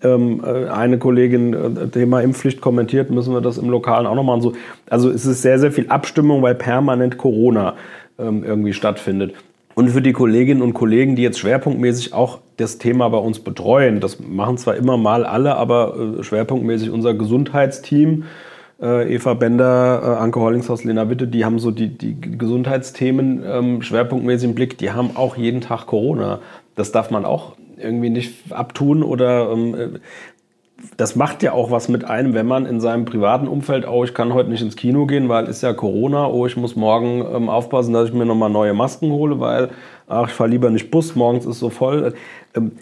[0.03, 4.25] ähm, äh, eine Kollegin äh, Thema Impfpflicht kommentiert, müssen wir das im Lokalen auch noch
[4.25, 4.41] machen.
[4.41, 4.53] So,
[4.89, 7.75] also es ist sehr, sehr viel Abstimmung, weil permanent Corona
[8.19, 9.35] ähm, irgendwie stattfindet.
[9.75, 14.01] Und für die Kolleginnen und Kollegen, die jetzt schwerpunktmäßig auch das Thema bei uns betreuen,
[14.01, 18.25] das machen zwar immer mal alle, aber äh, schwerpunktmäßig unser Gesundheitsteam,
[18.83, 23.83] äh, Eva Bender, äh, Anke Hollingshaus, Lena Witte, die haben so die, die Gesundheitsthemen ähm,
[23.83, 26.41] schwerpunktmäßig im Blick, die haben auch jeden Tag Corona.
[26.75, 29.99] Das darf man auch irgendwie nicht abtun oder ähm,
[30.97, 34.15] das macht ja auch was mit einem, wenn man in seinem privaten Umfeld, oh, ich
[34.15, 37.49] kann heute nicht ins Kino gehen, weil ist ja Corona, oh, ich muss morgen ähm,
[37.49, 39.71] aufpassen, dass ich mir nochmal neue Masken hole, weil,
[40.09, 42.15] ach, ich fahre lieber nicht Bus, morgens ist so voll.
[42.55, 42.73] Ähm,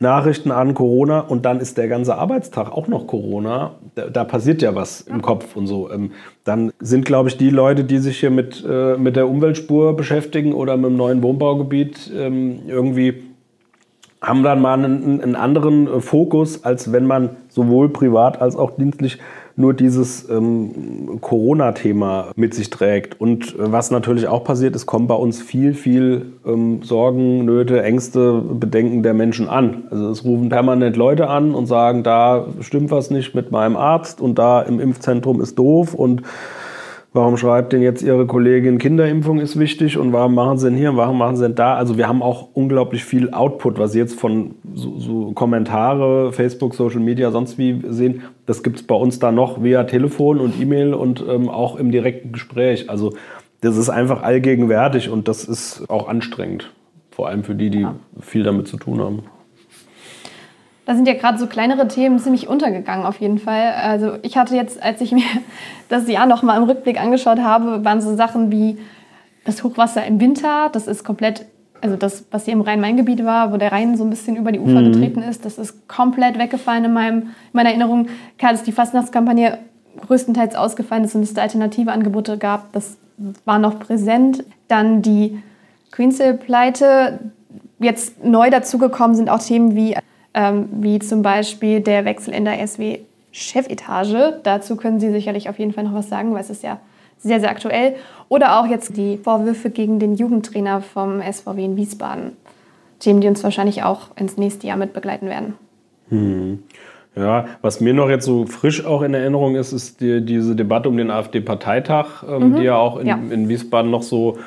[0.00, 3.76] Nachrichten an Corona und dann ist der ganze Arbeitstag auch noch Corona.
[3.94, 5.90] Da, da passiert ja was im Kopf und so.
[5.90, 6.10] Ähm,
[6.42, 10.52] dann sind, glaube ich, die Leute, die sich hier mit, äh, mit der Umweltspur beschäftigen
[10.52, 13.22] oder mit dem neuen Wohnbaugebiet ähm, irgendwie
[14.24, 18.76] haben dann mal einen, einen, anderen äh, Fokus, als wenn man sowohl privat als auch
[18.76, 19.18] dienstlich
[19.56, 23.20] nur dieses ähm, Corona-Thema mit sich trägt.
[23.20, 27.82] Und äh, was natürlich auch passiert ist, kommen bei uns viel, viel ähm, Sorgen, Nöte,
[27.82, 29.84] Ängste, Bedenken der Menschen an.
[29.90, 34.20] Also es rufen permanent Leute an und sagen, da stimmt was nicht mit meinem Arzt
[34.20, 36.22] und da im Impfzentrum ist doof und
[37.16, 40.90] Warum schreibt denn jetzt Ihre Kollegin, Kinderimpfung ist wichtig und warum machen Sie denn hier
[40.90, 41.76] und warum machen Sie denn da?
[41.76, 46.74] Also wir haben auch unglaublich viel Output, was Sie jetzt von so, so Kommentare, Facebook,
[46.74, 48.22] Social Media, sonst wie sehen.
[48.46, 51.92] Das gibt es bei uns da noch via Telefon und E-Mail und ähm, auch im
[51.92, 52.90] direkten Gespräch.
[52.90, 53.12] Also
[53.60, 56.72] das ist einfach allgegenwärtig und das ist auch anstrengend.
[57.12, 57.86] Vor allem für die, die
[58.18, 59.22] viel damit zu tun haben.
[60.86, 63.72] Da sind ja gerade so kleinere Themen ziemlich untergegangen auf jeden Fall.
[63.72, 65.24] Also ich hatte jetzt, als ich mir
[65.88, 68.78] das Jahr noch mal im Rückblick angeschaut habe, waren so Sachen wie
[69.44, 70.68] das Hochwasser im Winter.
[70.70, 71.46] Das ist komplett,
[71.80, 74.60] also das, was hier im Rhein-Main-Gebiet war, wo der Rhein so ein bisschen über die
[74.60, 74.92] Ufer mhm.
[74.92, 78.08] getreten ist, das ist komplett weggefallen in, meinem, in meiner Erinnerung.
[78.38, 79.58] Klar, dass die Fastnachtskampagne
[80.06, 82.98] größtenteils ausgefallen ist und es da alternative Angebote gab, das
[83.44, 84.44] war noch präsent.
[84.68, 85.42] Dann die
[85.92, 87.20] Queenshill-Pleite.
[87.78, 89.96] Jetzt neu dazugekommen sind auch Themen wie
[90.34, 94.40] ähm, wie zum Beispiel der Wechsel in der SW-Chefetage.
[94.42, 96.80] Dazu können Sie sicherlich auf jeden Fall noch was sagen, weil es ist ja
[97.18, 97.94] sehr, sehr aktuell.
[98.28, 102.32] Oder auch jetzt die Vorwürfe gegen den Jugendtrainer vom SVW in Wiesbaden.
[102.98, 105.54] Themen, die uns wahrscheinlich auch ins nächste Jahr mit begleiten werden.
[106.08, 106.62] Hm.
[107.16, 110.88] Ja, was mir noch jetzt so frisch auch in Erinnerung ist, ist die, diese Debatte
[110.88, 112.56] um den AfD-Parteitag, ähm, mhm.
[112.56, 113.14] die ja auch in, ja.
[113.14, 114.38] in Wiesbaden noch so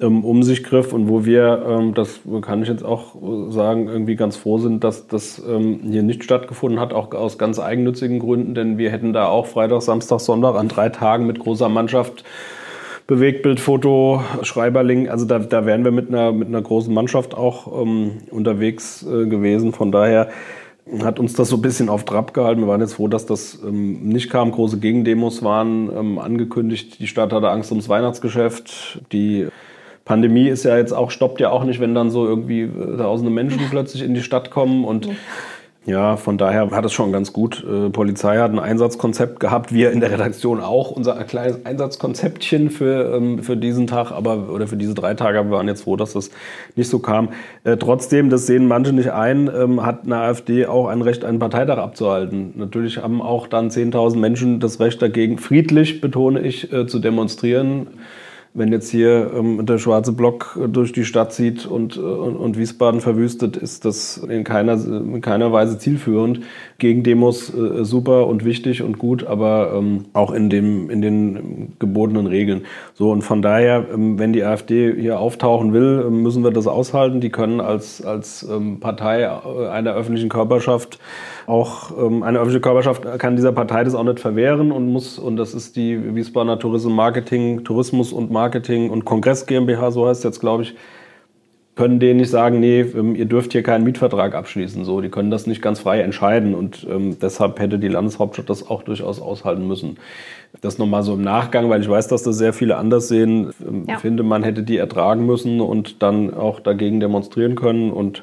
[0.00, 3.14] um sich griff und wo wir, ähm, das kann ich jetzt auch
[3.50, 7.60] sagen, irgendwie ganz froh sind, dass das ähm, hier nicht stattgefunden hat, auch aus ganz
[7.60, 11.68] eigennützigen Gründen, denn wir hätten da auch Freitag, Samstag, Sonntag an drei Tagen mit großer
[11.68, 12.24] Mannschaft
[13.06, 17.82] Bewegtbild, Foto, Schreiberling, also da, da wären wir mit einer, mit einer großen Mannschaft auch
[17.82, 19.72] ähm, unterwegs äh, gewesen.
[19.72, 20.30] Von daher
[21.02, 22.62] hat uns das so ein bisschen auf Trab gehalten.
[22.62, 24.52] Wir waren jetzt froh, dass das ähm, nicht kam.
[24.52, 26.98] Große Gegendemos waren ähm, angekündigt.
[26.98, 29.02] Die Stadt hatte Angst ums Weihnachtsgeschäft.
[29.12, 29.48] Die
[30.04, 33.30] Pandemie ist ja jetzt auch, stoppt ja auch nicht, wenn dann so irgendwie äh, tausende
[33.30, 35.08] Menschen plötzlich in die Stadt kommen und
[35.86, 37.62] Ja, von daher hat es schon ganz gut.
[37.62, 43.14] Äh, Polizei hat ein Einsatzkonzept gehabt, wir in der Redaktion auch unser kleines Einsatzkonzeptchen für,
[43.14, 45.38] ähm, für diesen Tag, aber oder für diese drei Tage.
[45.38, 46.30] Aber wir waren jetzt froh, dass das
[46.74, 47.30] nicht so kam.
[47.64, 51.38] Äh, trotzdem, das sehen manche nicht ein, ähm, hat eine AfD auch ein Recht, einen
[51.38, 52.54] Parteitag abzuhalten.
[52.56, 57.88] Natürlich haben auch dann 10.000 Menschen das Recht dagegen, friedlich, betone ich, äh, zu demonstrieren
[58.56, 62.56] wenn jetzt hier ähm, der schwarze Block durch die Stadt zieht und, äh, und, und,
[62.56, 66.40] Wiesbaden verwüstet, ist das in keiner, in keiner Weise zielführend.
[66.78, 72.28] Gegendemos äh, super und wichtig und gut, aber ähm, auch in, dem, in den gebotenen
[72.28, 72.62] Regeln.
[72.94, 76.68] So, und von daher, ähm, wenn die AfD hier auftauchen will, ähm, müssen wir das
[76.68, 77.20] aushalten.
[77.20, 81.00] Die können als, als ähm, Partei äh, einer öffentlichen Körperschaft
[81.46, 85.36] auch ähm, eine öffentliche Körperschaft kann dieser Partei das auch nicht verwehren und muss, und
[85.36, 90.24] das ist die Wiesbadener Tourismus Marketing, Tourismus und Marketing und Kongress GmbH, so heißt es
[90.24, 90.74] jetzt, glaube ich,
[91.74, 94.84] können denen nicht sagen, nee, ähm, ihr dürft hier keinen Mietvertrag abschließen.
[94.84, 98.68] So, die können das nicht ganz frei entscheiden und ähm, deshalb hätte die Landeshauptstadt das
[98.68, 99.98] auch durchaus aushalten müssen.
[100.60, 103.52] Das nochmal so im Nachgang, weil ich weiß, dass das sehr viele anders sehen.
[103.66, 103.98] Ähm, ja.
[103.98, 108.22] finde, man hätte die ertragen müssen und dann auch dagegen demonstrieren können und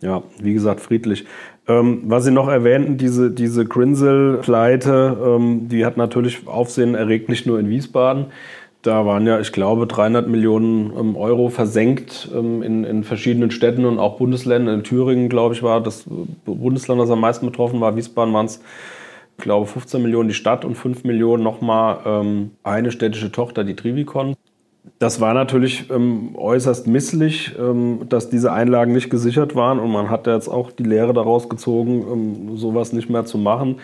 [0.00, 1.26] ja, wie gesagt, friedlich.
[1.68, 7.46] Ähm, was Sie noch erwähnten, diese, diese Grinsel-Pleite, ähm, die hat natürlich Aufsehen erregt, nicht
[7.46, 8.26] nur in Wiesbaden.
[8.82, 13.84] Da waren ja, ich glaube, 300 Millionen ähm, Euro versenkt ähm, in, in verschiedenen Städten
[13.84, 14.80] und auch Bundesländern.
[14.80, 16.04] In Thüringen, glaube ich, war das
[16.44, 17.94] Bundesland, das am meisten betroffen war.
[17.94, 18.60] Wiesbaden waren es,
[19.38, 23.76] ich glaube, 15 Millionen die Stadt und 5 Millionen nochmal ähm, eine städtische Tochter, die
[23.76, 24.34] Trivicon.
[24.98, 30.10] Das war natürlich ähm, äußerst misslich, ähm, dass diese Einlagen nicht gesichert waren und man
[30.10, 33.76] hat jetzt auch die Lehre daraus gezogen, ähm, sowas nicht mehr zu machen.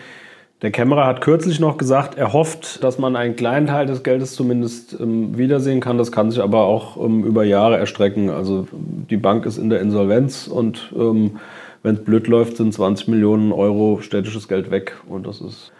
[0.61, 4.33] Der Kämmerer hat kürzlich noch gesagt, er hofft, dass man einen kleinen Teil des Geldes
[4.33, 5.97] zumindest ähm, wiedersehen kann.
[5.97, 8.29] Das kann sich aber auch ähm, über Jahre erstrecken.
[8.29, 11.39] Also die Bank ist in der Insolvenz und ähm,
[11.81, 14.97] wenn es blöd läuft, sind 20 Millionen Euro städtisches Geld weg.
[15.07, 15.71] Und das ist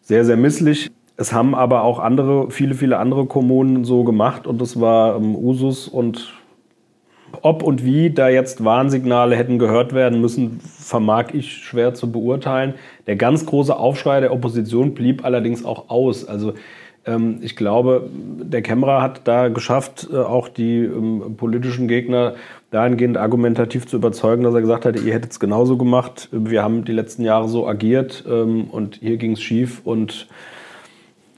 [0.00, 0.90] sehr, sehr misslich.
[1.16, 5.36] Es haben aber auch andere, viele, viele andere Kommunen so gemacht und das war ähm,
[5.36, 6.32] Usus und
[7.40, 12.74] ob und wie da jetzt Warnsignale hätten gehört werden müssen, vermag ich schwer zu beurteilen.
[13.06, 16.26] Der ganz große Aufschrei der Opposition blieb allerdings auch aus.
[16.26, 16.54] Also
[17.06, 22.34] ähm, ich glaube, der Kämmerer hat da geschafft, äh, auch die ähm, politischen Gegner
[22.70, 26.28] dahingehend argumentativ zu überzeugen, dass er gesagt hat, ihr hättet es genauso gemacht.
[26.32, 30.26] Wir haben die letzten Jahre so agiert ähm, und hier ging es schief und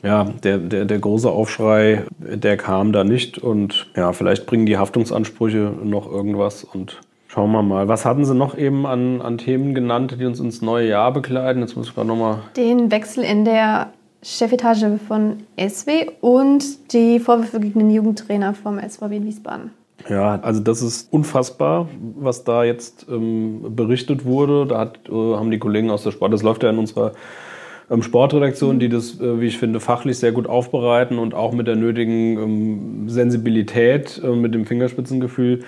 [0.05, 3.39] ja, der, der, der große Aufschrei, der kam da nicht.
[3.39, 6.63] Und ja, vielleicht bringen die Haftungsansprüche noch irgendwas.
[6.63, 7.89] Und schauen wir mal.
[7.89, 11.61] Was hatten Sie noch eben an, an Themen genannt, die uns ins neue Jahr begleiten?
[11.61, 12.41] Jetzt muss ich gerade nochmal.
[12.57, 13.89] Den Wechsel in der
[14.23, 19.71] Chefetage von SW und die Vorwürfe gegen den Jugendtrainer vom SVW Wiesbaden.
[20.09, 24.67] Ja, also das ist unfassbar, was da jetzt ähm, berichtet wurde.
[24.67, 27.13] Da hat, äh, haben die Kollegen aus der Sport, das läuft ja in unserer
[28.01, 31.76] Sportredaktionen, die das, äh, wie ich finde, fachlich sehr gut aufbereiten und auch mit der
[31.76, 35.61] nötigen ähm, Sensibilität, äh, mit dem Fingerspitzengefühl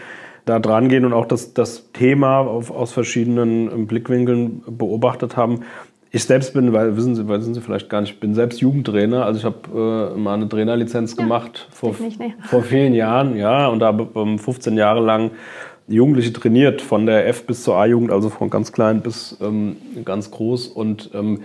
[0.46, 5.60] da dran gehen und auch das, das Thema auf, aus verschiedenen ähm, Blickwinkeln beobachtet haben.
[6.12, 9.26] Ich selbst bin, weil wissen Sie, wissen Sie vielleicht gar nicht, ich bin selbst Jugendtrainer.
[9.26, 12.32] Also ich habe äh, mal eine Trainerlizenz ja, gemacht vor, nicht, nee.
[12.44, 15.32] vor vielen Jahren, ja, und da habe ähm, 15 Jahre lang
[15.88, 20.30] Jugendliche trainiert, von der F bis zur A-Jugend, also von ganz klein bis ähm, ganz
[20.30, 20.68] groß.
[20.68, 21.42] Und ähm,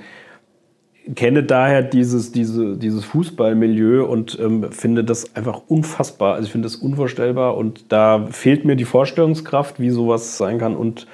[1.15, 6.35] kenne daher dieses, diese, dieses Fußballmilieu und ähm, finde das einfach unfassbar.
[6.35, 10.75] Also ich finde das unvorstellbar und da fehlt mir die Vorstellungskraft, wie sowas sein kann
[10.75, 11.07] und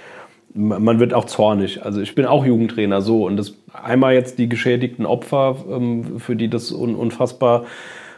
[0.54, 1.84] man wird auch zornig.
[1.84, 6.36] Also ich bin auch Jugendtrainer so und das einmal jetzt die geschädigten Opfer, ähm, für
[6.36, 7.66] die das un, unfassbar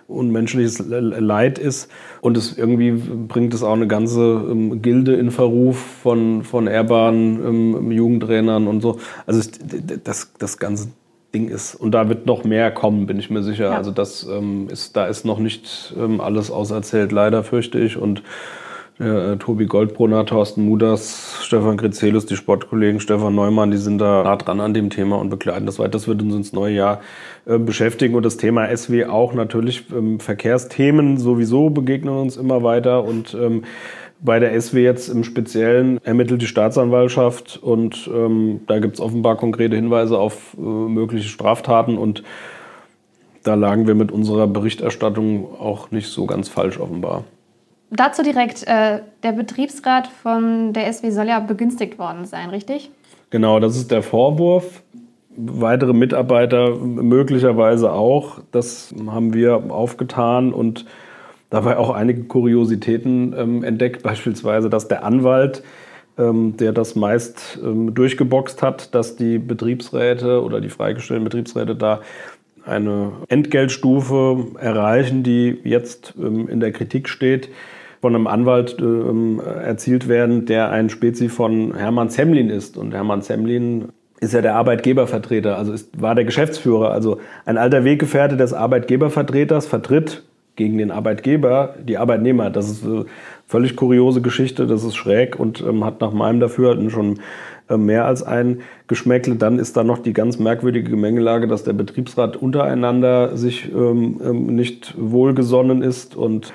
[0.07, 1.89] unmenschliches Leid ist.
[2.21, 7.45] Und es irgendwie bringt es auch eine ganze ähm, Gilde in Verruf von, von ehrbaren
[7.45, 8.97] ähm, Jugendtrainern und so.
[9.27, 9.49] Also
[10.03, 10.89] das, das ganze
[11.33, 11.75] Ding ist.
[11.75, 13.65] Und da wird noch mehr kommen, bin ich mir sicher.
[13.65, 13.77] Ja.
[13.77, 17.97] Also das ähm, ist, da ist noch nicht ähm, alles auserzählt, leider fürchte ich.
[17.97, 18.23] Und
[18.99, 24.35] äh, Tobi Goldbrunner, Thorsten Muders, Stefan Grizelus, die Sportkollegen, Stefan Neumann, die sind da nah
[24.35, 25.91] dran an dem Thema und begleiten das weiter.
[25.91, 27.01] Das wird uns ins neue Jahr
[27.45, 28.15] äh, beschäftigen.
[28.15, 29.85] Und das Thema SW auch natürlich.
[29.91, 33.03] Ähm, Verkehrsthemen sowieso begegnen uns immer weiter.
[33.05, 33.63] Und ähm,
[34.21, 39.37] bei der SW jetzt im Speziellen ermittelt die Staatsanwaltschaft und ähm, da gibt es offenbar
[39.37, 42.23] konkrete Hinweise auf äh, mögliche Straftaten und
[43.43, 47.23] da lagen wir mit unserer Berichterstattung auch nicht so ganz falsch offenbar.
[47.91, 52.91] Dazu direkt, äh, der Betriebsrat von der SW soll ja begünstigt worden sein, richtig?
[53.29, 54.83] Genau, das ist der Vorwurf.
[55.35, 58.39] Weitere Mitarbeiter möglicherweise auch.
[58.51, 60.85] Das haben wir aufgetan und
[61.49, 65.63] dabei auch einige Kuriositäten ähm, entdeckt, beispielsweise, dass der Anwalt
[66.19, 72.01] ähm, der das meist ähm, durchgeboxt hat, dass die Betriebsräte oder die freigestellten Betriebsräte da
[72.65, 77.49] eine Entgeltstufe erreichen, die jetzt ähm, in der Kritik steht,
[78.01, 82.77] von einem Anwalt ähm, erzielt werden, der ein Spezi von Hermann Semlin ist.
[82.77, 83.89] Und Hermann Semlin
[84.19, 89.67] ist ja der Arbeitgebervertreter, also ist, war der Geschäftsführer, also ein alter Weggefährte des Arbeitgebervertreters,
[89.67, 90.23] vertritt
[90.59, 92.49] gegen den Arbeitgeber die Arbeitnehmer.
[92.49, 93.05] Das ist eine
[93.47, 97.21] völlig kuriose Geschichte, das ist schräg und ähm, hat nach meinem Dafürhalten schon
[97.69, 99.37] äh, mehr als ein Geschmäckle.
[99.37, 104.55] Dann ist da noch die ganz merkwürdige Gemengelage, dass der Betriebsrat untereinander sich ähm, ähm
[104.55, 106.53] nicht wohlgesonnen ist und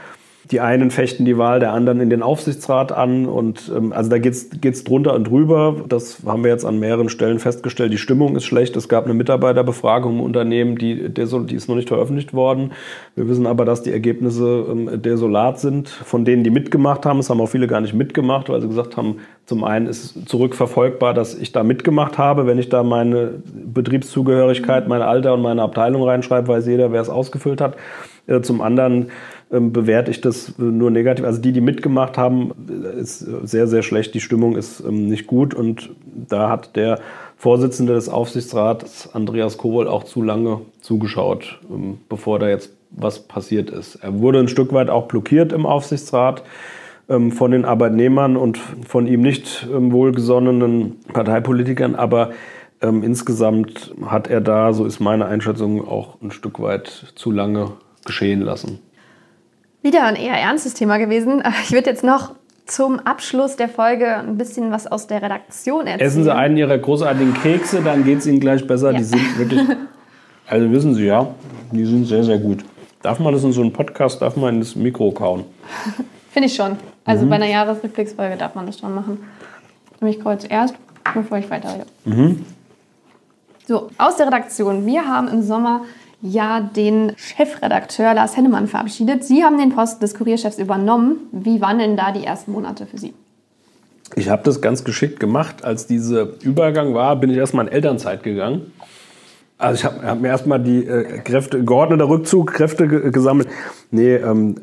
[0.51, 3.27] die einen fechten die Wahl der anderen in den Aufsichtsrat an.
[3.27, 5.77] Und ähm, also da geht es drunter und drüber.
[5.89, 7.93] Das haben wir jetzt an mehreren Stellen festgestellt.
[7.93, 8.77] Die Stimmung ist schlecht.
[8.77, 11.23] Es gab eine Mitarbeiterbefragung im Unternehmen, die, die
[11.55, 12.73] ist noch nicht veröffentlicht worden.
[13.15, 15.89] Wir wissen aber, dass die Ergebnisse ähm, desolat sind.
[15.89, 18.97] Von denen, die mitgemacht haben, es haben auch viele gar nicht mitgemacht, weil sie gesagt
[18.97, 22.47] haben, zum einen ist zurückverfolgbar, dass ich da mitgemacht habe.
[22.47, 27.09] Wenn ich da meine Betriebszugehörigkeit, mein Alter und meine Abteilung reinschreibe, weiß jeder, wer es
[27.09, 27.77] ausgefüllt hat.
[28.27, 29.11] Äh, zum anderen
[29.61, 31.25] bewerte ich das nur negativ.
[31.25, 32.53] Also die, die mitgemacht haben,
[32.99, 34.15] ist sehr, sehr schlecht.
[34.15, 35.91] Die Stimmung ist ähm, nicht gut und
[36.29, 37.01] da hat der
[37.37, 43.71] Vorsitzende des Aufsichtsrats, Andreas Kohl, auch zu lange zugeschaut, ähm, bevor da jetzt was passiert
[43.71, 43.97] ist.
[43.97, 46.45] Er wurde ein Stück weit auch blockiert im Aufsichtsrat
[47.07, 52.31] von den Arbeitnehmern und von ihm nicht wohlgesonnenen Parteipolitikern, aber
[52.81, 57.73] ähm, insgesamt hat er da, so ist meine Einschätzung, auch ein Stück weit zu lange
[58.05, 58.79] geschehen lassen.
[59.85, 61.43] Wieder ein eher ernstes Thema gewesen.
[61.63, 62.33] Ich würde jetzt noch
[62.65, 66.01] zum Abschluss der Folge ein bisschen was aus der Redaktion erzählen.
[66.01, 68.93] Essen Sie einen Ihrer großartigen Kekse, dann geht es Ihnen gleich besser.
[68.93, 68.99] Ja.
[68.99, 69.61] Die sind wirklich,
[70.47, 71.29] also wissen Sie ja,
[71.71, 72.65] die sind sehr, sehr gut.
[73.03, 75.45] Darf man das in so einem Podcast, darf man ins Mikro kauen?
[76.31, 76.79] Finde ich schon.
[77.05, 77.29] Also mhm.
[77.29, 79.19] bei einer Jahresrückblicksfolge darf man das schon machen.
[80.01, 80.77] Ich kreuz erst,
[81.13, 81.85] bevor ich weiterrede.
[82.07, 82.47] Mhm.
[83.67, 84.87] So, aus der Redaktion.
[84.87, 85.83] Wir haben im Sommer
[86.25, 89.25] ja den Chefredakteur Lars Hennemann verabschiedet.
[89.25, 91.17] Sie haben den Posten des Kurierchefs übernommen.
[91.33, 93.13] Wie waren denn da die ersten Monate für Sie?
[94.17, 95.65] Ich habe das ganz geschickt gemacht.
[95.65, 98.73] Als dieser Übergang war, bin ich erstmal in Elternzeit gegangen.
[99.59, 103.49] Also ich habe hab mir erstmal die äh, Kräfte, geordneter Rückzug, Kräfte gesammelt.
[103.91, 104.57] Nee, ähm,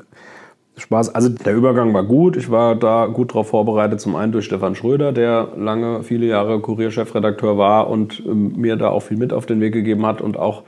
[0.77, 1.13] Spaß.
[1.13, 2.37] Also der Übergang war gut.
[2.37, 4.01] Ich war da gut darauf vorbereitet.
[4.01, 8.89] Zum einen durch Stefan Schröder, der lange, viele Jahre Kurierchefredakteur war und ähm, mir da
[8.89, 10.63] auch viel mit auf den Weg gegeben hat und auch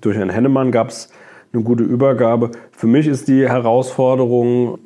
[0.00, 1.10] durch Herrn Hennemann gab es
[1.52, 2.50] eine gute Übergabe.
[2.72, 4.78] Für mich ist die Herausforderung,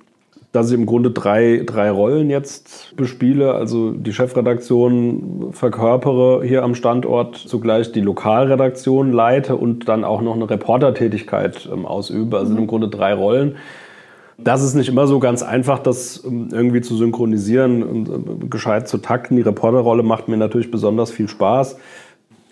[0.54, 3.54] dass ich im Grunde drei, drei Rollen jetzt bespiele.
[3.54, 10.34] Also die Chefredaktion verkörpere hier am Standort, zugleich die Lokalredaktion leite und dann auch noch
[10.34, 12.38] eine Reportertätigkeit ähm, ausübe.
[12.38, 13.56] Also im Grunde drei Rollen.
[14.38, 18.88] Das ist nicht immer so ganz einfach, das ähm, irgendwie zu synchronisieren und äh, gescheit
[18.88, 19.36] zu takten.
[19.36, 21.78] Die Reporterrolle macht mir natürlich besonders viel Spaß,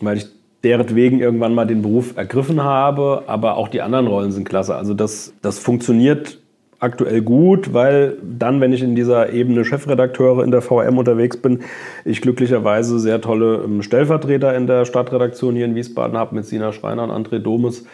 [0.01, 0.26] weil ich
[0.65, 4.75] deretwegen irgendwann mal den Beruf ergriffen habe, aber auch die anderen Rollen sind klasse.
[4.75, 6.39] Also das, das funktioniert
[6.83, 11.61] aktuell gut, weil dann, wenn ich in dieser Ebene Chefredakteure in der VM unterwegs bin,
[12.05, 16.73] ich glücklicherweise sehr tolle ähm, Stellvertreter in der Stadtredaktion hier in Wiesbaden habe mit Sina
[16.73, 17.85] Schreiner und André Domes.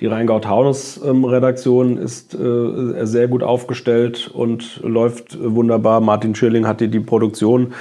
[0.00, 6.00] Die Rheingau-Taunus-Redaktion ist äh, sehr gut aufgestellt und läuft wunderbar.
[6.00, 7.74] Martin Schirling hat die, die Produktion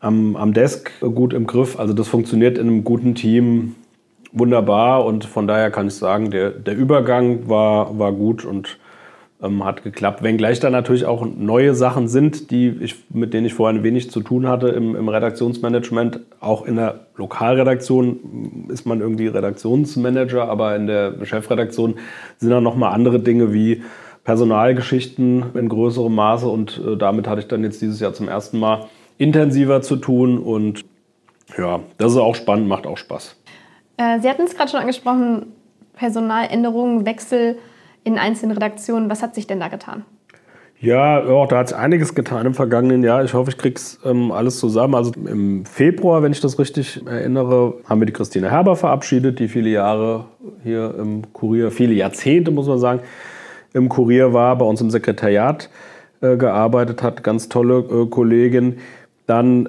[0.00, 1.78] am, am Desk gut im Griff.
[1.78, 3.76] Also das funktioniert in einem guten Team
[4.32, 8.78] wunderbar und von daher kann ich sagen, der, der Übergang war, war gut und
[9.42, 10.22] ähm, hat geklappt.
[10.22, 14.10] Wenngleich da natürlich auch neue Sachen sind, die ich, mit denen ich vorher ein wenig
[14.10, 16.20] zu tun hatte im, im Redaktionsmanagement.
[16.40, 21.96] Auch in der Lokalredaktion ist man irgendwie Redaktionsmanager, aber in der Chefredaktion
[22.38, 23.82] sind da nochmal andere Dinge wie
[24.24, 28.58] Personalgeschichten in größerem Maße und äh, damit hatte ich dann jetzt dieses Jahr zum ersten
[28.58, 28.86] Mal
[29.18, 30.84] intensiver zu tun und
[31.58, 33.36] ja, das ist auch spannend, macht auch Spaß.
[33.96, 35.52] Äh, Sie hatten es gerade schon angesprochen,
[35.94, 37.58] Personaländerungen, Wechsel
[38.04, 39.10] in einzelnen Redaktionen.
[39.10, 40.04] Was hat sich denn da getan?
[40.80, 43.22] Ja, ja da hat sich einiges getan im vergangenen Jahr.
[43.24, 44.96] Ich hoffe, ich kriege es ähm, alles zusammen.
[44.96, 49.46] Also im Februar, wenn ich das richtig erinnere, haben wir die Christine Herber verabschiedet, die
[49.46, 50.24] viele Jahre
[50.64, 53.00] hier im Kurier, viele Jahrzehnte muss man sagen,
[53.74, 55.70] im Kurier war, bei uns im Sekretariat
[56.20, 57.22] äh, gearbeitet hat.
[57.22, 58.78] Ganz tolle äh, Kollegin.
[59.26, 59.68] Dann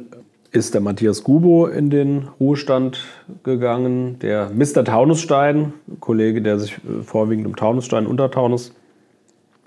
[0.53, 3.03] ist der Matthias Gubo in den Ruhestand
[3.43, 4.19] gegangen.
[4.19, 4.85] Der Mr.
[4.85, 8.73] Taunusstein, Kollege, der sich äh, vorwiegend um Taunusstein und Taunus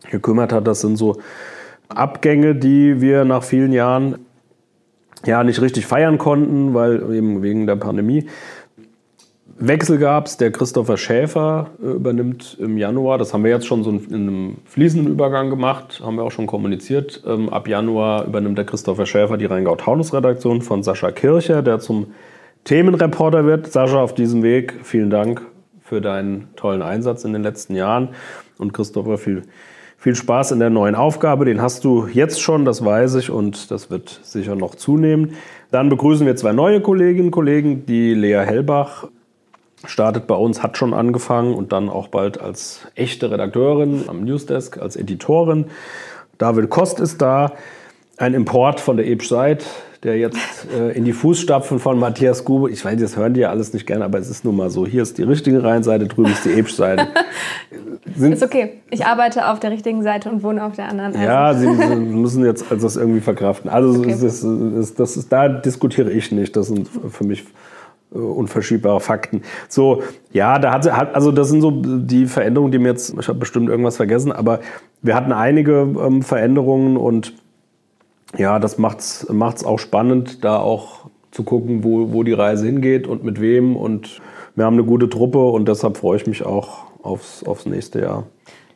[0.09, 0.67] gekümmert hat.
[0.67, 1.21] Das sind so
[1.89, 4.27] Abgänge, die wir nach vielen Jahren
[5.25, 8.27] ja nicht richtig feiern konnten, weil eben wegen der Pandemie.
[9.59, 10.37] Wechsel gab es.
[10.37, 13.17] Der Christopher Schäfer äh, übernimmt im Januar.
[13.17, 16.47] Das haben wir jetzt schon so in einem fließenden Übergang gemacht, haben wir auch schon
[16.47, 17.23] kommuniziert.
[17.27, 22.09] Ähm, ab Januar übernimmt der Christopher Schäfer die Rheingau-Taunus-Redaktion von Sascha Kircher, der zum
[22.65, 23.73] Themenreporter wird.
[23.73, 25.41] Sascha, auf diesem Weg vielen Dank
[25.81, 28.11] für deinen tollen Einsatz in den letzten Jahren.
[28.59, 29.43] Und Christopher, viel,
[29.97, 31.47] viel Spaß in der neuen Aufgabe.
[31.47, 35.33] Den hast du jetzt schon, das weiß ich, und das wird sicher noch zunehmen.
[35.71, 37.87] Dann begrüßen wir zwei neue Kolleginnen und Kollegen.
[37.87, 39.07] Die Lea Hellbach
[39.85, 44.79] startet bei uns, hat schon angefangen und dann auch bald als echte Redakteurin am Newsdesk,
[44.79, 45.67] als Editorin.
[46.39, 47.53] David Kost ist da,
[48.19, 49.65] ein Import von der Ebsch-Seit,
[50.03, 53.51] der jetzt äh, in die Fußstapfen von Matthias Gube, ich weiß, das hören die ja
[53.51, 56.31] alles nicht gerne, aber es ist nun mal so, hier ist die richtige Rheinseite, drüben
[56.31, 57.09] ist die Ebsch-Seite.
[58.19, 61.15] ist okay, ich arbeite auf der richtigen Seite und wohne auf der anderen.
[61.15, 61.27] Also.
[61.27, 63.71] Ja, Sie müssen jetzt also das irgendwie verkraften.
[63.71, 64.17] Also okay.
[64.19, 67.45] das, das, das ist, da diskutiere ich nicht, das sind für mich
[68.11, 69.43] unverschiebbare Fakten.
[69.69, 70.03] So,
[70.33, 73.39] ja, da hat, hat also das sind so die Veränderungen, die mir jetzt, ich habe
[73.39, 74.61] bestimmt irgendwas vergessen, aber
[75.03, 77.35] wir hatten einige ähm, Veränderungen und
[78.37, 83.07] ja, das macht es auch spannend, da auch zu gucken, wo, wo die Reise hingeht
[83.07, 83.77] und mit wem.
[83.77, 84.21] Und
[84.55, 88.27] wir haben eine gute Truppe und deshalb freue ich mich auch aufs, aufs nächste Jahr.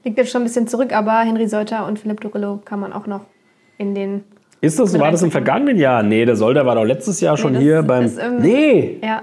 [0.04, 3.06] Liegt jetzt schon ein bisschen zurück, aber Henry Seuter und Philipp Durillo kann man auch
[3.06, 3.22] noch
[3.78, 4.24] in den
[4.60, 6.02] ist das, war das im vergangenen Jahr?
[6.02, 8.10] Nee, der Solder war doch letztes Jahr schon nee, hier beim.
[8.40, 8.98] Nee!
[9.02, 9.22] Ja.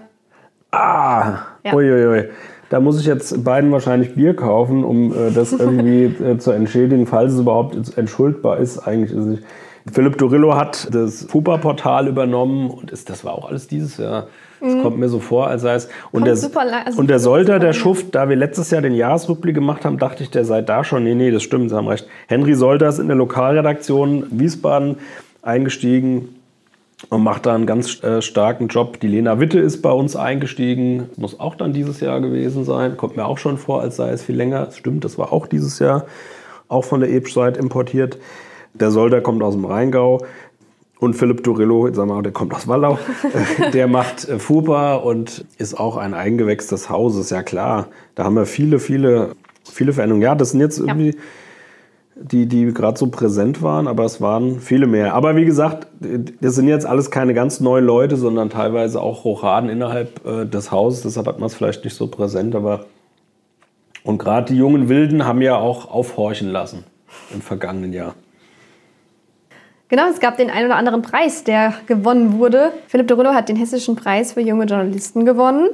[0.71, 1.39] Ah!
[1.63, 1.73] Ja.
[1.73, 2.29] Uiuiui.
[2.69, 7.07] Da muss ich jetzt beiden wahrscheinlich Bier kaufen, um äh, das irgendwie äh, zu entschädigen,
[7.07, 8.79] falls es überhaupt entschuldbar ist.
[8.79, 9.43] Eigentlich ist es nicht.
[9.91, 14.27] Philipp Dorillo hat das FUPA-Portal übernommen und ist, das war auch alles dieses Jahr.
[14.59, 14.81] Das mhm.
[14.81, 15.87] kommt mir so vor, als sei es.
[16.11, 19.85] Und der, also und der Solter, der Schuft, da wir letztes Jahr den Jahresrückblick gemacht
[19.85, 21.03] haben, dachte ich, der sei da schon.
[21.03, 22.07] Nee, nee, das stimmt, Sie haben recht.
[22.27, 24.97] Henry Solter ist in der Lokalredaktion Wiesbaden
[25.47, 26.35] eingestiegen
[27.09, 28.99] und macht da einen ganz äh, starken Job.
[28.99, 31.09] Die Lena Witte ist bei uns eingestiegen.
[31.15, 32.97] Muss auch dann dieses Jahr gewesen sein.
[32.97, 34.65] Kommt mir auch schon vor, als sei es viel länger.
[34.65, 36.05] Das stimmt, das war auch dieses Jahr.
[36.67, 38.17] Auch von der Ebsch-Seite importiert.
[38.73, 40.25] Der Solder kommt aus dem Rheingau.
[40.99, 42.97] Und Philipp Durillo, sagen wir mal, der kommt aus Wallau,
[43.73, 47.89] der macht äh, FUPA und ist auch ein Eigengewächs des Hauses, ja klar.
[48.15, 50.23] Da haben wir viele, viele, viele Veränderungen.
[50.23, 51.21] Ja, das sind jetzt irgendwie ja.
[52.21, 55.13] Die, die gerade so präsent waren, aber es waren viele mehr.
[55.13, 55.87] Aber wie gesagt,
[56.41, 60.71] das sind jetzt alles keine ganz neuen Leute, sondern teilweise auch Hochraden innerhalb äh, des
[60.71, 61.03] Hauses.
[61.03, 62.85] Deshalb hat man es vielleicht nicht so präsent, aber
[64.03, 66.85] und gerade die jungen Wilden haben ja auch aufhorchen lassen
[67.33, 68.15] im vergangenen Jahr.
[69.89, 72.71] Genau, es gab den einen oder anderen Preis, der gewonnen wurde.
[72.87, 75.69] Philipp Dorillo hat den Hessischen Preis für junge Journalisten gewonnen.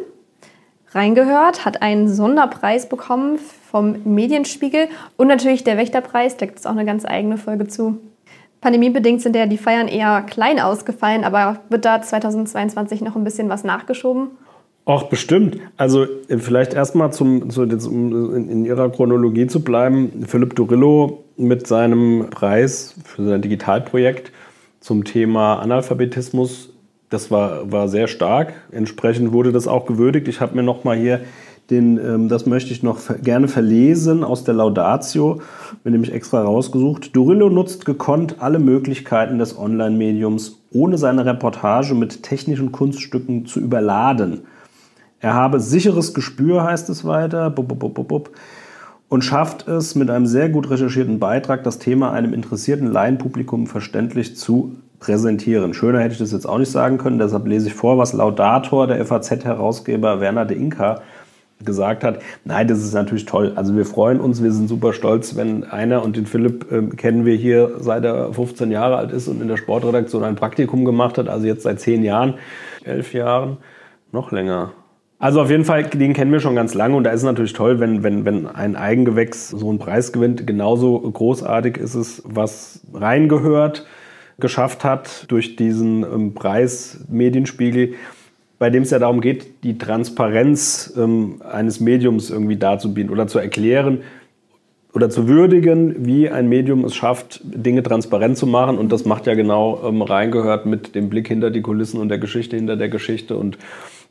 [0.92, 3.40] Reingehört, hat einen Sonderpreis bekommen
[3.74, 7.98] vom Medienspiegel und natürlich der Wächterpreis, da gibt es auch eine ganz eigene Folge zu.
[8.62, 13.50] Pandemiebedingt sind ja die Feiern eher klein ausgefallen, aber wird da 2022 noch ein bisschen
[13.50, 14.28] was nachgeschoben?
[14.86, 15.58] Auch bestimmt.
[15.76, 20.24] Also äh, vielleicht erstmal zum, zu, um in, in Ihrer Chronologie zu bleiben.
[20.28, 24.32] Philipp Dorillo mit seinem Preis für sein Digitalprojekt
[24.82, 26.70] zum Thema Analphabetismus,
[27.10, 28.54] das war, war sehr stark.
[28.72, 30.28] Entsprechend wurde das auch gewürdigt.
[30.28, 31.22] Ich habe mir noch mal hier
[31.70, 35.42] den, ähm, das möchte ich noch gerne verlesen aus der Laudatio,
[35.84, 37.16] mir nämlich extra rausgesucht.
[37.16, 44.42] Dorillo nutzt gekonnt alle Möglichkeiten des Online-Mediums, ohne seine Reportage mit technischen Kunststücken zu überladen.
[45.20, 48.32] Er habe sicheres Gespür, heißt es weiter, bub, bub, bub,
[49.08, 54.36] und schafft es mit einem sehr gut recherchierten Beitrag, das Thema einem interessierten Laienpublikum verständlich
[54.36, 55.74] zu präsentieren.
[55.74, 58.88] Schöner hätte ich das jetzt auch nicht sagen können, deshalb lese ich vor, was Laudator,
[58.88, 61.02] der FAZ-Herausgeber Werner de Inka,
[61.66, 62.20] gesagt hat.
[62.46, 63.54] Nein, das ist natürlich toll.
[63.56, 67.26] Also wir freuen uns, wir sind super stolz, wenn einer und den Philipp äh, kennen
[67.26, 71.18] wir hier, seit er 15 Jahre alt ist und in der Sportredaktion ein Praktikum gemacht
[71.18, 72.36] hat, also jetzt seit 10 Jahren,
[72.84, 73.58] 11 Jahren,
[74.12, 74.72] noch länger.
[75.24, 77.54] Also auf jeden Fall, den kennen wir schon ganz lange und da ist es natürlich
[77.54, 80.46] toll, wenn, wenn, wenn ein Eigengewächs so einen Preis gewinnt.
[80.46, 83.86] Genauso großartig ist es, was reingehört,
[84.40, 87.94] geschafft hat durch diesen ähm, Preis Medienspiegel,
[88.60, 93.40] bei dem es ja darum geht, die Transparenz ähm, eines Mediums irgendwie darzubieten oder zu
[93.40, 94.02] erklären
[94.94, 98.78] oder zu würdigen, wie ein Medium es schafft, Dinge transparent zu machen.
[98.78, 102.20] Und das macht ja genau ähm, reingehört mit dem Blick hinter die Kulissen und der
[102.20, 103.58] Geschichte hinter der Geschichte und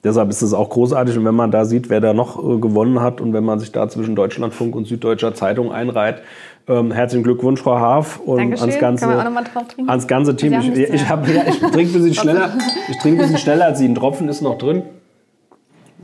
[0.05, 3.01] Deshalb ist es auch großartig und wenn man da sieht, wer da noch äh, gewonnen
[3.01, 6.23] hat und wenn man sich da zwischen Deutschlandfunk und Süddeutscher Zeitung einreiht,
[6.69, 8.19] ähm, herzlichen Glückwunsch, Frau Haaf.
[8.19, 8.69] Und Dankeschön.
[8.69, 9.91] ans ganze, Kann man auch noch mal drauf trinken?
[9.91, 10.53] ans ganze Team.
[10.55, 12.53] Ich, ich, ich, hab, ja, ich trinke ein bisschen schneller.
[12.89, 13.87] Ich trinke ein bisschen schneller als Sie.
[13.87, 14.83] Ein Tropfen ist noch drin.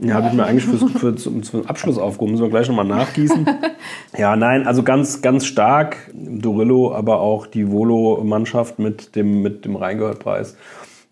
[0.01, 2.31] Ja, habe ich mir eigentlich für, für, für den Abschluss aufgehoben.
[2.31, 3.45] Müssen wir gleich nochmal nachgießen.
[4.17, 5.97] ja, nein, also ganz, ganz stark.
[6.13, 10.55] Dorillo, aber auch die Volo-Mannschaft mit dem, mit dem Rheingehört-Preis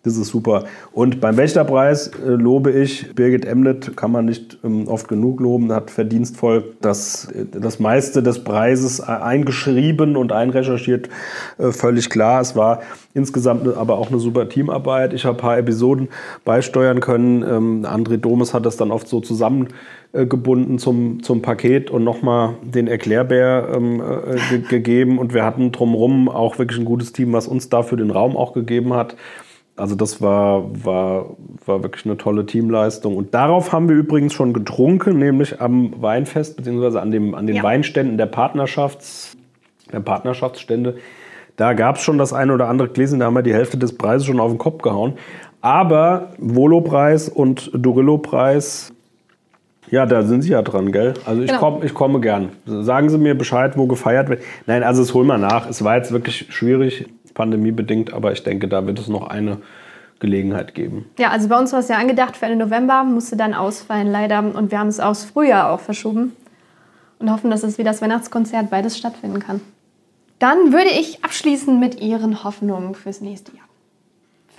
[0.07, 0.63] Ist super.
[0.93, 5.71] Und beim Wächterpreis äh, lobe ich Birgit Emlet, kann man nicht ähm, oft genug loben,
[5.73, 11.09] hat verdienstvoll das, äh, das meiste des Preises eingeschrieben und einrecherchiert.
[11.57, 12.39] Äh, völlig klar.
[12.39, 12.81] Es war
[13.13, 15.13] insgesamt aber auch eine super Teamarbeit.
[15.13, 16.07] Ich habe ein paar Episoden
[16.45, 17.43] beisteuern können.
[17.43, 22.87] Ähm, André Domes hat das dann oft so zusammengebunden zum, zum Paket und nochmal den
[22.87, 24.01] Erklärbär ähm,
[24.49, 25.19] ge gegeben.
[25.19, 28.53] Und wir hatten drumherum auch wirklich ein gutes Team, was uns dafür den Raum auch
[28.53, 29.15] gegeben hat.
[29.77, 33.15] Also das war, war, war wirklich eine tolle Teamleistung.
[33.15, 37.57] Und darauf haben wir übrigens schon getrunken, nämlich am Weinfest, beziehungsweise an, dem, an den
[37.57, 37.63] ja.
[37.63, 39.37] Weinständen der, Partnerschafts,
[39.93, 40.97] der Partnerschaftsstände.
[41.57, 43.95] Da gab es schon das eine oder andere Gläschen, da haben wir die Hälfte des
[43.97, 45.13] Preises schon auf den Kopf gehauen.
[45.61, 48.93] Aber Volo-Preis und Durillo-Preis,
[49.89, 51.13] ja, da sind Sie ja dran, gell?
[51.25, 51.59] Also ich, genau.
[51.59, 52.49] komm, ich komme gern.
[52.65, 54.41] Sagen Sie mir Bescheid, wo gefeiert wird.
[54.65, 55.69] Nein, also es holen wir nach.
[55.69, 57.05] Es war jetzt wirklich schwierig
[57.37, 59.59] pandemiebedingt, aber ich denke, da wird es noch eine
[60.19, 61.05] Gelegenheit geben.
[61.19, 64.39] Ja, also bei uns war es ja angedacht für Ende November, musste dann ausfallen leider
[64.39, 66.35] und wir haben es aufs Frühjahr auch verschoben
[67.19, 69.61] und hoffen, dass es wie das Weihnachtskonzert beides stattfinden kann.
[70.39, 73.65] Dann würde ich abschließen mit Ihren Hoffnungen fürs nächste Jahr.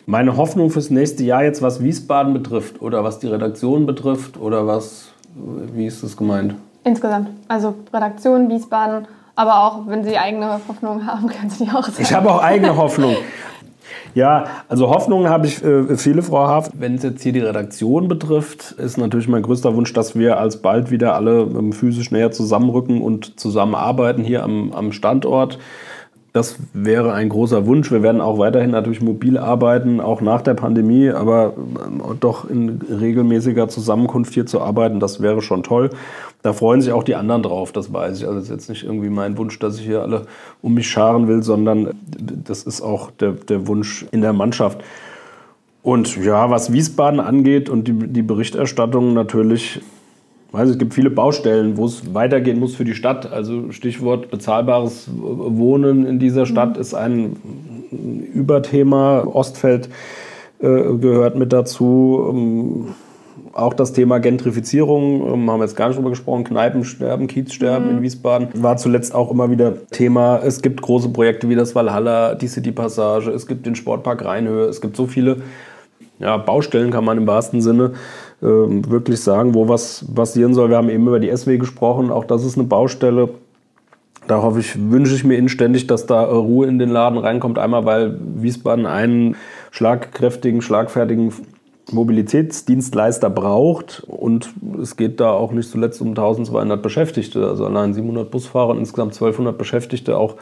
[0.07, 4.67] Meine Hoffnung fürs nächste Jahr jetzt, was Wiesbaden betrifft oder was die Redaktion betrifft oder
[4.67, 6.55] was, wie ist das gemeint?
[6.85, 7.29] Insgesamt.
[7.49, 9.07] Also Redaktion, Wiesbaden,
[9.39, 12.03] aber auch wenn Sie eigene Hoffnungen haben, können Sie die auch sagen.
[12.03, 13.17] Ich habe auch eigene Hoffnung.
[14.15, 16.73] Ja, also Hoffnungen habe ich äh, viele, Frau Haft.
[16.81, 20.91] Wenn es jetzt hier die Redaktion betrifft, ist natürlich mein größter Wunsch, dass wir alsbald
[20.91, 25.61] wieder alle ähm, physisch näher zusammenrücken und zusammenarbeiten hier am, am Standort.
[26.33, 27.93] Das wäre ein großer Wunsch.
[27.93, 32.81] Wir werden auch weiterhin natürlich mobil arbeiten, auch nach der Pandemie, aber ähm, doch in
[32.91, 35.91] regelmäßiger Zusammenkunft hier zu arbeiten, das wäre schon toll.
[36.43, 38.25] Da freuen sich auch die anderen drauf, das weiß ich.
[38.25, 40.27] Also das ist jetzt nicht irgendwie mein Wunsch, dass ich hier alle
[40.63, 41.95] um mich scharen will, sondern
[42.45, 44.81] das ist auch der, der Wunsch in der Mannschaft.
[45.83, 49.81] Und ja, was Wiesbaden angeht und die, die Berichterstattung natürlich,
[50.53, 53.33] weiß ich, es gibt viele Baustellen, wo es weitergehen muss für die Stadt.
[53.33, 56.81] Also Stichwort bezahlbares Wohnen in dieser Stadt mhm.
[56.81, 57.37] ist ein
[58.35, 59.25] Überthema.
[59.27, 59.89] Ostfeld
[60.61, 62.29] äh, gehört mit dazu.
[62.31, 62.95] Ähm,
[63.53, 67.97] auch das Thema Gentrifizierung, ähm, haben wir jetzt gar nicht drüber gesprochen, Kneipensterben, Kiezsterben mhm.
[67.99, 70.41] in Wiesbaden, war zuletzt auch immer wieder Thema.
[70.45, 74.67] Es gibt große Projekte wie das Valhalla, die City Passage, es gibt den Sportpark Rheinhöhe,
[74.67, 75.39] es gibt so viele
[76.19, 77.93] ja, Baustellen, kann man im wahrsten Sinne
[78.43, 80.71] äh, wirklich sagen, wo was passieren soll.
[80.71, 83.31] Wir haben eben über die SW gesprochen, auch das ist eine Baustelle.
[84.27, 87.59] Da hoffe ich, wünsche ich mir inständig, dass da Ruhe in den Laden reinkommt.
[87.59, 89.37] Einmal, weil Wiesbaden einen
[89.71, 91.33] schlagkräftigen, schlagfertigen
[91.93, 94.05] Mobilitätsdienstleister braucht.
[94.07, 94.51] Und
[94.81, 99.15] es geht da auch nicht zuletzt um 1200 Beschäftigte, also allein 700 Busfahrer und insgesamt
[99.15, 100.17] 1200 Beschäftigte.
[100.17, 100.37] Auch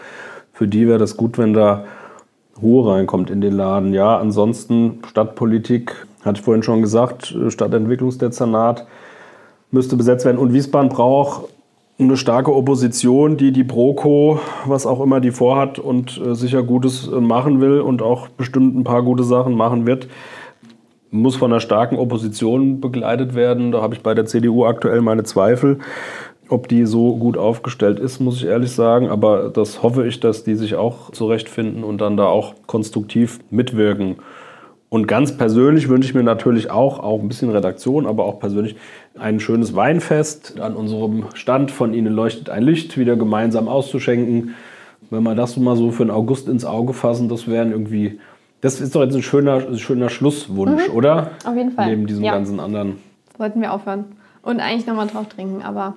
[0.53, 1.85] für die wäre das gut, wenn da
[2.61, 3.93] Ruhe reinkommt in den Laden.
[3.93, 8.87] Ja, ansonsten Stadtpolitik, hatte ich vorhin schon gesagt, Stadtentwicklungsdezernat
[9.71, 10.39] müsste besetzt werden.
[10.39, 11.49] Und Wiesbaden braucht
[11.99, 17.09] eine starke Opposition, die die Broko, was auch immer die vorhat und äh, sicher Gutes
[17.09, 20.09] äh, machen will und auch bestimmt ein paar gute Sachen machen wird
[21.21, 23.73] muss von einer starken Opposition begleitet werden.
[23.73, 25.79] Da habe ich bei der CDU aktuell meine Zweifel.
[26.49, 29.09] Ob die so gut aufgestellt ist, muss ich ehrlich sagen.
[29.09, 34.17] Aber das hoffe ich, dass die sich auch zurechtfinden und dann da auch konstruktiv mitwirken.
[34.89, 38.77] Und ganz persönlich wünsche ich mir natürlich auch, auch ein bisschen Redaktion, aber auch persönlich
[39.19, 44.55] ein schönes Weinfest an unserem Stand von Ihnen leuchtet ein Licht wieder gemeinsam auszuschenken.
[45.11, 48.21] Wenn wir das mal so für den August ins Auge fassen, das wären irgendwie
[48.61, 50.95] das ist doch jetzt ein schöner, schöner Schlusswunsch, mhm.
[50.95, 51.31] oder?
[51.45, 51.87] Auf jeden Fall.
[51.89, 52.33] Neben diesem ja.
[52.33, 52.99] ganzen anderen.
[53.37, 54.05] Sollten wir aufhören.
[54.43, 55.95] Und eigentlich nochmal drauf trinken, aber.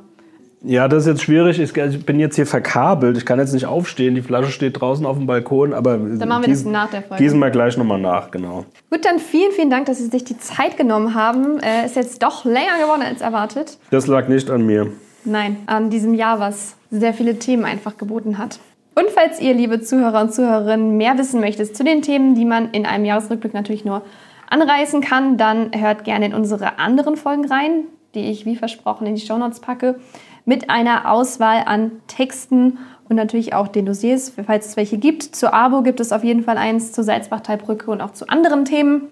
[0.62, 1.58] Ja, das ist jetzt schwierig.
[1.60, 1.74] Ich
[2.06, 3.16] bin jetzt hier verkabelt.
[3.16, 4.16] Ich kann jetzt nicht aufstehen.
[4.16, 5.74] Die Flasche steht draußen auf dem Balkon.
[5.74, 7.24] Aber dann machen wir gießen, das nach der Folge.
[7.24, 8.66] Gießen wir gleich nochmal nach, genau.
[8.90, 11.60] Gut, dann vielen, vielen Dank, dass Sie sich die Zeit genommen haben.
[11.60, 13.78] Äh, ist jetzt doch länger geworden als erwartet.
[13.92, 14.88] Das lag nicht an mir.
[15.24, 18.60] Nein, an diesem Jahr, was sehr viele Themen einfach geboten hat.
[18.96, 22.72] Und falls ihr, liebe Zuhörer und Zuhörerinnen, mehr wissen möchtet zu den Themen, die man
[22.72, 24.04] in einem Jahresrückblick natürlich nur
[24.50, 27.86] anreißen kann, dann hört gerne in unsere anderen Folgen rein,
[28.16, 30.00] die ich wie versprochen in die Shownotes packe,
[30.46, 35.24] mit einer Auswahl an Texten und natürlich auch den Dossiers, falls es welche gibt.
[35.24, 39.10] Zur ABO gibt es auf jeden Fall eins, zur Salzbachtalbrücke und auch zu anderen Themen.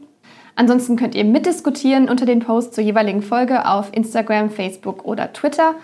[0.56, 5.76] Ansonsten könnt ihr mitdiskutieren unter den Posts zur jeweiligen Folge auf Instagram, Facebook oder Twitter.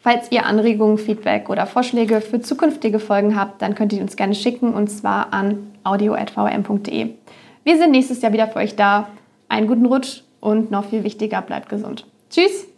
[0.00, 4.34] Falls ihr Anregungen, Feedback oder Vorschläge für zukünftige Folgen habt, dann könnt ihr uns gerne
[4.34, 7.10] schicken und zwar an audio.vm.de.
[7.64, 9.08] Wir sind nächstes Jahr wieder für euch da.
[9.48, 12.06] Einen guten Rutsch und noch viel wichtiger, bleibt gesund.
[12.30, 12.68] Tschüss.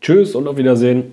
[0.00, 1.12] Tschüss und auf Wiedersehen.